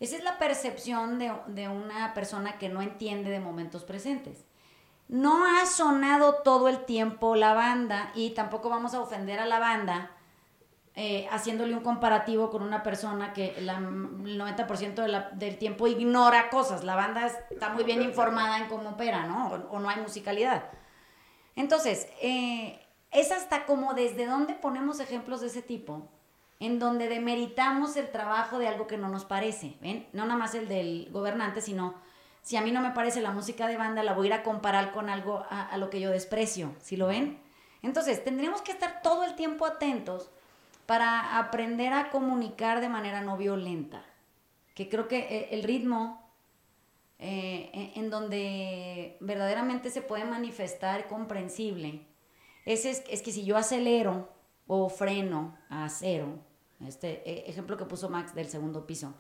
Esa 0.00 0.16
es 0.16 0.24
la 0.24 0.38
percepción 0.38 1.18
de, 1.18 1.32
de 1.48 1.68
una 1.68 2.14
persona 2.14 2.58
que 2.58 2.68
no 2.68 2.82
entiende 2.82 3.30
de 3.30 3.40
momentos 3.40 3.84
presentes. 3.84 4.44
No 5.08 5.44
ha 5.46 5.66
sonado 5.66 6.36
todo 6.42 6.68
el 6.68 6.84
tiempo 6.84 7.36
la 7.36 7.54
banda 7.54 8.10
y 8.14 8.30
tampoco 8.30 8.68
vamos 8.68 8.94
a 8.94 9.00
ofender 9.00 9.38
a 9.38 9.46
la 9.46 9.58
banda 9.58 10.10
eh, 11.00 11.28
haciéndole 11.30 11.74
un 11.74 11.80
comparativo 11.84 12.50
con 12.50 12.60
una 12.60 12.82
persona 12.82 13.32
que 13.32 13.54
el 13.56 13.68
90% 13.68 15.30
del 15.30 15.56
tiempo 15.56 15.86
ignora 15.86 16.50
cosas. 16.50 16.82
La 16.82 16.96
banda 16.96 17.28
está 17.50 17.68
muy 17.68 17.84
bien 17.84 18.02
informada 18.02 18.58
en 18.58 18.66
cómo 18.66 18.88
opera, 18.88 19.24
¿no? 19.24 19.46
O, 19.70 19.78
no 19.78 19.88
hay 19.88 20.00
musicalidad. 20.00 20.64
Entonces, 21.54 22.08
eh, 22.20 22.84
es 23.12 23.30
hasta 23.30 23.64
como 23.64 23.94
desde 23.94 24.26
donde 24.26 24.54
ponemos 24.54 24.98
ejemplos 24.98 25.40
de 25.40 25.46
ese 25.46 25.62
tipo, 25.62 26.10
en 26.58 26.80
donde 26.80 27.08
demeritamos 27.08 27.96
el 27.96 28.10
trabajo 28.10 28.58
de 28.58 28.66
algo 28.66 28.88
que 28.88 28.98
no 28.98 29.08
nos 29.08 29.24
parece, 29.24 29.76
¿ven? 29.80 30.08
No 30.12 30.24
nada 30.24 30.36
más 30.36 30.56
el 30.56 30.66
del 30.66 31.10
gobernante, 31.12 31.60
sino 31.60 31.94
si 32.42 32.56
a 32.56 32.60
mí 32.60 32.72
no 32.72 32.80
me 32.80 32.90
parece 32.90 33.20
la 33.20 33.30
música 33.30 33.68
de 33.68 33.76
banda, 33.76 34.02
la 34.02 34.14
voy 34.14 34.26
a 34.26 34.30
ir 34.30 34.32
a 34.32 34.42
comparar 34.42 34.90
con 34.90 35.10
algo 35.10 35.46
a, 35.48 35.76
lo 35.76 35.90
que 35.90 36.00
yo 36.00 36.10
desprecio, 36.10 36.74
¿sí 36.80 36.96
lo 36.96 37.06
ven? 37.06 37.40
Entonces, 37.82 38.24
tendríamos 38.24 38.62
que 38.62 38.72
estar 38.72 39.00
todo 39.00 39.22
el 39.22 39.36
tiempo 39.36 39.64
atentos 39.64 40.32
para 40.88 41.36
aprender 41.36 41.92
a 41.92 42.08
comunicar 42.08 42.80
de 42.80 42.88
manera 42.88 43.20
no 43.20 43.36
violenta. 43.36 44.02
Que 44.74 44.88
creo 44.88 45.06
que 45.06 45.18
eh, 45.18 45.48
el 45.50 45.62
ritmo 45.62 46.32
eh, 47.18 47.92
en 47.94 48.08
donde 48.08 49.18
verdaderamente 49.20 49.90
se 49.90 50.00
puede 50.00 50.24
manifestar 50.24 51.06
comprensible 51.06 52.06
es, 52.64 52.86
es, 52.86 53.20
que 53.20 53.32
si 53.32 53.44
yo 53.44 53.58
acelero 53.58 54.30
o 54.66 54.88
freno 54.88 55.58
a 55.68 55.90
cero, 55.90 56.38
este 56.86 57.22
eh, 57.30 57.44
ejemplo 57.48 57.76
que 57.76 57.84
puso 57.84 58.08
Max 58.08 58.34
del 58.34 58.48
segundo 58.48 58.86
piso, 58.86 59.12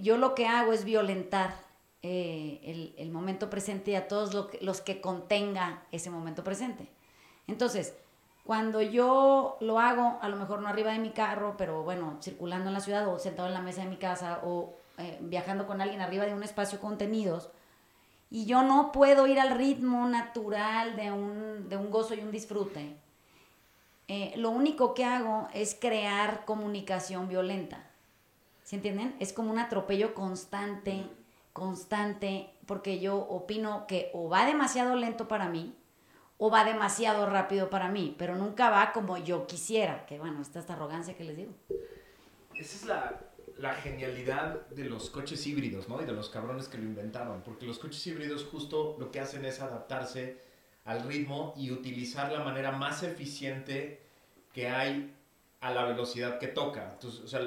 yo 0.00 0.16
lo 0.18 0.34
que 0.34 0.46
hago 0.46 0.72
es 0.72 0.84
violentar 0.84 1.54
el, 2.02 2.94
el, 2.96 3.10
momento 3.10 3.50
presente 3.50 3.92
y 3.92 3.94
a 3.94 4.08
todos 4.08 4.34
los 4.60 4.80
que 4.80 5.00
contenga 5.00 5.84
ese 5.90 6.10
momento 6.10 6.44
presente. 6.44 6.88
Entonces, 7.48 7.94
cuando 8.44 8.82
yo 8.82 9.56
lo 9.60 9.80
hago, 9.80 10.18
a 10.20 10.28
lo 10.28 10.36
mejor 10.36 10.60
no 10.60 10.68
arriba 10.68 10.92
de 10.92 10.98
mi 10.98 11.10
carro, 11.10 11.54
pero 11.56 11.82
bueno, 11.82 12.18
circulando 12.20 12.68
en 12.68 12.74
la 12.74 12.80
ciudad 12.80 13.08
o 13.08 13.18
sentado 13.18 13.48
en 13.48 13.54
la 13.54 13.62
mesa 13.62 13.82
de 13.82 13.88
mi 13.88 13.96
casa 13.96 14.40
o 14.44 14.74
eh, 14.98 15.18
viajando 15.22 15.66
con 15.66 15.80
alguien 15.80 16.02
arriba 16.02 16.26
de 16.26 16.34
un 16.34 16.42
espacio 16.42 16.78
contenidos, 16.78 17.50
y 18.30 18.46
yo 18.46 18.62
no 18.62 18.92
puedo 18.92 19.26
ir 19.26 19.40
al 19.40 19.50
ritmo 19.56 20.06
natural 20.06 20.96
de 20.96 21.10
un, 21.10 21.68
de 21.68 21.76
un 21.76 21.90
gozo 21.90 22.14
y 22.14 22.20
un 22.20 22.30
disfrute, 22.30 22.96
eh, 24.08 24.34
lo 24.36 24.50
único 24.50 24.92
que 24.92 25.04
hago 25.04 25.48
es 25.54 25.74
crear 25.74 26.44
comunicación 26.44 27.28
violenta. 27.28 27.86
¿Se 28.62 28.76
entienden? 28.76 29.14
Es 29.20 29.32
como 29.32 29.50
un 29.50 29.58
atropello 29.58 30.14
constante, 30.14 31.06
constante, 31.54 32.50
porque 32.66 32.98
yo 32.98 33.16
opino 33.16 33.86
que 33.86 34.10
o 34.12 34.28
va 34.28 34.44
demasiado 34.44 34.96
lento 34.96 35.28
para 35.28 35.48
mí, 35.48 35.74
o 36.38 36.50
va 36.50 36.64
demasiado 36.64 37.26
rápido 37.26 37.70
para 37.70 37.88
mí, 37.88 38.14
pero 38.18 38.36
nunca 38.36 38.70
va 38.70 38.92
como 38.92 39.18
yo 39.18 39.46
quisiera, 39.46 40.04
que 40.06 40.18
bueno, 40.18 40.42
está 40.42 40.58
esta 40.58 40.74
arrogancia 40.74 41.16
que 41.16 41.24
les 41.24 41.36
digo. 41.36 41.52
Esa 42.54 42.76
es 42.76 42.84
la, 42.86 43.20
la 43.58 43.74
genialidad 43.74 44.66
de 44.68 44.84
los 44.84 45.10
coches 45.10 45.46
híbridos, 45.46 45.88
¿no? 45.88 46.02
Y 46.02 46.04
de 46.04 46.12
los 46.12 46.28
cabrones 46.28 46.68
que 46.68 46.78
lo 46.78 46.84
inventaron, 46.84 47.42
porque 47.42 47.66
los 47.66 47.78
coches 47.78 48.04
híbridos 48.06 48.44
justo 48.44 48.96
lo 48.98 49.10
que 49.10 49.20
hacen 49.20 49.44
es 49.44 49.60
adaptarse 49.60 50.42
al 50.84 51.02
ritmo 51.02 51.54
y 51.56 51.70
utilizar 51.70 52.30
la 52.30 52.40
manera 52.40 52.72
más 52.72 53.02
eficiente 53.02 54.02
que 54.52 54.68
hay 54.68 55.14
a 55.60 55.72
la 55.72 55.84
velocidad 55.84 56.38
que 56.38 56.48
toca. 56.48 56.90
Entonces, 56.92 57.20
o 57.22 57.28
sea, 57.28 57.40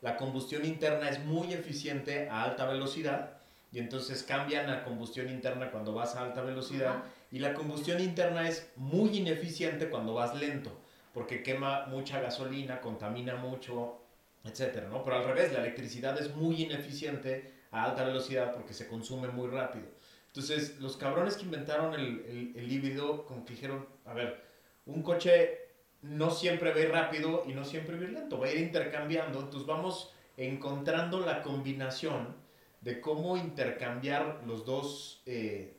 la 0.00 0.16
combustión 0.16 0.64
interna 0.64 1.10
es 1.10 1.22
muy 1.24 1.52
eficiente 1.52 2.28
a 2.28 2.44
alta 2.44 2.66
velocidad 2.66 3.32
y 3.72 3.78
entonces 3.78 4.22
cambian 4.22 4.70
a 4.70 4.84
combustión 4.84 5.28
interna 5.28 5.70
cuando 5.70 5.92
vas 5.92 6.16
a 6.16 6.22
alta 6.22 6.40
velocidad 6.40 7.02
y 7.30 7.38
la 7.38 7.54
combustión 7.54 8.00
interna 8.00 8.48
es 8.48 8.70
muy 8.76 9.18
ineficiente 9.18 9.88
cuando 9.88 10.14
vas 10.14 10.34
lento, 10.34 10.72
porque 11.12 11.42
quema 11.42 11.86
mucha 11.86 12.20
gasolina, 12.20 12.80
contamina 12.80 13.36
mucho, 13.36 14.00
etcétera, 14.44 14.88
¿no? 14.88 15.04
Pero 15.04 15.16
al 15.16 15.24
revés, 15.24 15.52
la 15.52 15.60
electricidad 15.60 16.18
es 16.18 16.34
muy 16.34 16.62
ineficiente 16.62 17.52
a 17.70 17.84
alta 17.84 18.04
velocidad 18.04 18.54
porque 18.54 18.72
se 18.72 18.88
consume 18.88 19.28
muy 19.28 19.48
rápido. 19.48 19.86
Entonces, 20.28 20.78
los 20.80 20.96
cabrones 20.96 21.36
que 21.36 21.44
inventaron 21.44 21.94
el, 21.94 22.52
el, 22.54 22.72
híbrido, 22.72 23.24
como 23.26 23.44
que 23.44 23.54
dijeron, 23.54 23.86
a 24.04 24.14
ver, 24.14 24.42
un 24.86 25.02
coche 25.02 25.58
no 26.02 26.30
siempre 26.30 26.70
va 26.70 26.76
a 26.76 26.80
ir 26.80 26.90
rápido 26.90 27.44
y 27.46 27.52
no 27.52 27.64
siempre 27.64 27.96
va 27.96 28.02
a 28.02 28.04
ir 28.04 28.12
lento, 28.12 28.38
va 28.38 28.46
a 28.46 28.52
ir 28.52 28.60
intercambiando, 28.60 29.40
entonces 29.40 29.66
vamos 29.66 30.14
encontrando 30.36 31.20
la 31.20 31.42
combinación 31.42 32.36
de 32.80 33.00
cómo 33.00 33.36
intercambiar 33.36 34.42
los 34.46 34.64
dos 34.64 35.22
eh, 35.26 35.77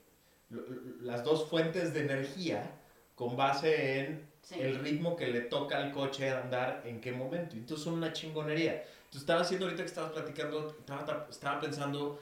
las 1.01 1.23
dos 1.23 1.47
fuentes 1.49 1.93
de 1.93 2.01
energía 2.01 2.71
con 3.15 3.35
base 3.35 3.99
en 3.99 4.29
el 4.57 4.79
ritmo 4.79 5.15
que 5.15 5.27
le 5.27 5.41
toca 5.41 5.77
al 5.77 5.91
coche 5.91 6.31
andar 6.31 6.83
en 6.85 7.01
qué 7.01 7.11
momento. 7.11 7.55
Entonces 7.55 7.83
son 7.83 7.95
una 7.95 8.13
chingonería. 8.13 8.73
Entonces 8.73 9.21
estaba 9.21 9.41
haciendo 9.41 9.65
ahorita 9.65 9.83
que 9.83 9.89
estabas 9.89 10.11
platicando, 10.11 10.75
estaba, 10.79 11.27
estaba 11.29 11.59
pensando 11.59 12.19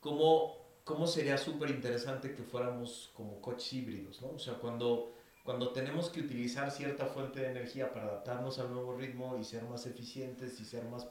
cómo, 0.00 0.56
cómo 0.84 1.06
sería 1.06 1.38
súper 1.38 1.70
interesante 1.70 2.34
que 2.34 2.42
fuéramos 2.42 3.10
como 3.14 3.40
coches 3.40 3.72
híbridos, 3.72 4.20
¿no? 4.22 4.30
O 4.30 4.38
sea, 4.38 4.54
cuando, 4.54 5.12
cuando 5.44 5.70
tenemos 5.70 6.10
que 6.10 6.20
utilizar 6.20 6.70
cierta 6.70 7.06
fuente 7.06 7.40
de 7.40 7.50
energía 7.50 7.92
para 7.92 8.06
adaptarnos 8.06 8.58
al 8.58 8.72
nuevo 8.72 8.96
ritmo 8.96 9.36
y 9.38 9.44
ser 9.44 9.64
más 9.64 9.86
eficientes 9.86 10.60
y 10.60 10.64
ser 10.64 10.84
más, 10.84 11.06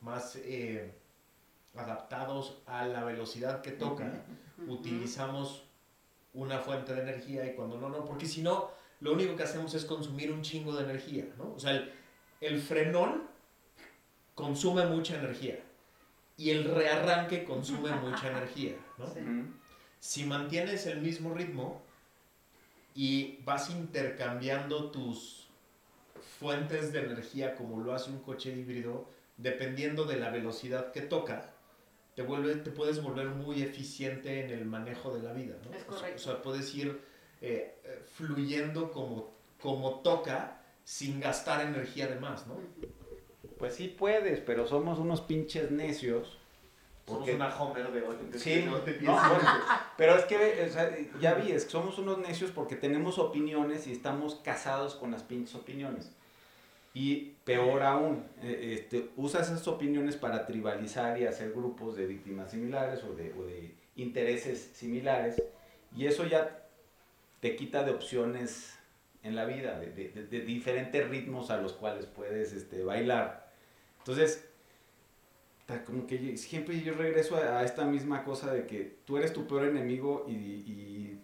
más 0.00 0.36
eh, 0.36 0.92
adaptados 1.74 2.60
a 2.66 2.86
la 2.86 3.04
velocidad 3.04 3.62
que 3.62 3.72
toca, 3.72 4.24
utilizamos 4.66 5.67
una 6.34 6.58
fuente 6.58 6.94
de 6.94 7.02
energía 7.02 7.46
y 7.46 7.54
cuando 7.54 7.78
no, 7.78 7.88
no, 7.88 8.04
porque 8.04 8.26
si 8.26 8.42
no, 8.42 8.70
lo 9.00 9.12
único 9.12 9.36
que 9.36 9.42
hacemos 9.42 9.74
es 9.74 9.84
consumir 9.84 10.32
un 10.32 10.42
chingo 10.42 10.74
de 10.74 10.84
energía, 10.84 11.26
¿no? 11.36 11.54
O 11.54 11.58
sea, 11.58 11.88
el, 12.40 12.60
frenón 12.60 13.24
consume 14.34 14.86
mucha 14.86 15.16
energía 15.16 15.58
y 16.36 16.50
el 16.50 16.64
rearranque 16.64 17.44
consume 17.44 17.92
mucha 17.92 18.28
energía, 18.32 18.74
¿no? 18.98 19.06
Si 20.00 20.24
mantienes 20.24 20.86
el 20.86 21.00
mismo 21.00 21.34
ritmo 21.34 21.82
y 22.94 23.38
vas 23.44 23.70
intercambiando 23.70 24.90
tus 24.90 25.48
fuentes 26.38 26.92
de 26.92 27.00
energía 27.00 27.54
como 27.56 27.80
lo 27.80 27.94
hace 27.94 28.10
un 28.10 28.20
coche 28.20 28.52
híbrido, 28.52 29.08
dependiendo 29.36 30.04
de 30.04 30.16
la 30.16 30.30
velocidad 30.30 30.92
que 30.92 31.00
toca, 31.00 31.52
te, 32.18 32.24
vuelve, 32.24 32.56
te 32.56 32.72
puedes 32.72 33.00
volver 33.00 33.28
muy 33.28 33.62
eficiente 33.62 34.44
en 34.44 34.50
el 34.50 34.64
manejo 34.64 35.14
de 35.14 35.22
la 35.22 35.32
vida, 35.32 35.54
¿no? 35.64 35.76
Es 35.76 35.84
correcto. 35.84 36.16
O 36.16 36.18
sea, 36.18 36.42
puedes 36.42 36.74
ir 36.74 37.00
eh, 37.40 37.76
eh, 37.84 38.02
fluyendo 38.16 38.90
como, 38.90 39.30
como 39.60 40.00
toca 40.00 40.60
sin 40.82 41.20
gastar 41.20 41.64
energía 41.64 42.08
de 42.08 42.18
más, 42.18 42.48
¿no? 42.48 42.56
Pues 43.56 43.76
sí 43.76 43.86
puedes, 43.86 44.40
pero 44.40 44.66
somos 44.66 44.98
unos 44.98 45.20
pinches 45.20 45.70
necios. 45.70 46.38
Porque... 47.04 47.34
Somos 47.34 47.54
una 47.54 47.62
Homer 47.62 47.92
de 47.92 48.02
hoy. 48.02 48.16
Sí, 48.34 48.64
no 48.66 48.78
te 48.78 49.00
no, 49.00 49.16
pero 49.96 50.16
es 50.16 50.24
que, 50.24 50.66
o 50.68 50.72
sea, 50.72 50.90
ya 51.20 51.34
vi, 51.34 51.52
es 51.52 51.66
que 51.66 51.70
somos 51.70 51.98
unos 51.98 52.18
necios 52.18 52.50
porque 52.50 52.74
tenemos 52.74 53.20
opiniones 53.20 53.86
y 53.86 53.92
estamos 53.92 54.34
casados 54.42 54.96
con 54.96 55.12
las 55.12 55.22
pinches 55.22 55.54
opiniones. 55.54 56.10
Y 56.98 57.36
peor 57.44 57.84
aún, 57.84 58.24
eh, 58.42 58.74
este, 58.76 59.10
usas 59.14 59.46
esas 59.46 59.68
opiniones 59.68 60.16
para 60.16 60.46
tribalizar 60.46 61.16
y 61.16 61.26
hacer 61.26 61.52
grupos 61.52 61.94
de 61.94 62.06
víctimas 62.06 62.50
similares 62.50 63.04
o 63.04 63.14
de, 63.14 63.32
o 63.34 63.44
de 63.44 63.72
intereses 63.94 64.72
similares. 64.74 65.40
Y 65.96 66.06
eso 66.06 66.26
ya 66.26 66.66
te 67.38 67.54
quita 67.54 67.84
de 67.84 67.92
opciones 67.92 68.76
en 69.22 69.36
la 69.36 69.44
vida, 69.44 69.78
de, 69.78 69.92
de, 69.92 70.26
de, 70.26 70.40
diferentes 70.40 71.08
ritmos 71.08 71.50
a 71.50 71.58
los 71.58 71.72
cuales 71.72 72.06
puedes 72.06 72.52
este, 72.52 72.82
bailar. 72.82 73.48
Entonces, 73.98 74.48
como 75.86 76.04
que 76.04 76.36
siempre 76.36 76.80
yo 76.80 76.94
regreso 76.94 77.36
a, 77.36 77.62
esta 77.62 77.84
misma 77.84 78.24
cosa 78.24 78.52
de 78.52 78.66
que 78.66 78.96
tú 79.04 79.18
eres 79.18 79.32
tu 79.32 79.46
peor 79.46 79.66
enemigo 79.66 80.24
y, 80.26 80.32
y 80.32 81.20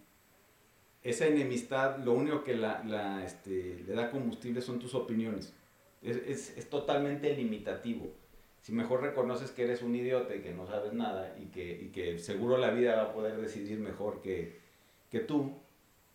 esa 1.03 1.25
enemistad 1.25 1.97
lo 1.97 2.13
único 2.13 2.45
que 2.45 2.55
la, 2.55 2.81
la, 2.85 3.25
este, 3.25 3.83
le 3.85 3.93
da 3.93 4.09
combustible 4.09 4.61
son 4.61 4.79
tus 4.79 4.95
opiniones. 4.95 5.53
Es, 6.05 6.17
es, 6.17 6.57
es, 6.57 6.69
totalmente 6.69 7.35
limitativo. 7.35 8.07
si 8.61 8.71
mejor 8.71 9.01
reconoces 9.01 9.51
que 9.51 9.63
eres 9.63 9.81
un 9.81 9.95
idiota 9.95 10.35
y 10.35 10.41
que 10.41 10.53
no 10.53 10.67
sabes 10.67 10.93
nada 10.93 11.35
y 11.39 11.47
que, 11.47 11.81
y 11.81 11.87
que 11.89 12.19
seguro 12.19 12.57
la 12.57 12.69
vida 12.69 12.95
va 12.95 13.03
a 13.03 13.13
poder 13.13 13.37
decidir 13.37 13.79
mejor 13.79 14.21
que, 14.21 14.59
que 15.09 15.19
tú 15.19 15.53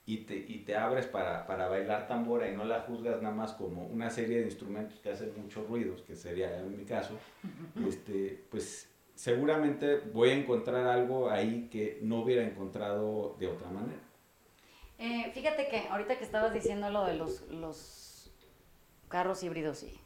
y 0.07 0.19
te, 0.19 0.37
y 0.37 0.59
te 0.65 0.77
abres 0.77 1.07
para, 1.07 1.47
para, 1.47 1.69
bailar 1.69 2.09
tambora 2.09 2.49
y 2.51 2.57
no 2.57 2.65
la 2.65 2.81
juzgas 2.81 3.23
nada 3.23 3.35
más 3.35 3.53
como 3.53 3.87
una 3.87 4.11
serie 4.11 4.39
de 4.39 4.45
instrumentos 4.45 4.99
que 5.01 5.11
hacen 5.11 5.33
muchos 5.41 5.67
ruidos, 5.69 6.03
que 6.03 6.17
sería 6.17 6.59
en 6.59 6.77
mi 6.77 6.85
caso, 6.85 7.17
este, 7.87 8.45
pues 8.51 8.89
seguramente 9.15 9.99
voy 10.13 10.31
a 10.31 10.35
encontrar 10.35 10.87
algo 10.87 11.31
ahí 11.31 11.69
que 11.71 11.99
no 12.03 12.23
hubiera 12.23 12.43
encontrado 12.43 13.37
de 13.39 13.49
otra 13.49 13.69
manera. 13.71 14.01
Eh, 14.99 15.31
fíjate 15.33 15.69
que 15.69 15.89
ahorita 15.89 16.19
que 16.19 16.25
estabas 16.25 16.53
diciendo 16.53 16.91
lo 16.91 17.05
de 17.05 17.15
los, 17.15 17.43
los 17.49 18.10
carros 19.11 19.43
híbridos, 19.43 19.79
sí. 19.81 20.01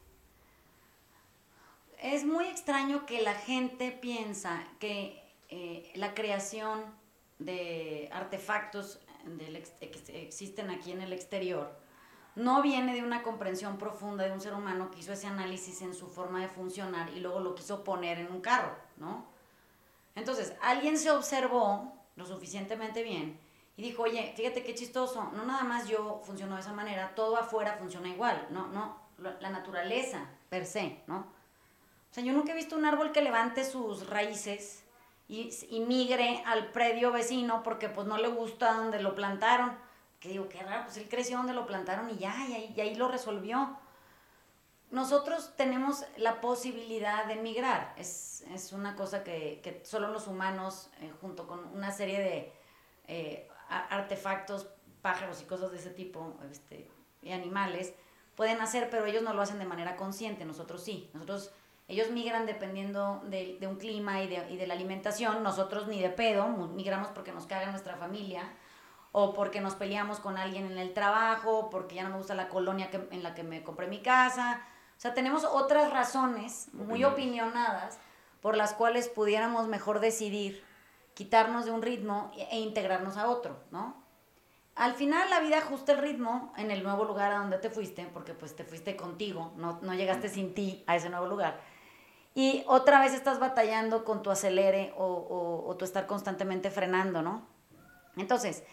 Es 2.01 2.25
muy 2.25 2.47
extraño 2.47 3.07
que 3.07 3.23
la 3.23 3.35
gente 3.35 3.93
piensa 3.93 4.67
que 4.81 5.23
eh, 5.49 5.93
la 5.95 6.14
creación 6.14 6.83
de 7.38 8.09
artefactos 8.12 8.99
que 9.81 10.23
existen 10.23 10.71
aquí 10.71 10.93
en 10.93 11.01
el 11.01 11.12
exterior 11.12 11.73
no 12.35 12.62
viene 12.62 12.95
de 12.95 13.03
una 13.03 13.23
comprensión 13.23 13.79
profunda 13.79 14.25
de 14.25 14.33
un 14.33 14.40
ser 14.40 14.55
humano 14.55 14.90
que 14.90 14.99
hizo 14.99 15.12
ese 15.12 15.29
análisis 15.29 15.81
en 15.83 15.95
su 15.95 16.09
forma 16.09 16.40
de 16.40 16.49
funcionar 16.49 17.11
y 17.11 17.21
luego 17.21 17.40
lo 17.40 17.55
quiso 17.55 17.85
poner 17.85 18.19
en 18.19 18.33
un 18.33 18.40
carro, 18.40 18.75
¿no? 18.97 19.25
Entonces, 20.14 20.55
alguien 20.61 20.99
se 20.99 21.11
observó 21.11 21.93
lo 22.17 22.27
suficientemente 22.27 23.03
bien 23.03 23.38
y 23.76 23.82
dijo, 23.82 24.04
oye, 24.04 24.32
fíjate 24.37 24.62
qué 24.62 24.74
chistoso, 24.74 25.30
no 25.34 25.44
nada 25.44 25.64
más 25.64 25.88
yo 25.88 26.20
funciono 26.24 26.54
de 26.54 26.60
esa 26.60 26.72
manera, 26.72 27.14
todo 27.14 27.37
afuera 27.37 27.76
funciona 27.78 28.08
igual, 28.08 28.46
no, 28.50 28.68
no, 28.68 28.96
la 29.18 29.50
naturaleza 29.50 30.26
per 30.48 30.66
se, 30.66 31.00
¿no? 31.06 31.26
O 32.10 32.14
sea, 32.14 32.22
yo 32.22 32.32
nunca 32.32 32.52
he 32.52 32.54
visto 32.54 32.76
un 32.76 32.84
árbol 32.84 33.10
que 33.10 33.22
levante 33.22 33.64
sus 33.64 34.08
raíces 34.08 34.84
y, 35.26 35.50
y 35.68 35.80
migre 35.80 36.44
al 36.46 36.70
predio 36.70 37.10
vecino 37.10 37.64
porque 37.64 37.88
pues 37.88 38.06
no 38.06 38.18
le 38.18 38.28
gusta 38.28 38.74
donde 38.74 39.02
lo 39.02 39.16
plantaron. 39.16 39.76
Que 40.20 40.28
digo, 40.28 40.48
qué 40.48 40.62
raro, 40.62 40.84
pues 40.84 40.96
él 40.96 41.08
creció 41.08 41.38
donde 41.38 41.54
lo 41.54 41.66
plantaron 41.66 42.08
y 42.10 42.18
ya, 42.18 42.32
y 42.48 42.54
ahí, 42.54 42.74
y 42.76 42.80
ahí 42.80 42.94
lo 42.94 43.08
resolvió. 43.08 43.76
Nosotros 44.92 45.54
tenemos 45.56 46.04
la 46.16 46.40
posibilidad 46.40 47.24
de 47.24 47.34
migrar, 47.34 47.92
es, 47.96 48.44
es 48.54 48.72
una 48.72 48.94
cosa 48.94 49.24
que, 49.24 49.60
que, 49.64 49.84
solo 49.84 50.08
los 50.12 50.28
humanos, 50.28 50.90
eh, 51.00 51.12
junto 51.20 51.48
con 51.48 51.66
una 51.74 51.90
serie 51.90 52.20
de 52.20 52.52
eh, 53.08 53.48
artefactos, 53.68 54.68
pájaros 55.03 55.42
y 55.42 55.44
cosas 55.44 55.70
de 55.72 55.79
ese 55.79 55.90
tipo, 55.90 56.35
este, 56.50 56.88
y 57.22 57.33
animales, 57.33 57.94
pueden 58.35 58.61
hacer, 58.61 58.90
pero 58.90 59.07
ellos 59.07 59.22
no 59.22 59.35
lo 59.35 59.42
hacen 59.42 59.59
de 59.59 59.64
manera 59.64 59.96
consciente, 59.96 60.44
nosotros 60.44 60.83
sí. 60.83 61.11
Nosotros, 61.12 61.50
ellos 61.88 62.11
migran 62.11 62.46
dependiendo 62.46 63.22
de, 63.27 63.59
de 63.61 63.66
un 63.66 63.77
clima 63.77 64.22
y 64.22 64.29
de, 64.29 64.50
y 64.50 64.57
de, 64.57 64.66
la 64.66 64.74
alimentación, 64.74 65.42
nosotros 65.42 65.87
ni 65.87 66.00
de 66.00 66.11
pedo, 66.11 66.46
migramos 66.48 67.09
porque 67.09 67.33
nos 67.33 67.46
caga 67.46 67.70
nuestra 67.70 67.96
familia, 67.96 68.53
o 69.16 69.33
porque 69.33 69.61
nos 69.61 69.74
peleamos 69.74 70.18
con 70.18 70.37
alguien 70.38 70.66
en 70.66 70.77
el 70.77 70.92
trabajo, 70.92 71.70
porque 71.70 71.94
ya 71.94 72.03
no 72.03 72.11
me 72.11 72.16
gusta 72.16 72.35
la 72.35 72.48
colonia 72.48 72.90
que, 72.90 73.07
en 73.12 73.22
la 73.22 73.35
que 73.35 73.44
me 73.44 73.62
compré 73.62 73.87
mi 73.87 74.03
casa. 74.03 74.61
O 74.96 75.00
sea, 75.00 75.14
tenemos 75.14 75.44
otras 75.44 75.92
razones 75.92 76.68
muy 76.72 77.05
opinionadas 77.05 77.98
por 78.40 78.57
las 78.57 78.74
cuales 78.74 79.09
pudiéramos 79.09 79.68
mejor 79.68 80.00
decidir 80.00 80.64
quitarnos 81.14 81.64
de 81.64 81.70
un 81.70 81.83
ritmo 81.83 82.31
e 82.50 82.59
integrarnos 82.59 83.16
a 83.16 83.29
otro, 83.29 83.59
¿no? 83.70 84.03
Al 84.74 84.94
final 84.94 85.31
la 85.31 85.38
vida 85.40 85.59
ajusta 85.59 85.92
el 85.92 85.98
ritmo 85.98 86.53
en 86.57 86.72
el 86.72 86.83
nuevo 86.83 87.05
lugar 87.05 87.33
a 87.33 87.38
donde 87.38 87.59
te 87.59 87.70
fuiste, 87.70 88.09
porque 88.12 88.35
pues 88.35 88.57
te 88.57 88.64
fuiste 88.64 88.96
contigo, 88.96 89.53
no, 89.57 89.79
no 89.83 89.94
llegaste 89.94 90.29
sin 90.29 90.53
ti 90.53 90.83
a 90.88 90.96
ese 90.96 91.11
nuevo 91.11 91.27
lugar. 91.27 91.61
Y 92.35 92.64
otra 92.66 93.00
vez 93.00 93.14
estás 93.14 93.38
batallando 93.38 94.05
con 94.05 94.22
tu 94.22 94.33
acelere 94.33 94.92
o, 94.96 95.05
o, 95.05 95.68
o 95.68 95.77
tu 95.77 95.85
estar 95.85 96.09
constantemente 96.09 96.72
frenando, 96.72 97.22
¿no? 97.22 97.46
Entonces, 98.16 98.64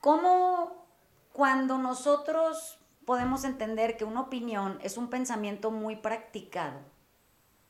¿cómo 0.00 0.86
cuando 1.34 1.76
nosotros 1.76 2.78
podemos 3.04 3.44
entender 3.44 3.98
que 3.98 4.04
una 4.04 4.22
opinión 4.22 4.78
es 4.82 4.96
un 4.96 5.10
pensamiento 5.10 5.70
muy 5.70 5.96
practicado? 5.96 6.80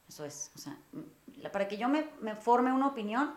Eso 0.08 0.24
es, 0.24 0.52
o 0.54 0.58
sea, 0.58 0.76
para 1.52 1.66
que 1.66 1.76
yo 1.76 1.88
me, 1.88 2.08
me 2.20 2.36
forme 2.36 2.72
una 2.72 2.88
opinión, 2.88 3.34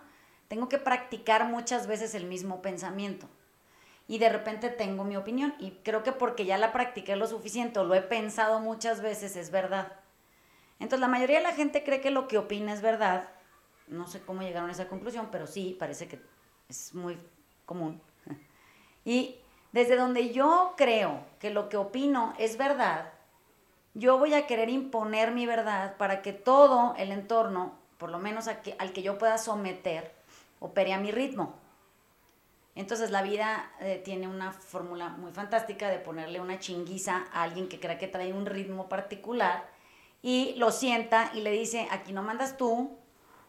tengo 0.48 0.70
que 0.70 0.78
practicar 0.78 1.46
muchas 1.46 1.88
veces 1.88 2.16
el 2.16 2.26
mismo 2.26 2.62
pensamiento. 2.62 3.28
Y 4.08 4.18
de 4.18 4.30
repente 4.30 4.70
tengo 4.70 5.04
mi 5.04 5.16
opinión. 5.16 5.56
Y 5.60 5.72
creo 5.84 6.04
que 6.04 6.12
porque 6.12 6.46
ya 6.46 6.58
la 6.58 6.74
practiqué 6.74 7.16
lo 7.16 7.28
suficiente 7.28 7.80
o 7.80 7.84
lo 7.84 7.96
he 7.96 8.02
pensado 8.02 8.60
muchas 8.60 9.02
veces 9.02 9.36
es 9.36 9.50
verdad. 9.50 9.94
Entonces 10.80 11.00
la 11.00 11.08
mayoría 11.08 11.38
de 11.38 11.44
la 11.44 11.54
gente 11.54 11.84
cree 11.84 12.02
que 12.02 12.12
lo 12.12 12.28
que 12.28 12.38
opina 12.38 12.74
es 12.74 12.82
verdad. 12.82 13.30
No 13.88 14.08
sé 14.08 14.22
cómo 14.22 14.42
llegaron 14.42 14.70
a 14.70 14.74
esa 14.74 14.90
conclusión, 14.90 15.30
pero 15.32 15.48
sí, 15.48 15.76
parece 15.80 16.08
que 16.08 16.20
es 16.70 16.94
muy 16.94 17.18
común. 17.66 18.02
Y 19.06 19.36
desde 19.74 19.98
donde 19.98 20.32
yo 20.32 20.76
creo 20.78 21.26
que 21.40 21.50
lo 21.50 21.68
que 21.68 21.76
opino 21.76 22.34
es 22.38 22.56
verdad, 22.56 23.12
yo 23.94 24.18
voy 24.18 24.34
a 24.34 24.48
querer 24.48 24.70
imponer 24.70 25.32
mi 25.32 25.46
verdad 25.46 25.98
para 25.98 26.22
que 26.22 26.32
todo 26.32 26.96
el 26.98 27.12
entorno, 27.12 27.78
por 27.98 28.10
lo 28.10 28.18
menos 28.18 28.48
al 28.48 28.94
que 28.94 29.02
yo 29.02 29.18
pueda 29.18 29.38
someter, 29.38 30.14
opere 30.64 30.94
a 30.94 31.00
mi 31.00 31.12
ritmo. 31.12 31.60
Entonces 32.76 33.12
la 33.12 33.22
vida 33.22 33.72
eh, 33.82 34.02
tiene 34.04 34.28
una 34.28 34.52
fórmula 34.52 35.10
muy 35.10 35.32
fantástica 35.32 35.90
de 35.90 36.00
ponerle 36.00 36.40
una 36.40 36.58
chinguiza 36.58 37.26
a 37.32 37.44
alguien 37.44 37.68
que 37.68 37.80
crea 37.80 38.00
que 38.00 38.08
trae 38.08 38.34
un 38.34 38.46
ritmo 38.46 38.90
particular 38.90 39.70
y 40.22 40.56
lo 40.56 40.72
sienta 40.72 41.32
y 41.36 41.42
le 41.42 41.52
dice, 41.52 41.88
aquí 41.92 42.14
no 42.14 42.24
mandas 42.24 42.58
tú, 42.58 42.98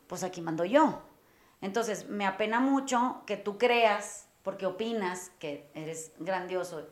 pues 0.08 0.24
aquí 0.24 0.42
mando 0.42 0.64
yo. 0.64 1.02
Entonces 1.62 2.08
me 2.08 2.26
apena 2.26 2.60
mucho 2.60 3.22
que 3.26 3.36
tú 3.36 3.56
creas, 3.56 4.28
porque 4.42 4.66
opinas 4.66 5.30
que 5.38 5.70
eres 5.72 6.12
grandioso, 6.18 6.86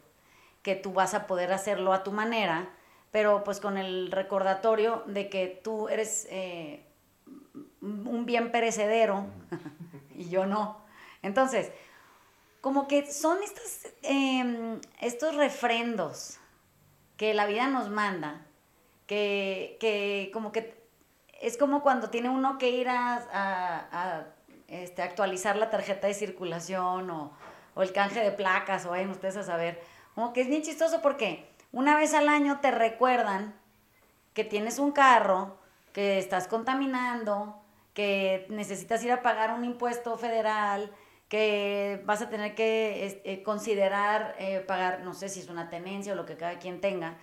que 0.63 0.77
tú 0.77 0.93
vas 0.93 1.15
a 1.15 1.27
poder 1.27 1.53
hacerlo 1.53 1.93
a 1.93 2.05
tu 2.05 2.13
manera, 2.13 2.71
pero 3.11 3.45
pues 3.45 3.61
con 3.61 3.77
el 3.77 4.11
recordatorio 4.11 5.03
de 5.07 5.29
que 5.29 5.61
tú 5.63 5.89
eres 5.89 6.27
eh, 6.31 6.87
un 7.83 8.25
bien 8.25 8.53
perecedero 8.53 9.27
y 10.23 10.31
yo 10.31 10.47
no. 10.47 10.81
Entonces, 11.23 11.71
como 12.61 12.89
que 12.89 13.11
son 13.11 13.43
estos, 13.43 13.93
em, 14.03 14.81
estos 15.01 15.35
refrendos 15.35 16.39
que 17.17 17.35
la 17.35 17.47
vida 17.47 17.67
nos 17.67 17.91
manda, 17.91 18.47
que, 19.07 19.77
que, 19.81 20.31
como 20.33 20.53
que 20.53 20.81
es 21.41 21.59
como 21.59 21.83
cuando 21.83 22.09
tiene 22.09 22.29
uno 22.29 22.59
que 22.59 22.71
ir 22.71 22.89
a, 22.89 23.17
a, 23.93 24.27
este, 24.69 25.03
actualizar 25.03 25.57
la 25.57 25.71
tarjeta 25.71 26.07
de 26.07 26.15
circulación 26.15 27.11
o, 27.11 27.33
o, 27.75 27.83
el 27.83 27.93
canje 27.93 28.21
de 28.21 28.31
placas 28.31 28.87
o 28.87 28.91
vayan 28.91 29.11
ustedes 29.11 29.37
a 29.37 29.43
saber. 29.43 29.83
Como 30.15 30.33
que 30.33 30.43
es 30.43 30.49
bien 30.49 30.63
chistoso 30.63 31.03
porque 31.03 31.49
una 31.73 31.97
vez 31.97 32.15
al 32.15 32.29
año 32.29 32.61
te 32.61 32.71
recuerdan 32.71 33.55
que 34.35 34.45
tienes 34.45 34.79
un 34.79 34.93
carro, 34.93 35.57
que 35.93 36.19
estás 36.19 36.47
contaminando, 36.49 37.62
que 37.95 38.47
necesitas 38.49 39.03
ir 39.05 39.13
a 39.13 39.23
pagar 39.23 39.53
un 39.53 39.65
impuesto 39.65 40.17
federal, 40.17 40.91
que 41.29 42.03
vas 42.05 42.21
a 42.21 42.29
tener 42.29 42.55
que 42.55 43.23
eh, 43.25 43.43
considerar 43.43 44.35
eh, 44.39 44.61
pagar, 44.61 45.01
no 45.01 45.15
sé 45.15 45.29
si 45.29 45.41
es 45.41 45.49
una 45.49 45.71
tenencia 45.71 46.13
o 46.13 46.17
lo 46.17 46.27
que 46.27 46.37
cada 46.37 46.59
quien 46.59 46.81
tenga. 46.81 47.17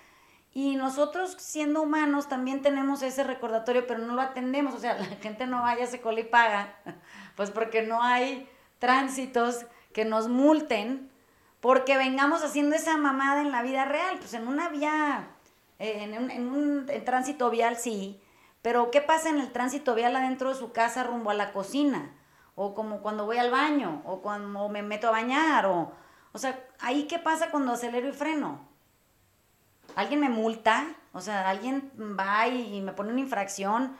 Y 0.52 0.76
nosotros, 0.78 1.36
siendo 1.38 1.84
humanos, 1.84 2.28
también 2.28 2.64
tenemos 2.64 3.04
ese 3.04 3.24
recordatorio, 3.24 3.86
pero 3.86 4.00
no 4.00 4.16
lo 4.16 4.22
atendemos. 4.22 4.74
O 4.74 4.80
sea, 4.80 4.94
la 5.00 5.06
gente 5.06 5.46
no 5.46 5.62
vaya, 5.62 5.86
se 5.86 6.02
cola 6.02 6.22
y 6.22 6.24
paga, 6.24 6.76
pues 7.36 7.52
porque 7.52 7.84
no 7.84 8.02
hay 8.02 8.50
tránsitos 8.80 9.66
que 9.94 10.06
nos 10.06 10.28
multen, 10.28 11.12
porque 11.60 11.98
vengamos 11.98 12.44
haciendo 12.44 12.76
esa 12.76 12.98
mamada 12.98 13.42
en 13.42 13.52
la 13.52 13.62
vida 13.62 13.86
real. 13.86 14.18
Pues 14.18 14.34
en 14.34 14.48
una 14.48 14.70
vía, 14.70 15.28
eh, 15.78 16.00
en, 16.02 16.18
un, 16.18 16.32
en 16.32 16.48
un 16.48 16.88
tránsito 17.06 17.50
vial 17.50 17.78
sí, 17.78 18.20
pero 18.62 18.92
¿qué 18.92 19.02
pasa 19.02 19.30
en 19.30 19.40
el 19.40 19.52
tránsito 19.52 19.96
vial 19.96 20.16
adentro 20.16 20.50
de 20.50 20.56
su 20.56 20.72
casa 20.72 21.04
rumbo 21.04 21.30
a 21.32 21.34
la 21.34 21.52
cocina? 21.54 22.16
O 22.56 22.76
como 22.76 23.02
cuando 23.02 23.26
voy 23.26 23.38
al 23.38 23.52
baño, 23.52 24.02
o 24.06 24.22
cuando 24.22 24.68
me 24.70 24.82
meto 24.82 25.08
a 25.08 25.12
bañar, 25.12 25.66
o, 25.66 25.94
o 26.34 26.38
sea, 26.38 26.68
ahí 26.80 27.04
qué 27.08 27.20
pasa 27.20 27.52
cuando 27.52 27.72
acelero 27.72 28.08
y 28.10 28.12
freno. 28.12 28.68
¿Alguien 29.96 30.20
me 30.20 30.30
multa? 30.30 30.88
O 31.14 31.22
sea, 31.22 31.50
alguien 31.50 31.92
va 31.98 32.48
y 32.48 32.82
me 32.82 32.94
pone 32.94 33.12
una 33.12 33.22
infracción. 33.22 33.98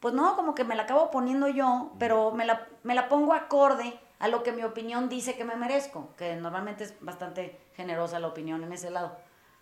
Pues 0.00 0.14
no, 0.14 0.34
como 0.34 0.54
que 0.54 0.64
me 0.64 0.74
la 0.74 0.84
acabo 0.84 1.10
poniendo 1.10 1.48
yo, 1.48 1.92
pero 1.98 2.32
me 2.32 2.46
la, 2.46 2.66
me 2.82 2.94
la 2.94 3.08
pongo 3.08 3.34
acorde 3.34 3.98
a 4.18 4.28
lo 4.28 4.42
que 4.42 4.52
mi 4.52 4.62
opinión 4.64 5.08
dice 5.08 5.36
que 5.36 5.44
me 5.44 5.56
merezco, 5.56 6.14
que 6.16 6.36
normalmente 6.36 6.84
es 6.84 6.94
bastante 7.00 7.58
generosa 7.74 8.18
la 8.18 8.28
opinión 8.28 8.62
en 8.64 8.72
ese 8.72 8.90
lado. 8.90 9.16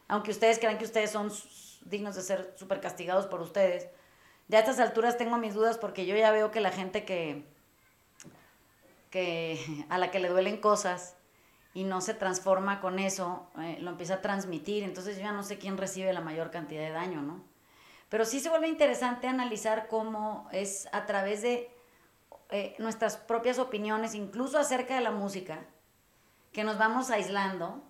Aunque 0.09 0.31
ustedes 0.31 0.59
crean 0.59 0.79
que 0.79 0.85
ustedes 0.85 1.11
son 1.11 1.31
dignos 1.83 2.17
de 2.17 2.23
ser 2.23 2.55
súper 2.57 2.81
castigados 2.81 3.27
por 3.27 3.41
ustedes, 3.41 3.89
ya 4.49 4.59
a 4.59 4.61
estas 4.61 4.81
alturas 4.81 5.17
tengo 5.17 5.37
mis 5.37 5.55
dudas 5.55 5.79
porque 5.79 6.07
yo 6.07 6.17
ya 6.17 6.31
veo 6.31 6.51
que 6.51 6.61
la 6.61 6.71
gente 6.71 7.05
que, 7.05 7.45
que 9.11 9.87
a 9.89 9.99
la 9.99 10.11
que 10.11 10.21
le 10.21 10.29
duelen 10.29 10.59
cosas 10.59 11.17
y 11.75 11.85
no 11.85 12.01
se 12.01 12.15
transforma 12.15 12.81
con 12.81 12.99
eso, 12.99 13.47
eh, 13.61 13.79
lo 13.81 13.91
empieza 13.91 14.15
a 14.15 14.21
transmitir, 14.23 14.83
entonces 14.83 15.17
yo 15.17 15.23
ya 15.23 15.33
no 15.33 15.43
sé 15.43 15.59
quién 15.59 15.77
recibe 15.77 16.13
la 16.13 16.21
mayor 16.21 16.51
cantidad 16.51 16.83
de 16.83 16.91
daño, 16.91 17.23
¿no? 17.23 17.45
Pero 18.09 18.25
sí 18.25 18.41
se 18.41 18.49
vuelve 18.49 18.69
interesante 18.69 19.29
analizar 19.29 19.87
cómo 19.89 20.49
es 20.51 20.89
a 20.93 21.05
través 21.05 21.43
de 21.43 21.71
eh, 22.51 22.75
nuestras 22.79 23.19
propias 23.19 23.59
opiniones, 23.59 24.15
incluso 24.15 24.59
acerca 24.59 24.95
de 24.95 25.03
la 25.03 25.11
música, 25.11 25.67
que 26.53 26.65
nos 26.65 26.79
vamos 26.79 27.11
aislando, 27.11 27.83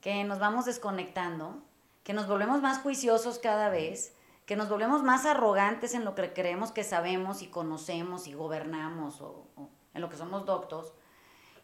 que 0.00 0.24
nos 0.24 0.40
vamos 0.40 0.64
desconectando, 0.64 1.62
que 2.02 2.12
nos 2.12 2.26
volvemos 2.26 2.60
más 2.60 2.78
juiciosos 2.78 3.38
cada 3.38 3.68
vez, 3.68 4.12
que 4.50 4.56
nos 4.56 4.68
volvemos 4.68 5.04
más 5.04 5.26
arrogantes 5.26 5.94
en 5.94 6.04
lo 6.04 6.16
que 6.16 6.32
creemos 6.32 6.72
que 6.72 6.82
sabemos 6.82 7.40
y 7.40 7.46
conocemos 7.46 8.26
y 8.26 8.32
gobernamos 8.32 9.20
o, 9.20 9.46
en 9.94 10.00
lo 10.00 10.08
que 10.08 10.16
somos 10.16 10.44
doctos. 10.44 10.92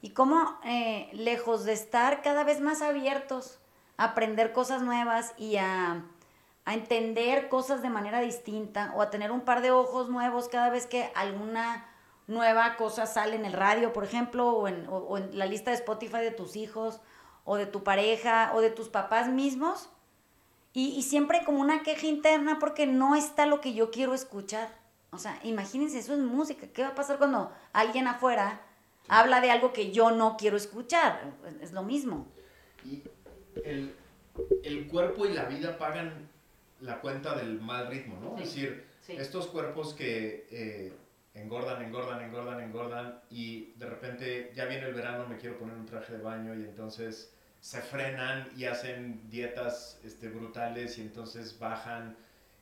Y 0.03 0.11
cómo 0.11 0.57
eh, 0.63 1.11
lejos 1.13 1.65
de 1.65 1.73
estar 1.73 2.23
cada 2.23 2.45
vez 2.45 2.61
más 2.61 2.83
abiertos 2.83 3.59
a 3.97 4.05
aprender 4.05 4.53
cosas 4.53 4.83
nuevas 4.83 5.35
y 5.37 5.57
a, 5.57 6.05
a 6.65 6.75
entender 6.75 7.49
cosas 7.49 7.83
de 7.83 7.91
manera 7.91 8.21
distinta 8.21 8.93
o 8.95 9.03
a 9.03 9.11
tener 9.11 9.33
un 9.33 9.41
par 9.41 9.63
de 9.63 9.73
ojos 9.73 10.09
nuevos 10.09 10.47
cada 10.47 10.71
vez 10.71 10.87
que 10.87 11.11
alguna 11.17 11.89
nueva 12.29 12.77
cosa 12.77 13.07
sale 13.07 13.35
en 13.35 13.47
el 13.47 13.53
radio, 13.53 13.93
por 13.93 14.05
ejemplo, 14.05 14.49
o 14.51 14.69
en, 14.69 14.87
o, 14.89 15.19
en, 15.19 15.37
la 15.37 15.47
lista 15.47 15.73
de 15.73 15.79
Spotify 15.79 16.19
de 16.19 16.31
tus 16.31 16.55
hijos, 16.55 17.01
o 17.45 17.57
de 17.57 17.67
tu 17.67 17.83
pareja, 17.83 18.53
o 18.55 18.61
de 18.61 18.71
tus 18.71 18.89
papás 18.89 19.27
mismos. 19.27 19.91
Y, 20.77 20.89
y 20.89 21.05
siempre 21.05 21.43
como 21.43 21.63
una 21.63 21.83
queja 21.83 22.07
interna 22.07 22.59
porque 22.59 22.87
no 22.87 23.17
está 23.17 23.47
lo 23.47 23.63
que 23.63 23.73
yo 23.73 23.91
quiero 23.91 24.13
escuchar. 24.13 24.69
O 25.11 25.17
sea, 25.17 25.41
imagínense, 25.43 25.99
eso 25.99 26.13
es 26.13 26.21
música. 26.21 26.67
¿Qué 26.67 26.83
va 26.83 26.89
a 26.89 26.95
pasar 26.95 27.17
cuando 27.17 27.51
alguien 27.73 28.07
afuera 28.07 28.61
habla 29.09 29.41
de 29.41 29.51
algo 29.51 29.73
que 29.73 29.91
yo 29.91 30.11
no 30.11 30.37
quiero 30.37 30.59
escuchar? 30.59 31.33
Es 31.63 31.73
lo 31.73 31.83
mismo. 31.83 32.27
Y 32.85 33.03
el, 33.65 33.95
el 34.65 34.87
cuerpo 34.89 35.25
y 35.25 35.33
la 35.33 35.47
vida 35.47 35.79
pagan 35.79 36.29
la 36.83 37.01
cuenta 37.01 37.35
del 37.35 37.59
mal 37.59 37.87
ritmo, 37.87 38.19
¿no? 38.21 38.37
es 38.37 38.45
decir, 38.45 38.85
estos 39.09 39.47
cuerpos 39.47 39.95
que... 39.95 40.47
Eh, 40.51 40.93
engordan, 41.33 41.83
engordan, 41.83 42.23
engordan, 42.23 42.61
engordan 42.61 43.21
y 43.31 43.73
de 43.77 43.87
repente 43.87 44.53
ya 44.55 44.65
viene 44.65 44.87
el 44.87 44.95
verano, 44.95 45.29
me 45.29 45.37
quiero 45.37 45.59
poner 45.59 45.77
un 45.77 45.85
traje 45.85 46.15
de 46.15 46.23
baño 46.23 46.55
y 46.55 46.65
entonces 46.65 47.36
se 47.61 47.81
frenan 47.81 48.49
y 48.57 48.65
hacen 48.65 49.29
dietas 49.29 50.01
este, 50.05 50.29
brutales 50.29 50.99
y 50.99 51.03
entonces 51.03 51.59
bajan 51.59 52.17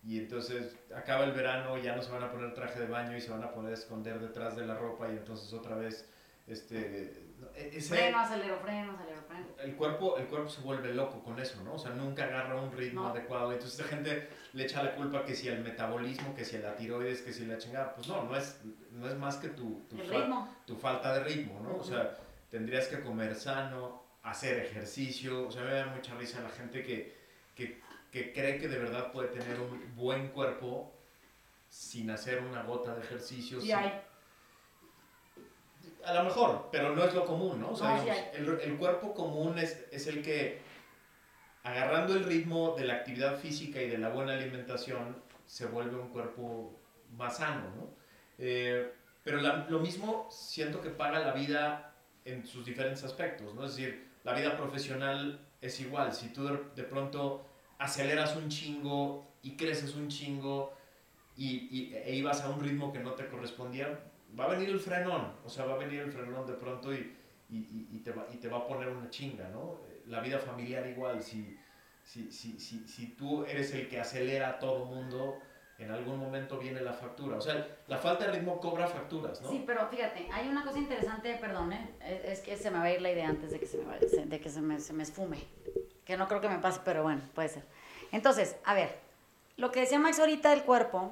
y 0.07 0.19
entonces 0.19 0.77
acaba 0.95 1.25
el 1.25 1.33
verano, 1.33 1.79
ya 1.79 1.97
no 1.97 2.03
se 2.03 2.13
van 2.13 2.23
a 2.23 2.31
poner 2.31 2.53
traje 2.55 2.79
de 2.79 2.87
baño 2.87 3.17
y 3.17 3.21
se 3.21 3.31
van 3.31 3.43
a 3.43 3.53
poner 3.53 3.73
a 3.73 3.75
esconder 3.75 4.19
detrás 4.19 4.57
de 4.57 4.67
la 4.67 4.77
ropa 4.77 5.09
y 5.09 5.13
entonces 5.13 5.53
otra 5.53 5.77
vez 5.77 6.09
este, 6.47 7.25
e-, 7.55 7.79
ese, 7.79 7.95
freno, 7.95 8.19
acelero, 8.19 8.59
freno, 8.59 8.93
acelero, 8.93 9.23
freno. 9.27 9.47
El 9.59 9.77
cuerpo, 9.77 10.19
el 10.19 10.27
cuerpo 10.27 10.49
se 10.49 10.61
vuelve 10.61 10.93
loco 10.93 11.23
con 11.23 11.39
eso, 11.39 11.63
¿no? 11.63 11.75
O 11.75 11.79
sea, 11.79 11.93
nunca 11.93 12.25
agarra 12.25 12.61
un 12.61 12.73
ritmo 12.73 13.09
adecuado. 13.09 13.53
Entonces 13.53 13.79
la 13.81 13.87
gente 13.87 14.29
le 14.53 14.65
echa 14.65 14.83
la 14.83 14.95
culpa 14.95 15.25
que 15.25 15.35
si 15.35 15.49
el 15.49 15.63
metabolismo, 15.63 16.35
que 16.35 16.45
si 16.45 16.59
la 16.59 16.77
tiroides, 16.77 17.23
que 17.23 17.33
si 17.33 17.47
la 17.47 17.59
chingada. 17.59 17.95
Pues 17.95 18.09
no, 18.09 18.25
no 18.25 18.37
es, 18.37 18.61
no 18.91 19.09
es 19.09 19.17
más 19.17 19.37
que 19.37 19.49
tu, 19.49 19.87
tu, 19.89 19.97
tu 20.67 20.77
falta 20.77 21.15
de 21.15 21.25
ritmo, 21.25 21.61
¿no? 21.61 21.77
O 21.77 21.85
sea, 21.85 22.19
tendrías 22.51 22.89
que 22.89 23.01
comer 23.01 23.35
sano, 23.35 24.04
hacer 24.25 24.59
ejercicio. 24.65 25.47
O 25.47 25.51
sea, 25.51 25.63
me 25.63 25.73
da 25.73 25.87
mucha 25.87 26.15
risa 26.17 26.41
la 26.41 26.51
gente 26.51 26.83
que, 26.83 27.17
que, 27.55 27.81
que 28.11 28.33
cree 28.33 28.59
que 28.59 28.69
de 28.69 28.79
verdad 28.79 29.13
puede 29.13 29.29
tener 29.29 29.61
un 29.61 29.95
buen 29.95 30.29
cuerpo 30.29 30.93
sin 31.69 32.11
hacer 32.11 32.41
una 32.43 32.63
gota 32.63 32.95
de 32.95 33.03
ejercicio. 33.03 33.61
Sí, 33.61 33.73
hay 33.73 34.03
a 36.05 36.15
lo 36.15 36.25
mejor, 36.25 36.69
pero 36.71 36.95
no 36.95 37.05
es 37.05 37.15
lo 37.15 37.25
común, 37.25 37.61
¿no? 37.61 37.71
O 37.71 37.77
sea, 37.77 38.03
el, 38.33 38.77
cuerpo 38.77 39.15
común 39.15 39.59
es, 39.59 39.85
es, 39.91 40.07
el 40.07 40.23
que, 40.23 40.61
agarrando 41.63 42.15
el 42.15 42.25
ritmo 42.25 42.75
de 42.77 42.85
la 42.85 42.95
actividad 42.95 43.39
física 43.39 43.81
y 43.81 43.89
de 43.89 43.99
la 43.99 44.11
buena 44.11 44.35
alimentación, 44.35 45.23
se 45.47 45.67
vuelve 45.67 45.97
un 45.97 46.11
cuerpo 46.11 46.79
más 47.17 47.39
sano, 47.39 47.71
¿no? 47.77 47.95
Eh, 48.39 48.93
pero 49.23 49.41
lo 49.41 49.79
mismo 49.81 50.29
siento 50.31 50.81
que 50.83 50.91
paga 50.91 51.21
la 51.21 51.33
vida 51.33 51.94
en 52.25 52.47
sus 52.47 52.65
diferentes 52.65 53.05
aspectos, 53.05 53.55
¿no? 53.55 53.65
Es 53.65 53.77
decir, 53.77 54.09
la 54.25 54.33
vida 54.33 54.57
profesional 54.57 55.41
es 55.61 55.81
igual. 55.81 56.13
Si 56.13 56.29
tú 56.29 56.47
de, 56.75 56.83
pronto 56.85 57.47
aceleras 57.79 58.37
un 58.37 58.49
chingo 58.49 59.27
y 59.43 59.57
creces 59.57 59.95
un 59.95 60.09
chingo 60.09 60.75
y, 61.37 61.69
y, 61.71 61.95
e 61.95 62.15
ibas 62.15 62.41
a 62.43 62.51
un 62.51 62.61
ritmo 62.61 62.93
que 62.93 63.01
no 63.01 63.13
te 63.13 63.27
correspondía, 63.27 64.01
va 64.39 64.45
a 64.45 64.49
venir 64.49 64.71
el 64.71 64.81
frenón, 64.81 65.33
o 65.45 65.49
sea, 65.49 65.65
va 65.65 65.75
a 65.75 65.79
venir 65.79 66.01
el 66.01 66.13
frenón 66.13 66.47
de 66.47 66.55
pronto 66.55 66.93
y, 66.95 67.15
y, 67.51 67.89
y, 67.93 67.99
te, 67.99 68.13
va, 68.13 68.27
te 68.27 68.49
va 68.49 68.59
a 68.59 68.67
poner 68.67 68.89
una 68.89 69.11
chinga, 69.11 69.49
¿no? 69.51 69.81
La 70.07 70.21
vida 70.21 70.39
familiar 70.39 70.87
igual, 70.87 71.23
si, 71.23 71.57
si, 72.03 72.31
si, 72.31 72.59
si 72.59 73.07
tú 73.17 73.45
eres 73.45 73.73
el 73.75 73.89
que 73.89 74.01
acelera 74.01 74.51
a 74.51 74.59
todo 74.59 74.85
mundo, 74.87 75.39
en 75.79 75.91
algún 75.91 76.19
momento 76.19 76.59
viene 76.59 76.81
la 76.81 76.93
factura. 76.93 77.37
O 77.37 77.41
sea, 77.41 77.67
la 77.89 77.99
falta 77.99 78.27
de 78.27 78.33
ritmo 78.33 78.61
cobra 78.61 78.87
facturas, 78.87 79.41
¿no? 79.43 79.51
Sí, 79.51 79.65
pero 79.67 79.87
fíjate, 79.89 80.29
hay 80.33 80.49
una 80.49 80.65
cosa 80.65 80.79
interesante, 80.79 81.37
perdón, 81.41 81.73
¿eh? 81.73 82.23
es, 82.25 82.41
que 82.41 82.57
se 82.57 82.71
me 82.71 82.79
va 82.79 82.85
a 82.85 82.93
ir 82.93 83.03
la 83.03 83.11
idea 83.11 83.29
antes 83.29 83.51
de 83.51 83.59
que 83.59 83.67
se 83.67 83.79
me, 83.79 83.99
de 83.99 84.41
que 84.41 84.49
se 84.49 84.61
me, 84.61 84.79
se 84.79 84.93
me 84.93 85.03
esfume. 85.03 85.39
Que 86.05 86.17
no 86.17 86.29
creo 86.29 86.41
que 86.41 86.49
me 86.49 86.59
pase, 86.59 86.81
pero 86.85 87.03
bueno, 87.03 87.23
puede 87.35 87.49
ser. 87.49 87.65
Entonces, 88.13 88.57
a 88.65 88.75
ver, 88.75 88.97
lo 89.57 89.73
que 89.73 89.81
decía 89.81 89.99
Max 89.99 90.21
ahorita 90.21 90.51
del 90.51 90.63
cuerpo, 90.63 91.11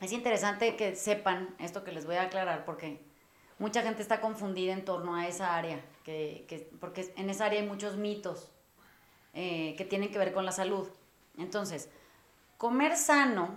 es 0.00 0.12
interesante 0.12 0.74
que 0.74 0.96
sepan 0.96 1.54
esto 1.60 1.84
que 1.84 1.92
les 1.92 2.06
voy 2.06 2.16
a 2.16 2.22
aclarar 2.22 2.64
porque 2.64 3.00
mucha 3.60 3.82
gente 3.82 4.02
está 4.02 4.20
confundida 4.20 4.72
en 4.72 4.84
torno 4.84 5.14
a 5.14 5.28
esa 5.28 5.56
área, 5.56 5.80
que, 6.02 6.68
porque 6.80 7.12
en 7.16 7.30
esa 7.30 7.46
área 7.46 7.60
hay 7.60 7.66
muchos 7.66 7.96
mitos 7.96 8.50
eh, 9.34 9.76
que 9.78 9.84
tienen 9.84 10.10
que 10.10 10.18
ver 10.18 10.32
con 10.32 10.44
la 10.44 10.50
salud. 10.50 10.88
Entonces, 11.38 11.88
comer 12.62 12.96
sano, 12.96 13.56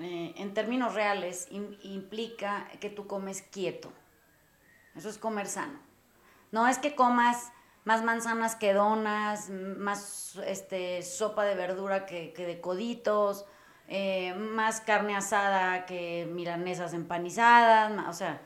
eh, 0.00 0.34
en 0.36 0.54
términos 0.54 0.92
reales, 0.92 1.46
implica 1.52 2.68
que 2.80 2.90
tú 2.90 3.06
comes 3.06 3.42
quieto. 3.42 3.92
Eso 4.96 5.08
es 5.08 5.18
comer 5.18 5.46
sano. 5.46 5.78
No 6.50 6.66
es 6.66 6.78
que 6.78 6.96
comas 6.96 7.52
más 7.84 8.02
manzanas 8.02 8.56
que 8.56 8.72
donas, 8.72 9.50
más 9.50 10.34
este, 10.44 11.02
sopa 11.02 11.44
de 11.44 11.54
verdura 11.54 12.04
que, 12.04 12.34
de 12.36 12.60
coditos, 12.60 13.46
eh, 13.86 14.34
más 14.34 14.80
carne 14.80 15.14
asada 15.14 15.86
que 15.86 16.28
milanesas 16.28 16.94
empanizadas, 16.94 18.08
o 18.08 18.12
sea, 18.12 18.40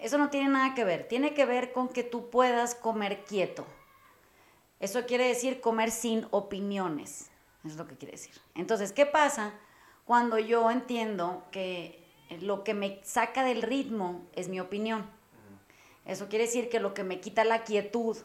eso 0.00 0.18
no 0.18 0.28
tiene 0.28 0.48
nada 0.48 0.74
que 0.74 0.82
ver, 0.82 1.06
tiene 1.06 1.34
que 1.34 1.46
ver 1.46 1.72
con 1.72 1.88
que 1.88 2.02
tú 2.02 2.30
puedas 2.30 2.74
comer 2.74 3.22
quieto. 3.22 3.64
Eso 4.80 5.06
quiere 5.06 5.28
decir 5.28 5.60
comer 5.60 5.92
sin 5.92 6.26
opiniones, 6.32 7.30
es 7.64 7.76
lo 7.76 7.86
que 7.86 7.96
quiere 7.96 8.12
decir. 8.12 8.34
Entonces, 8.54 8.92
¿qué 8.92 9.06
pasa 9.06 9.52
cuando 10.04 10.38
yo 10.38 10.70
entiendo 10.70 11.44
que 11.50 12.04
lo 12.40 12.64
que 12.64 12.74
me 12.74 13.00
saca 13.04 13.44
del 13.44 13.62
ritmo 13.62 14.26
es 14.34 14.48
mi 14.48 14.60
opinión? 14.60 15.08
Eso 16.04 16.28
quiere 16.28 16.46
decir 16.46 16.68
que 16.68 16.80
lo 16.80 16.94
que 16.94 17.04
me 17.04 17.20
quita 17.20 17.44
la 17.44 17.62
quietud 17.62 18.16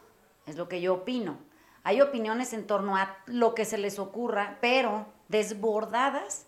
es 0.46 0.56
lo 0.56 0.68
que 0.68 0.82
yo 0.82 0.96
opino. 0.96 1.38
Hay 1.84 2.02
opiniones 2.02 2.54
en 2.54 2.66
torno 2.66 2.98
a 2.98 3.18
lo 3.28 3.54
que 3.54 3.66
se 3.66 3.78
les 3.78 4.00
ocurra, 4.00 4.58
pero 4.62 5.06
desbordadas 5.28 6.48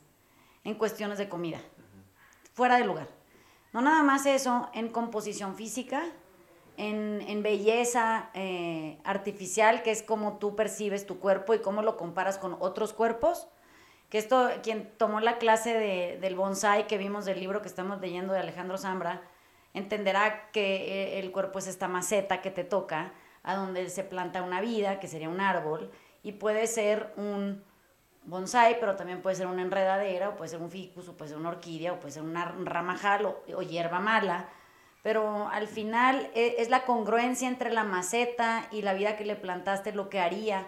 en 0.63 0.75
cuestiones 0.75 1.17
de 1.17 1.30
comida, 1.30 1.60
fuera 2.54 2.78
de 2.78 2.86
lugar. 2.86 3.08
No 3.71 3.82
nada 3.82 4.04
más 4.04 4.25
eso, 4.25 4.69
en 4.73 4.89
composición 4.89 5.56
física, 5.56 6.04
en, 6.79 7.43
belleza 7.43 8.29
eh, 8.33 8.97
artificial, 9.03 9.83
que 9.83 9.91
es 9.91 10.01
como 10.01 10.37
tú 10.37 10.55
percibes 10.55 11.05
tu 11.05 11.19
cuerpo 11.19 11.53
y 11.53 11.59
cómo 11.59 11.81
lo 11.81 11.97
comparas 11.97 12.37
con 12.37 12.55
otros 12.59 12.93
cuerpos. 12.93 13.47
Que 14.09 14.17
esto, 14.17 14.49
quien 14.63 14.91
tomó 14.97 15.19
la 15.19 15.37
clase 15.37 15.73
de, 15.73 16.17
del 16.19 16.35
bonsai 16.35 16.87
que 16.87 16.97
vimos 16.97 17.25
del 17.25 17.39
libro 17.39 17.61
que 17.61 17.67
estamos 17.67 18.01
leyendo 18.01 18.33
de 18.33 18.39
Alejandro 18.39 18.77
Zambra, 18.77 19.21
entenderá 19.73 20.49
que 20.51 21.17
eh, 21.17 21.19
el 21.19 21.31
cuerpo 21.31 21.59
es 21.59 21.67
esta 21.67 21.87
maceta 21.87 22.41
que 22.41 22.49
te 22.49 22.63
toca, 22.63 23.13
a 23.43 23.55
donde 23.55 23.89
se 23.89 24.03
planta 24.03 24.41
una 24.41 24.61
vida, 24.61 24.99
que 24.99 25.07
sería 25.07 25.29
un 25.29 25.41
árbol, 25.41 25.91
y 26.23 26.33
puede 26.33 26.67
ser 26.67 27.13
un 27.17 27.63
bonsai, 28.23 28.79
pero 28.79 28.95
también 28.95 29.21
puede 29.21 29.35
ser 29.35 29.47
una 29.47 29.61
enredadera, 29.61 30.29
o 30.29 30.35
puede 30.35 30.49
ser 30.49 30.61
un 30.61 30.71
ficus, 30.71 31.07
o 31.07 31.17
puede 31.17 31.29
ser 31.29 31.37
una 31.37 31.49
orquídea, 31.49 31.93
o 31.93 31.99
puede 31.99 32.13
ser 32.13 32.23
una 32.23 32.45
ramajal 32.45 33.25
o, 33.25 33.61
hierba 33.61 33.99
mala. 33.99 34.49
Pero 35.01 35.47
al 35.49 35.67
final 35.67 36.29
e, 36.35 36.56
es, 36.60 36.69
la 36.69 36.85
congruencia 36.85 37.47
entre 37.47 37.71
la 37.71 37.83
maceta 37.83 38.67
y 38.71 38.81
la 38.81 38.93
vida 38.93 39.15
que 39.15 39.25
le 39.25 39.35
plantaste 39.35 39.93
lo 39.93 40.10
que 40.10 40.19
haría 40.19 40.67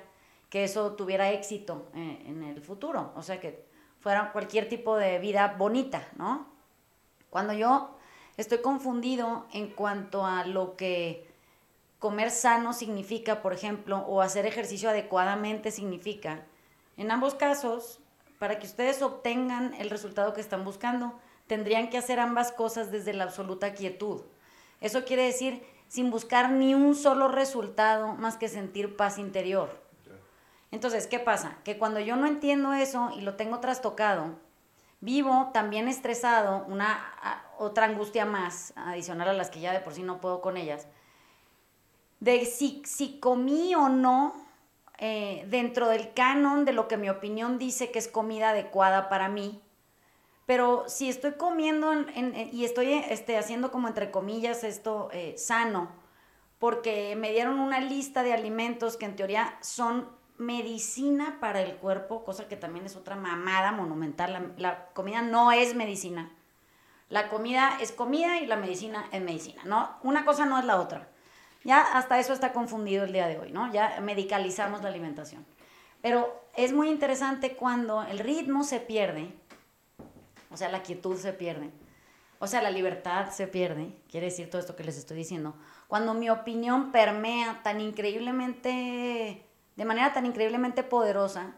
que 0.50 0.66
eso 0.66 0.94
tuviera 0.94 1.32
éxito 1.32 1.90
en, 1.94 2.22
en 2.28 2.44
el 2.44 2.62
futuro. 2.62 3.14
O 3.16 3.24
sea, 3.24 3.40
que 3.40 3.66
fuera 4.02 4.32
cualquier 4.34 4.68
tipo 4.68 4.98
de 4.98 5.18
vida 5.20 5.56
bonita, 5.58 6.08
¿no? 6.18 6.46
Cuando 7.30 7.54
yo 7.54 7.98
estoy 8.36 8.60
confundido 8.60 9.48
en 9.54 9.70
cuanto 9.70 10.26
a 10.26 10.46
lo 10.46 10.76
que 10.76 11.32
comer 12.00 12.32
sano 12.32 12.74
significa, 12.74 13.42
por 13.42 13.54
ejemplo, 13.54 14.00
o 14.00 14.22
hacer 14.22 14.46
ejercicio 14.46 14.90
adecuadamente 14.90 15.72
significa, 15.72 16.44
en 16.98 17.12
ambos 17.12 17.36
casos, 17.36 18.00
para 18.40 18.58
que 18.58 18.66
ustedes 18.66 19.04
obtengan 19.04 19.76
el 19.76 19.92
resultado 19.92 20.34
que 20.34 20.42
están 20.42 20.66
buscando, 20.66 21.20
tendrían 21.52 21.90
que 21.90 21.98
hacer 21.98 22.18
ambas 22.22 22.54
cosas 22.54 22.92
desde 22.92 23.12
la 23.12 23.26
absoluta 23.26 23.74
quietud. 23.74 24.22
Eso 24.80 25.04
quiere 25.04 25.24
decir 25.24 25.62
sin 25.90 26.10
buscar 26.10 26.50
ni 26.50 26.74
un 26.74 26.96
solo 26.96 27.28
resultado 27.28 28.14
más 28.14 28.38
que 28.38 28.48
sentir 28.48 28.96
paz 28.96 29.18
interior. 29.18 29.70
Entonces, 30.72 31.08
¿qué 31.08 31.20
pasa? 31.20 31.58
Que 31.66 31.78
cuando 31.78 32.00
yo 32.00 32.16
no 32.16 32.26
entiendo 32.26 32.72
eso 32.72 33.12
y 33.18 33.20
lo 33.20 33.36
tengo 33.36 33.60
trastocado, 33.60 34.40
vivo 35.02 35.50
también 35.54 35.90
estresado, 35.90 36.64
una 36.70 37.44
otra 37.58 37.84
angustia 37.84 38.24
más, 38.24 38.72
adicional 38.78 39.28
a 39.28 39.34
las 39.34 39.50
que 39.50 39.60
ya 39.60 39.74
de 39.74 39.82
por 39.82 39.94
sí 39.94 40.04
no 40.04 40.22
puedo 40.22 40.40
con 40.40 40.56
ellas, 40.56 40.88
de 42.22 42.46
si, 42.46 42.82
si 42.86 43.20
comí 43.20 43.76
o 43.76 43.90
no 43.90 44.34
eh, 45.00 45.46
dentro 45.50 45.90
del 45.90 46.14
canon 46.14 46.64
de 46.64 46.72
lo 46.72 46.88
que 46.88 46.96
mi 46.96 47.10
opinión 47.10 47.58
dice 47.58 47.92
que 47.92 48.00
es 48.00 48.08
comida 48.08 48.52
adecuada 48.52 49.10
para 49.10 49.28
mí. 49.28 49.62
Pero 50.52 50.84
si 50.88 51.08
estoy 51.08 51.36
comiendo 51.36 51.94
y 52.52 52.66
estoy 52.66 52.92
este, 52.92 53.38
haciendo 53.38 53.72
como 53.72 53.88
entre 53.88 54.12
comillas 54.12 54.66
esto 54.66 55.08
eh, 55.14 55.36
sano, 55.38 55.90
porque 56.60 57.16
me 57.16 57.32
dieron 57.32 57.58
una 57.58 57.80
lista 57.80 58.22
de 58.22 58.34
alimentos 58.34 58.98
que 58.98 59.06
en 59.06 59.16
teoría 59.16 59.58
son 59.62 60.10
medicina 60.38 61.38
para 61.40 61.62
el 61.62 61.78
cuerpo, 61.78 62.26
cosa 62.26 62.50
que 62.50 62.58
también 62.58 62.86
es 62.86 62.98
otra 62.98 63.16
mamada 63.16 63.72
monumental. 63.72 64.54
La, 64.58 64.88
comida 64.88 65.22
no 65.22 65.54
es 65.54 65.74
medicina. 65.74 66.30
La 67.08 67.30
comida 67.30 67.78
es 67.80 67.94
comida 67.94 68.42
y 68.42 68.46
la 68.46 68.58
medicina 68.58 69.08
es 69.14 69.22
medicina, 69.22 69.62
¿no? 69.64 69.96
Una 70.04 70.26
cosa 70.26 70.46
no 70.46 70.60
es 70.60 70.66
la 70.66 70.82
otra. 70.82 71.08
Ya 71.64 71.80
hasta 71.80 72.20
eso 72.20 72.34
está 72.34 72.52
confundido 72.52 73.06
el 73.06 73.14
día 73.14 73.28
de 73.28 73.40
hoy, 73.40 73.54
¿no? 73.54 73.72
Ya 73.72 74.02
medicalizamos 74.02 74.84
la 74.84 74.90
alimentación. 74.90 75.46
Pero 76.02 76.44
es 76.58 76.74
muy 76.74 76.90
interesante 76.90 77.56
cuando 77.56 78.04
el 78.04 78.20
ritmo 78.20 78.66
se 78.66 78.82
pierde, 78.82 79.34
o 80.52 80.58
sea, 80.58 80.70
la 80.70 80.84
quietud 80.84 81.18
se 81.18 81.34
pierde, 81.34 81.72
o 82.40 82.48
sea, 82.48 82.62
la 82.62 82.72
libertad 82.72 83.30
se 83.32 83.48
pierde, 83.48 83.94
quiere 84.10 84.28
decir 84.28 84.50
todo 84.50 84.60
esto 84.60 84.76
que 84.76 84.84
les 84.84 84.98
estoy 84.98 85.18
diciendo, 85.18 85.56
cuando 85.88 86.14
mi 86.14 86.30
opinión 86.30 86.92
permea 86.92 87.62
tan 87.64 87.80
increíblemente 87.80 89.46
de 89.76 89.86
manera 89.86 90.14
tan 90.14 90.26
increíblemente 90.26 90.84
poderosa 90.84 91.56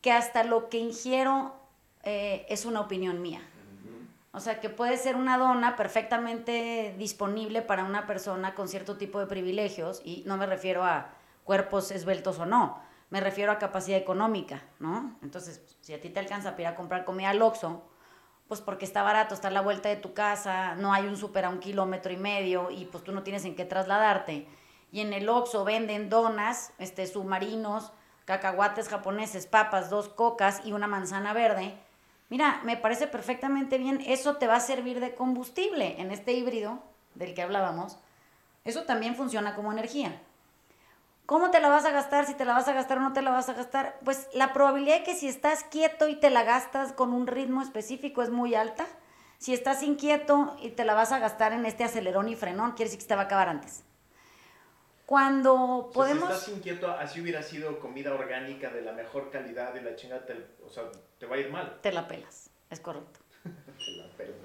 que 0.00 0.12
hasta 0.12 0.44
lo 0.44 0.68
que 0.68 0.78
ingiero 0.78 1.54
eh, 2.02 2.46
es 2.48 2.64
una 2.66 2.80
opinión 2.80 3.22
mía. 3.22 3.40
O 4.32 4.40
sea, 4.40 4.60
que 4.60 4.68
puede 4.68 4.96
ser 4.96 5.14
una 5.14 5.38
dona 5.38 5.76
perfectamente 5.76 6.94
disponible 6.98 7.62
para 7.62 7.84
una 7.84 8.06
persona 8.06 8.54
con 8.54 8.68
cierto 8.68 8.96
tipo 8.96 9.20
de 9.20 9.26
privilegios, 9.26 10.02
y 10.04 10.24
no 10.26 10.36
me 10.36 10.46
refiero 10.46 10.82
a 10.82 11.12
cuerpos 11.44 11.92
esbeltos 11.92 12.40
o 12.40 12.44
no, 12.44 12.82
me 13.10 13.20
refiero 13.20 13.52
a 13.52 13.58
capacidad 13.58 13.96
económica, 13.96 14.62
¿no? 14.80 15.16
Entonces, 15.22 15.62
si 15.80 15.94
a 15.94 16.00
ti 16.00 16.10
te 16.10 16.18
alcanza 16.18 16.50
a 16.50 16.60
ir 16.60 16.66
a 16.66 16.74
comprar 16.74 17.04
comida 17.04 17.30
al 17.30 17.40
Oxxo, 17.42 17.84
pues 18.48 18.60
porque 18.60 18.84
está 18.84 19.02
barato, 19.02 19.34
está 19.34 19.48
a 19.48 19.50
la 19.50 19.60
vuelta 19.60 19.88
de 19.88 19.96
tu 19.96 20.14
casa, 20.14 20.74
no 20.74 20.92
hay 20.92 21.06
un 21.06 21.16
súper 21.16 21.44
a 21.44 21.48
un 21.48 21.60
kilómetro 21.60 22.12
y 22.12 22.16
medio 22.16 22.70
y 22.70 22.84
pues 22.84 23.02
tú 23.04 23.12
no 23.12 23.22
tienes 23.22 23.44
en 23.44 23.54
qué 23.54 23.64
trasladarte 23.64 24.46
y 24.94 25.00
en 25.00 25.12
el 25.12 25.28
Oxxo 25.28 25.64
venden 25.64 26.08
donas, 26.08 26.72
este, 26.78 27.04
submarinos, 27.08 27.90
cacahuates 28.26 28.88
japoneses, 28.88 29.48
papas, 29.48 29.90
dos 29.90 30.08
cocas 30.08 30.60
y 30.64 30.72
una 30.72 30.86
manzana 30.86 31.32
verde. 31.32 31.74
Mira, 32.30 32.60
me 32.62 32.76
parece 32.76 33.08
perfectamente 33.08 33.76
bien, 33.76 34.00
eso 34.06 34.36
te 34.36 34.46
va 34.46 34.54
a 34.54 34.60
servir 34.60 35.00
de 35.00 35.16
combustible 35.16 36.00
en 36.00 36.12
este 36.12 36.32
híbrido 36.32 36.78
del 37.16 37.34
que 37.34 37.42
hablábamos. 37.42 37.98
Eso 38.64 38.84
también 38.84 39.16
funciona 39.16 39.56
como 39.56 39.72
energía. 39.72 40.22
¿Cómo 41.26 41.50
te 41.50 41.60
la 41.60 41.68
vas 41.68 41.86
a 41.86 41.90
gastar? 41.90 42.26
Si 42.26 42.34
te 42.34 42.44
la 42.44 42.52
vas 42.52 42.68
a 42.68 42.74
gastar 42.74 42.98
o 42.98 43.00
no 43.00 43.12
te 43.12 43.22
la 43.22 43.30
vas 43.30 43.48
a 43.48 43.54
gastar. 43.54 43.98
Pues 44.04 44.28
la 44.34 44.52
probabilidad 44.52 44.98
de 44.98 45.04
que 45.04 45.14
si 45.14 45.28
estás 45.28 45.64
quieto 45.64 46.08
y 46.08 46.16
te 46.16 46.28
la 46.30 46.44
gastas 46.44 46.92
con 46.92 47.12
un 47.12 47.26
ritmo 47.26 47.62
específico 47.62 48.22
es 48.22 48.30
muy 48.30 48.54
alta. 48.54 48.86
Si 49.38 49.54
estás 49.54 49.82
inquieto 49.82 50.56
y 50.60 50.70
te 50.70 50.84
la 50.84 50.94
vas 50.94 51.12
a 51.12 51.18
gastar 51.18 51.52
en 51.52 51.64
este 51.66 51.84
acelerón 51.84 52.28
y 52.28 52.36
frenón, 52.36 52.72
quiere 52.72 52.90
decir 52.90 53.00
que 53.00 53.08
te 53.08 53.14
va 53.14 53.22
a 53.22 53.24
acabar 53.24 53.48
antes. 53.48 53.84
Cuando 55.06 55.90
podemos... 55.92 56.28
si 56.28 56.34
estás 56.34 56.48
inquieto, 56.48 56.90
así 56.90 57.20
hubiera 57.20 57.42
sido 57.42 57.78
comida 57.78 58.14
orgánica 58.14 58.70
de 58.70 58.82
la 58.82 58.92
mejor 58.92 59.30
calidad 59.30 59.74
y 59.74 59.80
la 59.80 59.96
chingada, 59.96 60.24
te, 60.24 60.34
o 60.64 60.70
sea, 60.70 60.84
te 61.18 61.26
va 61.26 61.36
a 61.36 61.38
ir 61.38 61.50
mal. 61.50 61.78
Te 61.82 61.92
la 61.92 62.08
pelas, 62.08 62.50
es 62.70 62.80
correcto. 62.80 63.20
te 63.44 63.92
la 63.92 64.08
pelas. 64.16 64.36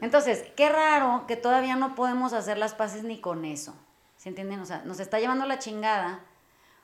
Entonces, 0.00 0.44
qué 0.56 0.68
raro 0.68 1.24
que 1.26 1.36
todavía 1.36 1.74
no 1.76 1.94
podemos 1.94 2.32
hacer 2.32 2.58
las 2.58 2.74
paces 2.74 3.02
ni 3.02 3.20
con 3.20 3.44
eso. 3.44 3.74
¿Se 4.24 4.30
entienden? 4.30 4.60
O 4.60 4.64
sea, 4.64 4.80
nos 4.86 5.00
está 5.00 5.20
llevando 5.20 5.44
la 5.44 5.58
chingada 5.58 6.24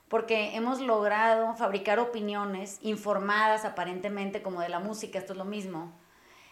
porque 0.08 0.54
hemos 0.56 0.78
logrado 0.78 1.54
fabricar 1.54 1.98
opiniones 1.98 2.78
informadas 2.82 3.64
aparentemente 3.64 4.42
como 4.42 4.60
de 4.60 4.68
la 4.68 4.78
música, 4.78 5.18
esto 5.18 5.32
es 5.32 5.38
lo 5.38 5.46
mismo, 5.46 5.90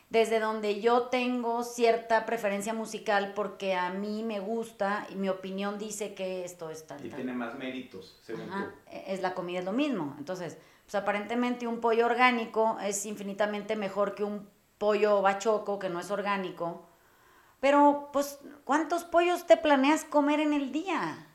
desde 0.08 0.40
donde 0.40 0.80
yo 0.80 1.08
tengo 1.08 1.62
cierta 1.62 2.24
preferencia 2.24 2.72
musical 2.72 3.34
porque 3.34 3.74
a 3.74 3.90
mí 3.90 4.22
me 4.22 4.40
gusta 4.40 5.06
y 5.10 5.16
mi 5.16 5.28
opinión 5.28 5.78
dice 5.78 6.14
que 6.14 6.46
esto 6.46 6.70
es 6.70 6.86
tal. 6.86 7.04
Y 7.04 7.10
tiene 7.10 7.34
más 7.34 7.54
méritos, 7.58 8.18
según 8.22 8.48
e, 8.90 9.12
Es 9.12 9.20
la 9.20 9.34
comida, 9.34 9.58
es 9.58 9.66
lo 9.66 9.72
mismo. 9.72 10.14
Entonces, 10.16 10.56
pues 10.86 10.94
aparentemente 10.94 11.66
un 11.66 11.82
pollo 11.82 12.06
orgánico 12.06 12.78
es 12.82 13.04
infinitamente 13.04 13.76
mejor 13.76 14.14
que 14.14 14.24
un 14.24 14.48
pollo 14.78 15.20
bachoco 15.20 15.78
que 15.78 15.90
no 15.90 16.00
es 16.00 16.10
orgánico. 16.10 16.88
Pero, 17.60 18.10
pues, 18.12 18.38
¿cuántos 18.64 19.04
pollos 19.04 19.46
te 19.46 19.56
planeas 19.56 20.04
comer 20.04 20.40
en 20.40 20.52
el 20.52 20.70
día? 20.70 21.26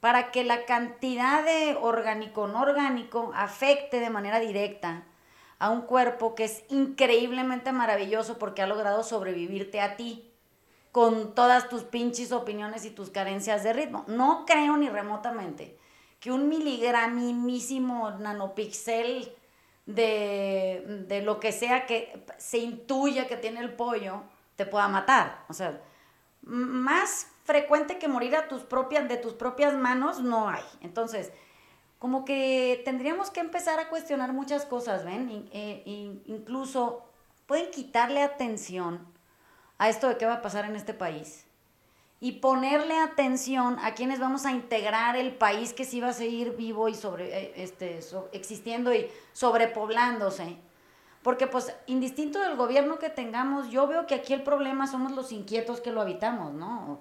Para 0.00 0.30
que 0.30 0.44
la 0.44 0.64
cantidad 0.66 1.44
de 1.44 1.76
orgánico 1.80 2.48
no 2.48 2.60
orgánico 2.60 3.32
afecte 3.34 4.00
de 4.00 4.10
manera 4.10 4.40
directa 4.40 5.04
a 5.58 5.70
un 5.70 5.82
cuerpo 5.82 6.34
que 6.34 6.44
es 6.44 6.64
increíblemente 6.68 7.72
maravilloso 7.72 8.36
porque 8.38 8.62
ha 8.62 8.66
logrado 8.66 9.04
sobrevivirte 9.04 9.80
a 9.80 9.96
ti 9.96 10.32
con 10.90 11.34
todas 11.34 11.68
tus 11.68 11.84
pinches 11.84 12.32
opiniones 12.32 12.84
y 12.84 12.90
tus 12.90 13.10
carencias 13.10 13.62
de 13.62 13.72
ritmo. 13.72 14.04
No 14.08 14.44
creo 14.44 14.76
ni 14.76 14.88
remotamente 14.88 15.78
que 16.20 16.30
un 16.30 16.48
miligramísimo 16.48 18.10
nanopixel 18.10 19.34
de, 19.86 21.04
de 21.08 21.22
lo 21.22 21.40
que 21.40 21.52
sea 21.52 21.86
que 21.86 22.24
se 22.38 22.58
intuya 22.58 23.26
que 23.26 23.36
tiene 23.36 23.60
el 23.60 23.72
pollo 23.72 24.22
te 24.62 24.70
pueda 24.70 24.86
matar. 24.86 25.44
O 25.48 25.54
sea, 25.54 25.80
más 26.42 27.26
frecuente 27.44 27.98
que 27.98 28.06
morir 28.06 28.36
a 28.36 28.46
tus 28.46 28.62
propias, 28.62 29.08
de 29.08 29.16
tus 29.16 29.32
propias 29.32 29.74
manos 29.74 30.20
no 30.20 30.48
hay. 30.48 30.62
Entonces, 30.80 31.32
como 31.98 32.24
que 32.24 32.80
tendríamos 32.84 33.30
que 33.30 33.40
empezar 33.40 33.80
a 33.80 33.88
cuestionar 33.88 34.32
muchas 34.32 34.64
cosas, 34.64 35.04
¿ven? 35.04 35.48
Eh, 35.52 35.82
incluso 36.26 37.04
pueden 37.46 37.70
quitarle 37.70 38.22
atención 38.22 39.04
a 39.78 39.88
esto 39.88 40.08
de 40.08 40.16
qué 40.16 40.26
va 40.26 40.34
a 40.34 40.42
pasar 40.42 40.64
en 40.64 40.76
este 40.76 40.94
país 40.94 41.44
y 42.20 42.32
ponerle 42.32 42.96
atención 42.98 43.78
a 43.80 43.94
quienes 43.94 44.20
vamos 44.20 44.46
a 44.46 44.52
integrar 44.52 45.16
el 45.16 45.34
país 45.34 45.72
que 45.72 45.84
sí 45.84 46.00
va 46.00 46.10
a 46.10 46.12
seguir 46.12 46.56
vivo 46.56 46.88
y 46.88 46.94
sobre, 46.94 47.36
eh, 47.36 47.52
este, 47.56 47.98
existiendo 48.30 48.94
y 48.94 49.10
sobrepoblándose. 49.32 50.56
Porque 51.22 51.46
pues 51.46 51.74
indistinto 51.86 52.40
del 52.40 52.56
gobierno 52.56 52.98
que 52.98 53.08
tengamos, 53.08 53.70
yo 53.70 53.86
veo 53.86 54.06
que 54.06 54.14
aquí 54.14 54.32
el 54.32 54.42
problema 54.42 54.86
somos 54.86 55.12
los 55.12 55.30
inquietos 55.32 55.80
que 55.80 55.92
lo 55.92 56.00
habitamos, 56.00 56.52
¿no? 56.52 57.00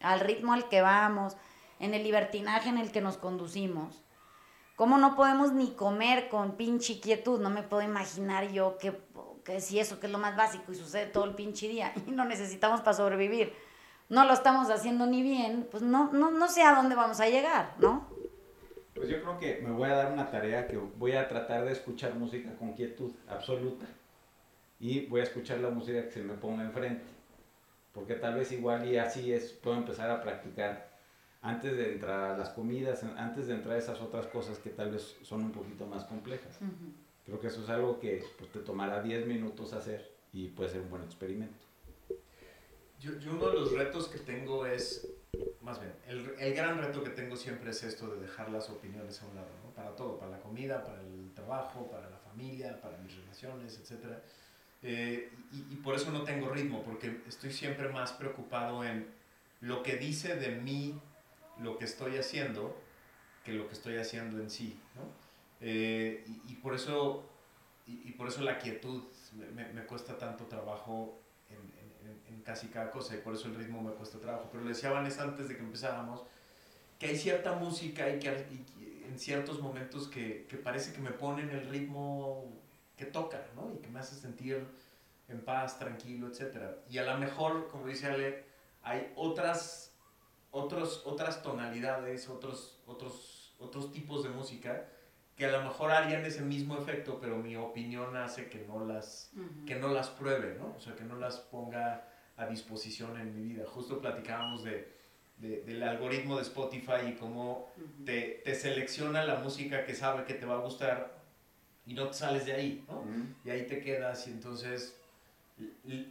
Al 0.00 0.20
ritmo 0.20 0.52
al 0.52 0.68
que 0.68 0.82
vamos, 0.82 1.36
en 1.78 1.94
el 1.94 2.02
libertinaje 2.02 2.68
en 2.68 2.78
el 2.78 2.92
que 2.92 3.00
nos 3.00 3.16
conducimos. 3.16 4.04
¿Cómo 4.76 4.98
no 4.98 5.14
podemos 5.14 5.52
ni 5.52 5.70
comer 5.70 6.28
con 6.28 6.56
pinche 6.56 7.00
quietud? 7.00 7.40
No 7.40 7.48
me 7.48 7.62
puedo 7.62 7.82
imaginar 7.82 8.50
yo 8.50 8.76
que, 8.76 9.00
que 9.44 9.60
si 9.60 9.78
eso 9.78 10.00
que 10.00 10.06
es 10.06 10.12
lo 10.12 10.18
más 10.18 10.36
básico 10.36 10.72
y 10.72 10.74
sucede 10.74 11.06
todo 11.06 11.24
el 11.24 11.34
pinche 11.34 11.68
día 11.68 11.92
y 12.06 12.10
no 12.10 12.24
necesitamos 12.24 12.80
para 12.80 12.96
sobrevivir, 12.96 13.54
no 14.08 14.24
lo 14.24 14.34
estamos 14.34 14.68
haciendo 14.70 15.06
ni 15.06 15.22
bien, 15.22 15.66
pues 15.70 15.82
no, 15.82 16.10
no, 16.12 16.30
no 16.30 16.48
sé 16.48 16.62
a 16.62 16.74
dónde 16.74 16.94
vamos 16.94 17.20
a 17.20 17.28
llegar, 17.28 17.74
¿no? 17.78 18.13
Pues 19.04 19.16
yo 19.16 19.22
creo 19.22 19.38
que 19.38 19.60
me 19.60 19.70
voy 19.70 19.90
a 19.90 19.96
dar 19.96 20.12
una 20.14 20.30
tarea 20.30 20.66
que 20.66 20.78
voy 20.78 21.12
a 21.12 21.28
tratar 21.28 21.66
de 21.66 21.72
escuchar 21.72 22.14
música 22.14 22.56
con 22.56 22.72
quietud 22.72 23.12
absoluta 23.28 23.84
y 24.80 25.04
voy 25.08 25.20
a 25.20 25.24
escuchar 25.24 25.58
la 25.58 25.68
música 25.68 26.04
que 26.04 26.10
se 26.10 26.22
me 26.22 26.32
ponga 26.32 26.62
enfrente, 26.62 27.04
porque 27.92 28.14
tal 28.14 28.36
vez 28.36 28.50
igual 28.52 28.90
y 28.90 28.96
así 28.96 29.30
es, 29.30 29.52
puedo 29.52 29.76
empezar 29.76 30.10
a 30.10 30.22
practicar 30.22 30.88
antes 31.42 31.76
de 31.76 31.92
entrar 31.92 32.30
a 32.30 32.38
las 32.38 32.48
comidas, 32.48 33.04
antes 33.18 33.46
de 33.46 33.56
entrar 33.56 33.74
a 33.74 33.78
esas 33.78 34.00
otras 34.00 34.26
cosas 34.28 34.56
que 34.56 34.70
tal 34.70 34.92
vez 34.92 35.18
son 35.20 35.42
un 35.42 35.52
poquito 35.52 35.86
más 35.86 36.04
complejas. 36.04 36.58
Creo 37.26 37.38
que 37.38 37.48
eso 37.48 37.62
es 37.62 37.68
algo 37.68 38.00
que 38.00 38.24
pues, 38.38 38.50
te 38.52 38.60
tomará 38.60 39.02
10 39.02 39.26
minutos 39.26 39.74
hacer 39.74 40.12
y 40.32 40.48
puede 40.48 40.70
ser 40.70 40.80
un 40.80 40.88
buen 40.88 41.02
experimento. 41.02 41.62
Yo, 42.98 43.10
uno 43.30 43.50
de 43.50 43.54
los 43.54 43.72
retos 43.72 44.08
que 44.08 44.18
tengo 44.18 44.64
es, 44.64 45.06
más 45.64 45.80
bien, 45.80 45.92
el, 46.06 46.34
el, 46.38 46.54
gran 46.54 46.78
reto 46.78 47.02
que 47.02 47.10
tengo 47.10 47.36
siempre 47.36 47.70
es 47.70 47.82
esto 47.82 48.08
de 48.14 48.20
dejar 48.20 48.50
las 48.50 48.70
opiniones 48.70 49.20
a 49.22 49.26
un 49.26 49.34
lado, 49.34 49.48
¿no? 49.64 49.70
para 49.70 49.96
todo, 49.96 50.18
para 50.18 50.30
la 50.32 50.40
comida, 50.40 50.84
para 50.84 51.00
el 51.00 51.32
trabajo, 51.34 51.90
para 51.90 52.08
la 52.10 52.18
familia, 52.18 52.80
para 52.80 52.98
mis 52.98 53.16
relaciones, 53.16 53.78
etc. 53.78 54.18
Eh, 54.82 55.32
y, 55.52 55.72
y 55.72 55.76
por 55.76 55.94
eso 55.94 56.10
no 56.10 56.22
tengo 56.22 56.50
ritmo, 56.50 56.82
porque 56.84 57.22
estoy 57.26 57.50
siempre 57.50 57.88
más 57.88 58.12
preocupado 58.12 58.84
en 58.84 59.08
lo 59.60 59.82
que 59.82 59.96
dice 59.96 60.36
de 60.36 60.50
mí 60.50 61.00
lo 61.58 61.78
que 61.78 61.86
estoy 61.86 62.16
haciendo 62.18 62.76
que 63.44 63.52
lo 63.52 63.68
que 63.68 63.74
estoy 63.74 63.96
haciendo 63.98 64.40
en 64.40 64.50
sí. 64.50 64.76
¿no? 64.96 65.02
Eh, 65.60 66.24
y, 66.48 66.54
por 66.56 66.74
eso, 66.74 67.24
y, 67.86 68.10
por 68.12 68.28
eso 68.28 68.42
la 68.42 68.58
quietud 68.58 69.04
me, 69.54 69.66
me 69.72 69.84
cuesta 69.84 70.18
tanto 70.18 70.44
trabajo 70.44 71.20
casi 72.44 72.68
cada 72.68 72.90
cosa 72.90 73.14
y 73.14 73.18
por 73.18 73.34
eso 73.34 73.48
el 73.48 73.54
ritmo 73.54 73.82
me 73.82 73.92
cuesta 73.92 74.18
trabajo. 74.18 74.48
Pero 74.52 74.64
le 74.64 74.70
decía 74.70 74.90
a 74.90 74.92
Vanessa 74.92 75.22
antes 75.22 75.48
de 75.48 75.56
que 75.56 75.62
empezáramos 75.62 76.22
que 76.98 77.06
hay 77.06 77.16
cierta 77.16 77.52
música 77.52 78.08
y 78.08 78.18
que 78.18 78.28
en 79.08 79.18
ciertos 79.18 79.60
momentos 79.60 80.08
que, 80.08 80.46
que 80.48 80.56
parece 80.56 80.92
que 80.92 81.00
me 81.00 81.10
ponen 81.10 81.50
el 81.50 81.68
ritmo 81.68 82.52
que 82.96 83.06
toca, 83.06 83.42
¿no? 83.56 83.72
Y 83.74 83.78
que 83.78 83.88
me 83.88 84.00
hace 84.00 84.14
sentir 84.14 84.64
en 85.28 85.40
paz, 85.40 85.78
tranquilo, 85.78 86.28
etc. 86.28 86.76
Y 86.88 86.98
a 86.98 87.04
lo 87.04 87.18
mejor, 87.18 87.68
como 87.68 87.86
dice 87.86 88.06
Ale, 88.06 88.44
hay 88.82 89.12
otras, 89.16 89.92
otros, 90.50 91.02
otras 91.04 91.42
tonalidades, 91.42 92.28
otros, 92.28 92.78
otros, 92.86 93.54
otros 93.58 93.92
tipos 93.92 94.22
de 94.22 94.30
música 94.30 94.88
que 95.36 95.46
a 95.46 95.50
lo 95.50 95.62
mejor 95.64 95.90
harían 95.90 96.24
ese 96.24 96.42
mismo 96.42 96.78
efecto, 96.78 97.18
pero 97.20 97.36
mi 97.36 97.56
opinión 97.56 98.16
hace 98.16 98.48
que 98.48 98.64
no 98.68 98.84
las, 98.84 99.32
que 99.66 99.74
no 99.74 99.88
las 99.88 100.08
pruebe, 100.10 100.56
¿no? 100.58 100.74
O 100.76 100.80
sea, 100.80 100.94
que 100.94 101.02
no 101.02 101.16
las 101.16 101.38
ponga 101.38 102.08
a 102.36 102.46
disposición 102.46 103.18
en 103.20 103.34
mi 103.34 103.54
vida. 103.54 103.64
Justo 103.66 104.00
platicábamos 104.00 104.64
de, 104.64 104.92
del 105.38 105.82
algoritmo 105.82 106.36
de 106.36 106.42
Spotify 106.42 107.08
y 107.08 107.12
cómo 107.14 107.68
te, 108.04 108.42
te, 108.44 108.54
selecciona 108.54 109.24
la 109.24 109.36
música 109.36 109.84
que 109.84 109.94
sabe 109.94 110.24
que 110.24 110.34
te 110.34 110.46
va 110.46 110.54
a 110.54 110.58
gustar 110.58 111.14
y 111.86 111.94
no 111.94 112.08
te 112.08 112.14
sales 112.14 112.46
de 112.46 112.52
ahí, 112.52 112.84
¿no? 112.88 113.04
Y 113.44 113.50
ahí 113.50 113.66
te 113.66 113.80
quedas 113.80 114.26
y 114.26 114.30
entonces 114.30 114.96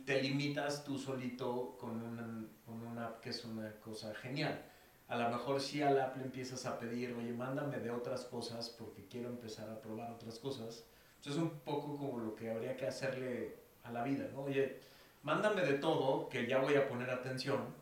te 0.05 0.21
limitas 0.21 0.83
tú 0.83 0.97
solito 0.97 1.75
con 1.79 2.01
una, 2.01 2.45
con 2.65 2.81
una 2.85 3.07
app 3.07 3.21
que 3.21 3.31
es 3.31 3.43
una 3.43 3.71
cosa 3.81 4.13
genial. 4.15 4.63
A 5.07 5.17
lo 5.17 5.29
mejor 5.29 5.59
si 5.61 5.81
al 5.81 5.99
app 5.99 6.15
le 6.17 6.23
empiezas 6.23 6.65
a 6.65 6.79
pedir, 6.79 7.13
oye, 7.13 7.33
mándame 7.33 7.79
de 7.79 7.91
otras 7.91 8.23
cosas 8.25 8.69
porque 8.69 9.05
quiero 9.07 9.29
empezar 9.29 9.69
a 9.69 9.81
probar 9.81 10.11
otras 10.11 10.39
cosas. 10.39 10.85
Entonces 11.17 11.41
es 11.41 11.49
un 11.49 11.59
poco 11.59 11.97
como 11.97 12.19
lo 12.19 12.35
que 12.35 12.49
habría 12.51 12.77
que 12.77 12.87
hacerle 12.87 13.55
a 13.83 13.91
la 13.91 14.03
vida, 14.03 14.29
¿no? 14.31 14.43
Oye, 14.43 14.79
mándame 15.23 15.61
de 15.61 15.73
todo, 15.73 16.29
que 16.29 16.45
ya 16.45 16.59
voy 16.59 16.75
a 16.75 16.87
poner 16.87 17.09
atención, 17.09 17.73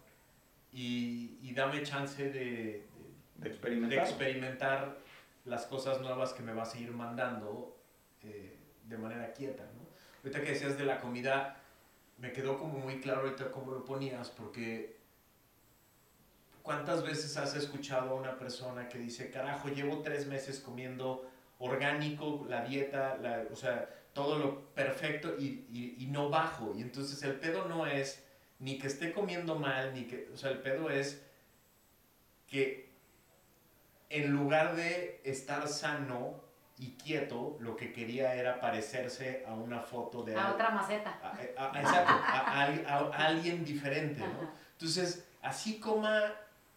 y, 0.71 1.37
y 1.41 1.53
dame 1.53 1.83
chance 1.83 2.31
de, 2.31 2.85
de, 3.35 3.49
experimentar. 3.49 3.89
de, 3.89 4.09
experimentar. 4.09 4.97
las 5.45 5.65
cosas 5.65 5.99
nuevas 6.01 6.33
que 6.33 6.43
me 6.43 6.53
vas 6.53 6.75
a 6.75 6.79
ir 6.79 6.91
mandando 6.91 7.75
eh, 8.23 8.55
de 8.85 8.97
manera 8.97 9.33
quieta, 9.33 9.63
¿no? 9.63 9.81
Ahorita 10.23 10.41
que 10.41 10.51
decías 10.51 10.77
de 10.77 10.85
la 10.85 10.99
comida, 10.99 11.57
me 12.19 12.31
quedó 12.31 12.59
como 12.59 12.77
muy 12.77 13.01
claro 13.01 13.21
ahorita 13.21 13.51
cómo 13.51 13.71
lo 13.71 13.83
ponías, 13.83 14.29
porque 14.29 14.97
¿cuántas 16.61 17.03
veces 17.03 17.35
has 17.37 17.55
escuchado 17.55 18.11
a 18.11 18.13
una 18.13 18.37
persona 18.37 18.87
que 18.87 18.99
dice, 18.99 19.31
carajo, 19.31 19.69
llevo 19.69 20.03
tres 20.03 20.27
meses 20.27 20.59
comiendo 20.59 21.27
orgánico, 21.57 22.45
la 22.47 22.63
dieta, 22.63 23.17
la, 23.17 23.45
o 23.51 23.55
sea, 23.55 23.89
todo 24.13 24.37
lo 24.37 24.61
perfecto 24.73 25.35
y, 25.39 25.65
y, 25.71 25.95
y, 25.99 26.07
no 26.07 26.29
bajo? 26.29 26.73
Y 26.75 26.81
entonces 26.81 27.21
el 27.23 27.35
pedo 27.35 27.65
no 27.67 27.85
es 27.85 28.23
ni 28.59 28.77
que 28.77 28.87
esté 28.87 29.11
comiendo 29.11 29.55
mal, 29.55 29.93
ni 29.93 30.05
que, 30.05 30.29
o 30.33 30.37
sea, 30.37 30.51
el 30.51 30.59
pedo 30.59 30.89
es 30.89 31.21
que 32.47 32.89
en 34.09 34.31
lugar 34.31 34.75
de 34.75 35.21
estar 35.23 35.67
sano, 35.67 36.41
y 36.81 36.93
quieto, 36.93 37.57
lo 37.59 37.75
que 37.75 37.93
quería 37.93 38.33
era 38.33 38.59
parecerse 38.59 39.45
a 39.47 39.53
una 39.53 39.81
foto 39.81 40.23
de... 40.23 40.35
A 40.35 40.53
otra 40.53 40.71
maceta. 40.71 41.15
A, 41.21 41.79
exacto, 41.79 42.13
a, 42.87 43.25
alguien 43.27 43.63
diferente, 43.63 44.19
¿no? 44.19 44.51
Entonces, 44.73 45.27
así 45.43 45.79
coma 45.79 46.33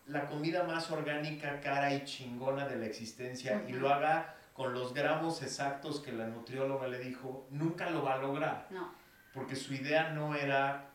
la 0.06 0.26
comida 0.26 0.64
más 0.64 0.90
orgánica, 0.90 1.58
cara 1.62 1.94
y 1.94 2.04
chingona 2.04 2.68
de 2.68 2.76
la 2.76 2.84
existencia 2.84 3.62
y 3.66 3.72
lo 3.72 3.88
haga 3.88 4.34
con 4.54 4.72
los 4.72 4.94
gramos 4.94 5.42
exactos 5.42 6.00
que 6.00 6.12
la 6.12 6.26
nutrióloga 6.26 6.88
le 6.88 6.98
dijo, 6.98 7.46
nunca 7.50 7.90
lo 7.90 8.02
va 8.02 8.14
a 8.14 8.18
lograr. 8.18 8.68
No. 8.70 8.94
Porque 9.34 9.56
su 9.56 9.74
idea 9.74 10.10
no 10.10 10.34
era 10.34 10.90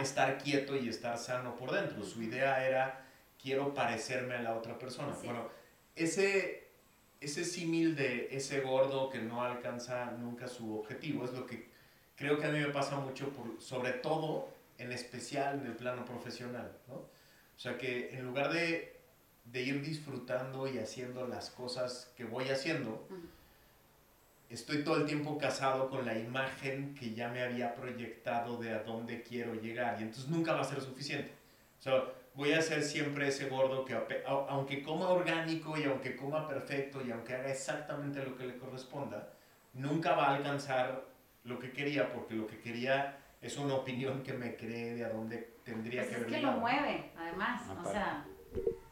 estar 0.00 0.38
quieto 0.38 0.74
y 0.74 0.88
estar 0.88 1.18
sano 1.18 1.56
por 1.56 1.72
dentro. 1.72 2.02
Su 2.04 2.22
idea 2.22 2.64
era, 2.64 3.04
quiero 3.42 3.74
parecerme 3.74 4.36
a 4.36 4.42
la 4.42 4.56
otra 4.56 4.78
persona. 4.78 5.14
Bueno, 5.22 5.50
ese 5.94 6.66
ese 7.20 7.44
símil 7.44 7.96
de 7.96 8.28
ese 8.30 8.60
gordo 8.60 9.08
que 9.10 9.18
no 9.18 9.42
alcanza 9.42 10.12
nunca 10.12 10.48
su 10.48 10.78
objetivo 10.78 11.24
es 11.24 11.32
lo 11.32 11.46
que 11.46 11.68
creo 12.14 12.38
que 12.38 12.46
a 12.46 12.50
mí 12.50 12.58
me 12.58 12.68
pasa 12.68 12.96
mucho, 12.96 13.30
por, 13.30 13.60
sobre 13.60 13.92
todo, 13.92 14.48
en 14.78 14.92
especial 14.92 15.60
en 15.60 15.66
el 15.66 15.76
plano 15.76 16.04
profesional, 16.04 16.76
¿no? 16.88 16.94
O 16.94 17.58
sea 17.58 17.78
que 17.78 18.14
en 18.16 18.24
lugar 18.24 18.52
de, 18.52 18.95
de 19.52 19.62
ir 19.62 19.82
disfrutando 19.82 20.68
y 20.68 20.78
haciendo 20.78 21.26
las 21.26 21.50
cosas 21.50 22.12
que 22.16 22.24
voy 22.24 22.48
haciendo, 22.48 23.06
estoy 24.50 24.84
todo 24.84 24.96
el 24.96 25.06
tiempo 25.06 25.38
casado 25.38 25.88
con 25.88 26.04
la 26.04 26.18
imagen 26.18 26.94
que 26.94 27.14
ya 27.14 27.28
me 27.28 27.42
había 27.42 27.74
proyectado 27.74 28.58
de 28.58 28.72
a 28.72 28.82
dónde 28.82 29.22
quiero 29.22 29.54
llegar 29.54 30.00
y 30.00 30.04
entonces 30.04 30.28
nunca 30.28 30.52
va 30.52 30.60
a 30.60 30.64
ser 30.64 30.80
suficiente. 30.80 31.32
O 31.78 31.82
sea, 31.82 32.04
voy 32.34 32.52
a 32.52 32.62
ser 32.62 32.82
siempre 32.82 33.28
ese 33.28 33.48
gordo 33.48 33.84
que 33.84 33.96
aunque 34.26 34.82
coma 34.82 35.08
orgánico 35.08 35.76
y 35.78 35.84
aunque 35.84 36.16
coma 36.16 36.46
perfecto 36.46 37.00
y 37.04 37.10
aunque 37.10 37.34
haga 37.34 37.50
exactamente 37.50 38.22
lo 38.22 38.36
que 38.36 38.46
le 38.46 38.58
corresponda, 38.58 39.32
nunca 39.72 40.14
va 40.14 40.28
a 40.28 40.36
alcanzar 40.36 41.04
lo 41.44 41.58
que 41.58 41.72
quería 41.72 42.12
porque 42.12 42.34
lo 42.34 42.46
que 42.46 42.58
quería 42.58 43.18
es 43.40 43.56
una 43.56 43.74
opinión 43.74 44.22
que 44.22 44.32
me 44.32 44.56
cree 44.56 44.94
de 44.94 45.04
a 45.04 45.10
dónde 45.10 45.56
tendría 45.64 46.02
pues 46.02 46.16
que 46.16 46.22
Es 46.22 46.26
que 46.26 46.40
lo 46.40 46.52
mueve, 46.52 47.10
además, 47.16 47.62
o 47.84 47.90
sea, 47.90 48.24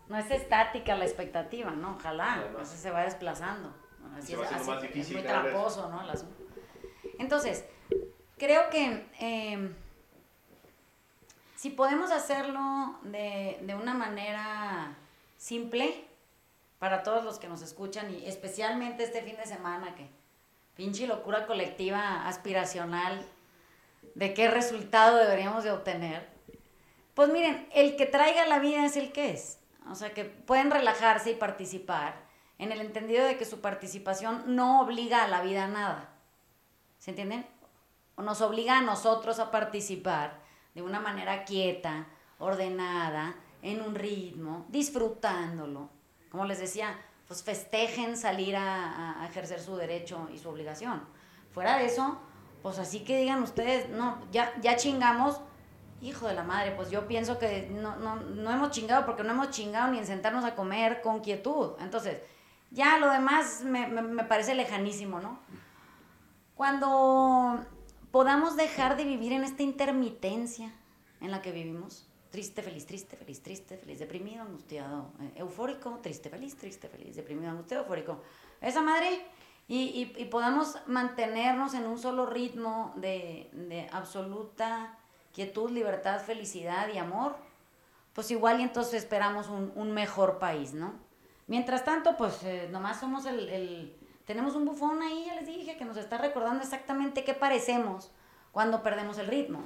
no 0.09 0.19
es 0.19 0.31
estática 0.31 0.97
la 0.97 1.05
expectativa, 1.05 1.71
¿no? 1.71 1.97
Ojalá, 1.97 2.45
entonces 2.47 2.79
se 2.79 2.91
va 2.91 3.05
desplazando. 3.05 3.75
Así, 4.17 4.35
es, 4.35 4.41
así, 4.41 4.71
más 4.71 4.85
es 4.85 5.13
muy 5.13 5.23
traposo, 5.23 5.89
¿no? 5.89 6.03
Entonces, 7.19 7.65
creo 8.39 8.69
que... 8.71 9.07
Eh, 9.21 9.75
si 11.57 11.71
podemos 11.71 12.11
hacerlo 12.11 12.99
de, 13.05 13.59
de, 13.63 13.75
una 13.75 13.95
manera 13.95 14.99
simple 15.39 16.05
para 16.79 17.03
todos 17.03 17.25
los 17.25 17.39
que 17.39 17.49
nos 17.49 17.63
escuchan 17.63 18.13
y 18.13 18.27
especialmente 18.27 19.03
este 19.03 19.23
fin 19.23 19.37
de 19.39 19.47
semana 19.47 19.95
que 19.95 20.11
pinche 20.77 21.07
locura 21.07 21.47
colectiva 21.47 22.27
aspiracional 22.29 23.25
de 24.15 24.35
qué 24.35 24.51
resultado 24.51 25.17
deberíamos 25.17 25.65
de 25.65 25.71
obtener, 25.71 26.29
pues 27.15 27.31
miren, 27.31 27.67
el 27.73 27.97
que 27.97 28.05
traiga 28.05 28.45
la 28.45 28.59
vida 28.59 28.85
es 28.85 28.99
el 28.99 29.11
que 29.13 29.31
es. 29.31 29.59
O 29.91 29.95
sea 29.95 30.15
que 30.15 30.25
pueden 30.25 30.71
relajarse 30.71 31.33
y 31.33 31.37
participar 31.37 32.25
en 32.59 32.73
el 32.73 32.81
entendido 32.81 33.25
de 33.25 33.37
que 33.37 33.45
su 33.45 33.61
participación 33.61 34.55
no 34.55 34.81
obliga 34.81 35.25
a 35.25 35.29
la 35.29 35.43
vida 35.43 35.65
a 35.65 35.69
nada. 35.69 36.09
¿Se 36.99 37.11
entienden? 37.11 37.47
O 38.15 38.23
nos 38.23 38.41
obliga 38.41 38.79
a 38.79 38.83
nosotros 38.83 39.39
a 39.39 39.51
participar 39.51 40.41
de 40.75 40.83
una 40.83 41.01
manera 41.01 41.45
quieta, 41.45 42.07
ordenada, 42.39 43.35
en 43.63 43.81
un 43.81 43.95
ritmo, 43.95 44.67
disfrutándolo. 44.69 45.91
Como 46.31 46.45
les 46.45 46.59
decía, 46.59 46.97
pues 47.27 47.43
festejen 47.43 48.17
salir 48.17 48.57
a, 48.57 49.27
ejercer 49.29 49.61
su 49.61 49.77
derecho 49.77 50.29
y 50.33 50.39
su 50.39 50.49
obligación. 50.49 51.03
Fuera 51.53 51.79
de 51.79 51.87
eso, 51.87 52.19
pues 52.63 52.79
así 52.79 53.01
que 53.01 53.19
digan 53.19 53.43
ustedes, 53.43 53.89
no, 53.89 54.19
ya, 54.31 54.53
ya 54.61 54.77
chingamos, 54.77 55.41
hijo 56.05 56.29
de 56.29 56.35
la 56.35 56.43
madre, 56.43 56.73
pues 56.77 56.91
yo 56.91 57.07
pienso 57.07 57.39
que 57.39 57.69
no, 57.71 57.97
no, 57.97 58.17
no 58.17 58.51
hemos 58.51 58.71
chingado 58.71 59.07
porque 59.07 59.25
no 59.25 59.33
hemos 59.33 59.51
chingado 59.51 59.91
ni 59.91 59.99
en 59.99 60.07
sentarnos 60.07 60.45
a 60.45 60.55
comer 60.55 61.01
con 61.03 61.21
quietud. 61.21 61.73
Entonces, 61.81 62.19
ya 62.71 62.99
lo 62.99 63.11
demás 63.11 63.63
me, 63.65 63.87
me, 63.87 64.03
me 64.03 64.25
parece 64.25 64.55
lejanísimo, 64.55 65.21
¿no? 65.21 65.39
Cuando 66.55 67.65
podamos 68.11 68.57
dejar 68.57 68.97
de 68.97 69.05
vivir 69.05 69.33
en 69.33 69.43
esta 69.43 69.63
intermitencia 69.63 70.73
en 71.21 71.31
la 71.31 71.43
que 71.43 71.53
vivimos. 71.53 72.07
Triste, 72.31 72.63
feliz, 72.63 72.87
triste, 72.87 73.17
feliz, 73.17 73.43
triste, 73.43 73.77
feliz, 73.77 73.99
deprimido, 73.99 74.43
angustiado, 74.43 75.13
eh, 75.21 75.33
eufórico, 75.37 75.99
triste, 76.03 76.31
feliz, 76.31 76.57
triste, 76.57 76.89
feliz, 76.89 77.17
deprimido, 77.17 77.51
angustiado, 77.51 77.85
eufórico. 77.85 78.23
Esa 78.61 78.83
madre, 78.83 79.25
y, 79.67 80.13
y, 80.17 80.25
podamos 80.27 80.77
mantenernos 80.87 81.75
en 81.75 81.87
un 81.87 81.99
solo 81.99 82.27
ritmo 82.27 82.93
de, 82.97 83.49
de, 83.53 83.89
absoluta 83.93 84.99
quietud, 85.35 85.71
libertad, 85.71 86.21
felicidad 86.21 86.89
y 86.93 86.99
amor, 86.99 87.37
pues 88.15 88.31
igual 88.31 88.61
y 88.61 88.63
entonces 88.63 88.95
esperamos 88.95 89.49
un, 89.49 89.73
un 89.75 89.93
mejor 89.93 90.39
país, 90.39 90.73
¿no? 90.73 90.95
Mientras 91.47 91.85
tanto, 91.85 92.17
pues 92.17 92.43
eh, 92.45 92.69
nomás 92.71 93.01
somos 93.01 93.27
el, 93.27 93.49
el 93.51 93.97
tenemos 94.25 94.55
un 94.55 94.65
bufón 94.65 95.03
ahí, 95.03 95.25
ya 95.27 95.35
les 95.35 95.47
dije, 95.47 95.77
que 95.77 95.85
nos 95.85 95.99
está 95.99 96.17
recordando 96.17 96.63
exactamente 96.63 97.25
qué 97.25 97.35
parecemos 97.35 98.11
cuando 98.53 98.83
perdemos 98.83 99.19
el 99.19 99.27
ritmo. 99.27 99.61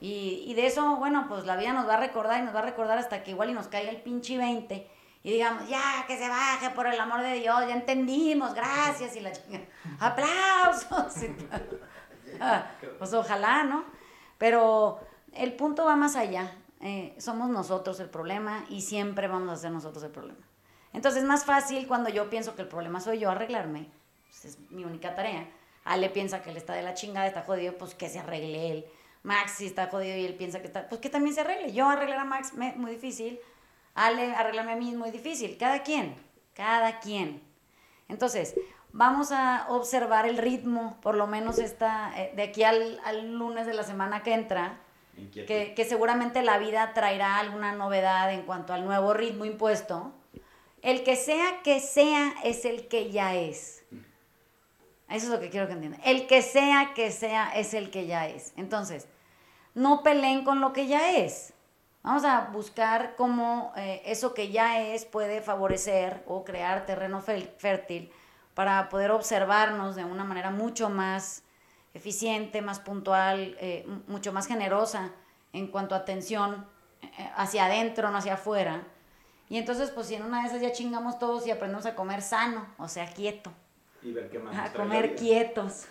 Y, 0.00 0.44
y, 0.46 0.54
de 0.54 0.66
eso, 0.66 0.96
bueno, 0.96 1.26
pues 1.28 1.46
la 1.46 1.56
vida 1.56 1.72
nos 1.72 1.88
va 1.88 1.94
a 1.94 2.00
recordar 2.00 2.40
y 2.40 2.44
nos 2.44 2.54
va 2.54 2.58
a 2.58 2.62
recordar 2.62 2.98
hasta 2.98 3.22
que 3.22 3.30
igual 3.30 3.50
y 3.50 3.54
nos 3.54 3.68
caiga 3.68 3.90
el 3.90 4.02
pinche 4.02 4.36
20 4.36 4.90
y 5.26 5.32
digamos, 5.32 5.68
ya, 5.68 6.04
que 6.06 6.16
se 6.16 6.28
baje 6.28 6.70
por 6.70 6.86
el 6.86 7.00
amor 7.00 7.20
de 7.20 7.32
Dios, 7.40 7.66
ya 7.66 7.74
entendimos, 7.74 8.54
gracias 8.54 9.16
y 9.16 9.20
la 9.20 9.32
chingada. 9.32 9.64
¡Aplausos! 9.98 11.14
pues 13.00 13.12
ojalá, 13.12 13.64
¿no? 13.64 13.84
Pero 14.38 15.00
el 15.32 15.54
punto 15.54 15.84
va 15.84 15.96
más 15.96 16.16
allá. 16.16 16.52
Eh, 16.80 17.14
somos 17.18 17.48
nosotros 17.48 17.98
el 18.00 18.10
problema 18.10 18.64
y 18.68 18.82
siempre 18.82 19.28
vamos 19.28 19.50
a 19.50 19.56
ser 19.56 19.70
nosotros 19.70 20.04
el 20.04 20.10
problema. 20.10 20.46
Entonces 20.92 21.22
es 21.22 21.28
más 21.28 21.44
fácil 21.44 21.86
cuando 21.86 22.10
yo 22.10 22.30
pienso 22.30 22.54
que 22.54 22.62
el 22.62 22.68
problema 22.68 23.00
soy 23.00 23.18
yo 23.18 23.30
arreglarme, 23.30 23.90
pues 24.28 24.44
es 24.44 24.70
mi 24.70 24.84
única 24.84 25.14
tarea. 25.14 25.48
Ale 25.84 26.10
piensa 26.10 26.42
que 26.42 26.50
él 26.50 26.56
está 26.56 26.74
de 26.74 26.82
la 26.82 26.94
chingada, 26.94 27.26
está 27.26 27.42
jodido, 27.42 27.76
pues 27.78 27.94
que 27.94 28.08
se 28.08 28.18
arregle 28.18 28.70
él. 28.70 28.86
Max 29.22 29.52
si 29.58 29.66
está 29.66 29.88
jodido 29.88 30.16
y 30.16 30.24
él 30.24 30.34
piensa 30.34 30.60
que 30.60 30.66
está, 30.66 30.88
pues 30.88 31.00
que 31.00 31.10
también 31.10 31.34
se 31.34 31.42
arregle. 31.42 31.72
Yo 31.72 31.88
arreglar 31.88 32.20
a 32.20 32.24
Max, 32.24 32.52
muy 32.54 32.90
difícil. 32.90 33.38
Ale 33.94 34.34
arreglarme 34.34 34.72
a 34.72 34.76
mí 34.76 34.90
es 34.90 34.96
muy 34.96 35.10
difícil. 35.10 35.56
Cada 35.58 35.82
quien. 35.82 36.14
cada 36.54 37.00
quien. 37.00 37.42
Entonces, 38.08 38.54
vamos 38.96 39.30
a 39.30 39.66
observar 39.68 40.26
el 40.26 40.38
ritmo, 40.38 40.96
por 41.02 41.16
lo 41.16 41.26
menos 41.26 41.58
esta, 41.58 42.12
eh, 42.16 42.32
de 42.34 42.44
aquí 42.44 42.64
al, 42.64 42.98
al 43.04 43.34
lunes 43.34 43.66
de 43.66 43.74
la 43.74 43.82
semana 43.82 44.22
que 44.22 44.32
entra, 44.32 44.80
que, 45.32 45.74
que 45.74 45.84
seguramente 45.84 46.42
la 46.42 46.58
vida 46.58 46.92
traerá 46.94 47.38
alguna 47.38 47.72
novedad 47.72 48.32
en 48.32 48.42
cuanto 48.42 48.72
al 48.72 48.84
nuevo 48.84 49.14
ritmo 49.14 49.44
impuesto. 49.44 50.12
El 50.82 51.04
que 51.04 51.16
sea 51.16 51.62
que 51.62 51.80
sea 51.80 52.34
es 52.42 52.64
el 52.64 52.88
que 52.88 53.10
ya 53.10 53.34
es. 53.34 53.84
Eso 55.08 55.26
es 55.26 55.28
lo 55.28 55.40
que 55.40 55.50
quiero 55.50 55.66
que 55.66 55.74
entiendan. 55.74 56.00
El 56.04 56.26
que 56.26 56.42
sea 56.42 56.92
que 56.94 57.10
sea 57.12 57.50
es 57.54 57.74
el 57.74 57.90
que 57.90 58.06
ya 58.06 58.28
es. 58.28 58.52
Entonces, 58.56 59.08
no 59.74 60.02
peleen 60.02 60.44
con 60.44 60.60
lo 60.60 60.72
que 60.72 60.86
ya 60.86 61.16
es. 61.16 61.54
Vamos 62.02 62.24
a 62.24 62.48
buscar 62.52 63.14
cómo 63.16 63.72
eh, 63.76 64.02
eso 64.06 64.34
que 64.34 64.50
ya 64.50 64.80
es 64.80 65.04
puede 65.04 65.40
favorecer 65.40 66.22
o 66.26 66.44
crear 66.44 66.86
terreno 66.86 67.20
fértil 67.20 68.10
para 68.56 68.88
poder 68.88 69.10
observarnos 69.10 69.96
de 69.96 70.04
una 70.06 70.24
manera 70.24 70.50
mucho 70.50 70.88
más 70.88 71.42
eficiente, 71.92 72.62
más 72.62 72.80
puntual, 72.80 73.54
eh, 73.60 73.86
mucho 74.06 74.32
más 74.32 74.46
generosa 74.46 75.10
en 75.52 75.66
cuanto 75.66 75.94
a 75.94 75.98
atención 75.98 76.66
eh, 77.02 77.30
hacia 77.36 77.66
adentro, 77.66 78.10
no 78.10 78.16
hacia 78.16 78.32
afuera. 78.32 78.82
Y 79.50 79.58
entonces, 79.58 79.90
pues 79.90 80.06
si 80.06 80.14
en 80.14 80.22
una 80.22 80.40
de 80.40 80.48
esas 80.48 80.62
ya 80.62 80.72
chingamos 80.72 81.18
todos 81.18 81.46
y 81.46 81.50
aprendemos 81.50 81.84
a 81.84 81.94
comer 81.94 82.22
sano, 82.22 82.66
o 82.78 82.88
sea, 82.88 83.06
quieto, 83.12 83.52
Y 84.02 84.12
ver 84.12 84.30
qué 84.30 84.38
más 84.38 84.56
a 84.56 84.72
comer 84.72 85.16
quietos. 85.16 85.86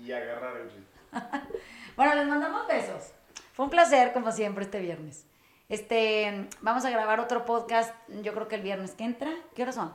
Y 0.00 0.12
agarrar 0.12 0.58
el 0.58 0.70
ritmo. 0.70 0.86
Bueno, 1.96 2.14
les 2.14 2.28
mandamos 2.28 2.68
besos. 2.68 3.10
Fue 3.52 3.64
un 3.64 3.70
placer, 3.70 4.12
como 4.12 4.30
siempre, 4.30 4.64
este 4.64 4.78
viernes. 4.78 5.26
Este, 5.68 6.48
vamos 6.60 6.84
a 6.84 6.90
grabar 6.90 7.18
otro 7.18 7.44
podcast, 7.44 7.92
yo 8.22 8.32
creo 8.32 8.46
que 8.46 8.54
el 8.54 8.62
viernes 8.62 8.92
que 8.92 9.04
entra. 9.04 9.32
¿Qué 9.56 9.62
horas 9.64 9.74
son? 9.74 9.92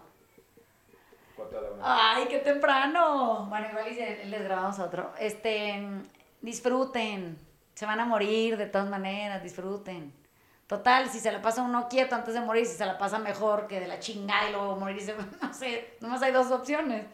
¡Ay, 1.81 2.25
qué 2.27 2.39
temprano! 2.39 3.45
Bueno, 3.49 3.67
igual 3.69 3.86
les 4.29 4.43
grabamos 4.43 4.79
otro. 4.79 5.11
Este, 5.19 5.83
disfruten. 6.41 7.38
Se 7.73 7.86
van 7.86 7.99
a 7.99 8.05
morir 8.05 8.57
de 8.57 8.67
todas 8.67 8.89
maneras, 8.89 9.43
disfruten. 9.43 10.13
Total, 10.67 11.09
si 11.09 11.19
se 11.19 11.31
la 11.31 11.41
pasa 11.41 11.61
uno 11.61 11.88
quieto 11.88 12.15
antes 12.15 12.33
de 12.33 12.41
morir, 12.41 12.65
si 12.65 12.75
se 12.75 12.86
la 12.86 12.97
pasa 12.97 13.19
mejor 13.19 13.67
que 13.67 13.79
de 13.79 13.88
la 13.88 13.99
chingada 13.99 14.49
y 14.49 14.51
luego 14.51 14.75
morirse, 14.77 15.15
no 15.41 15.53
sé, 15.53 15.95
nomás 16.01 16.21
hay 16.23 16.31
dos 16.31 16.49
opciones. 16.51 17.05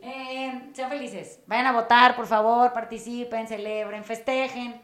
Eh, 0.00 0.70
sean 0.74 0.90
felices. 0.90 1.40
Vayan 1.46 1.66
a 1.66 1.72
votar, 1.72 2.14
por 2.14 2.26
favor, 2.26 2.72
participen, 2.72 3.48
celebren, 3.48 4.04
festejen. 4.04 4.82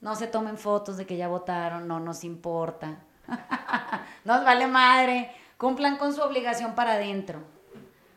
No 0.00 0.14
se 0.14 0.26
tomen 0.26 0.56
fotos 0.56 0.96
de 0.96 1.06
que 1.06 1.16
ya 1.16 1.28
votaron, 1.28 1.88
no 1.88 1.98
nos 1.98 2.24
importa. 2.24 2.98
Nos 4.24 4.44
vale 4.44 4.66
madre. 4.66 5.34
Cumplan 5.56 5.96
con 5.96 6.12
su 6.12 6.20
obligación 6.20 6.74
para 6.74 6.92
adentro. 6.92 7.53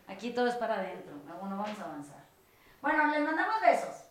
Aquí 0.08 0.32
todo 0.32 0.48
es 0.48 0.56
para 0.56 0.76
adentro. 0.76 1.14
Bueno, 1.40 1.58
vamos 1.58 1.80
a 1.80 1.84
avanzar. 1.84 2.24
Bueno, 2.82 3.08
les 3.08 3.22
mandamos 3.22 3.62
besos. 3.62 4.06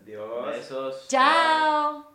Adiós. 0.00 0.46
Besos. 0.46 1.08
Chao. 1.08 2.06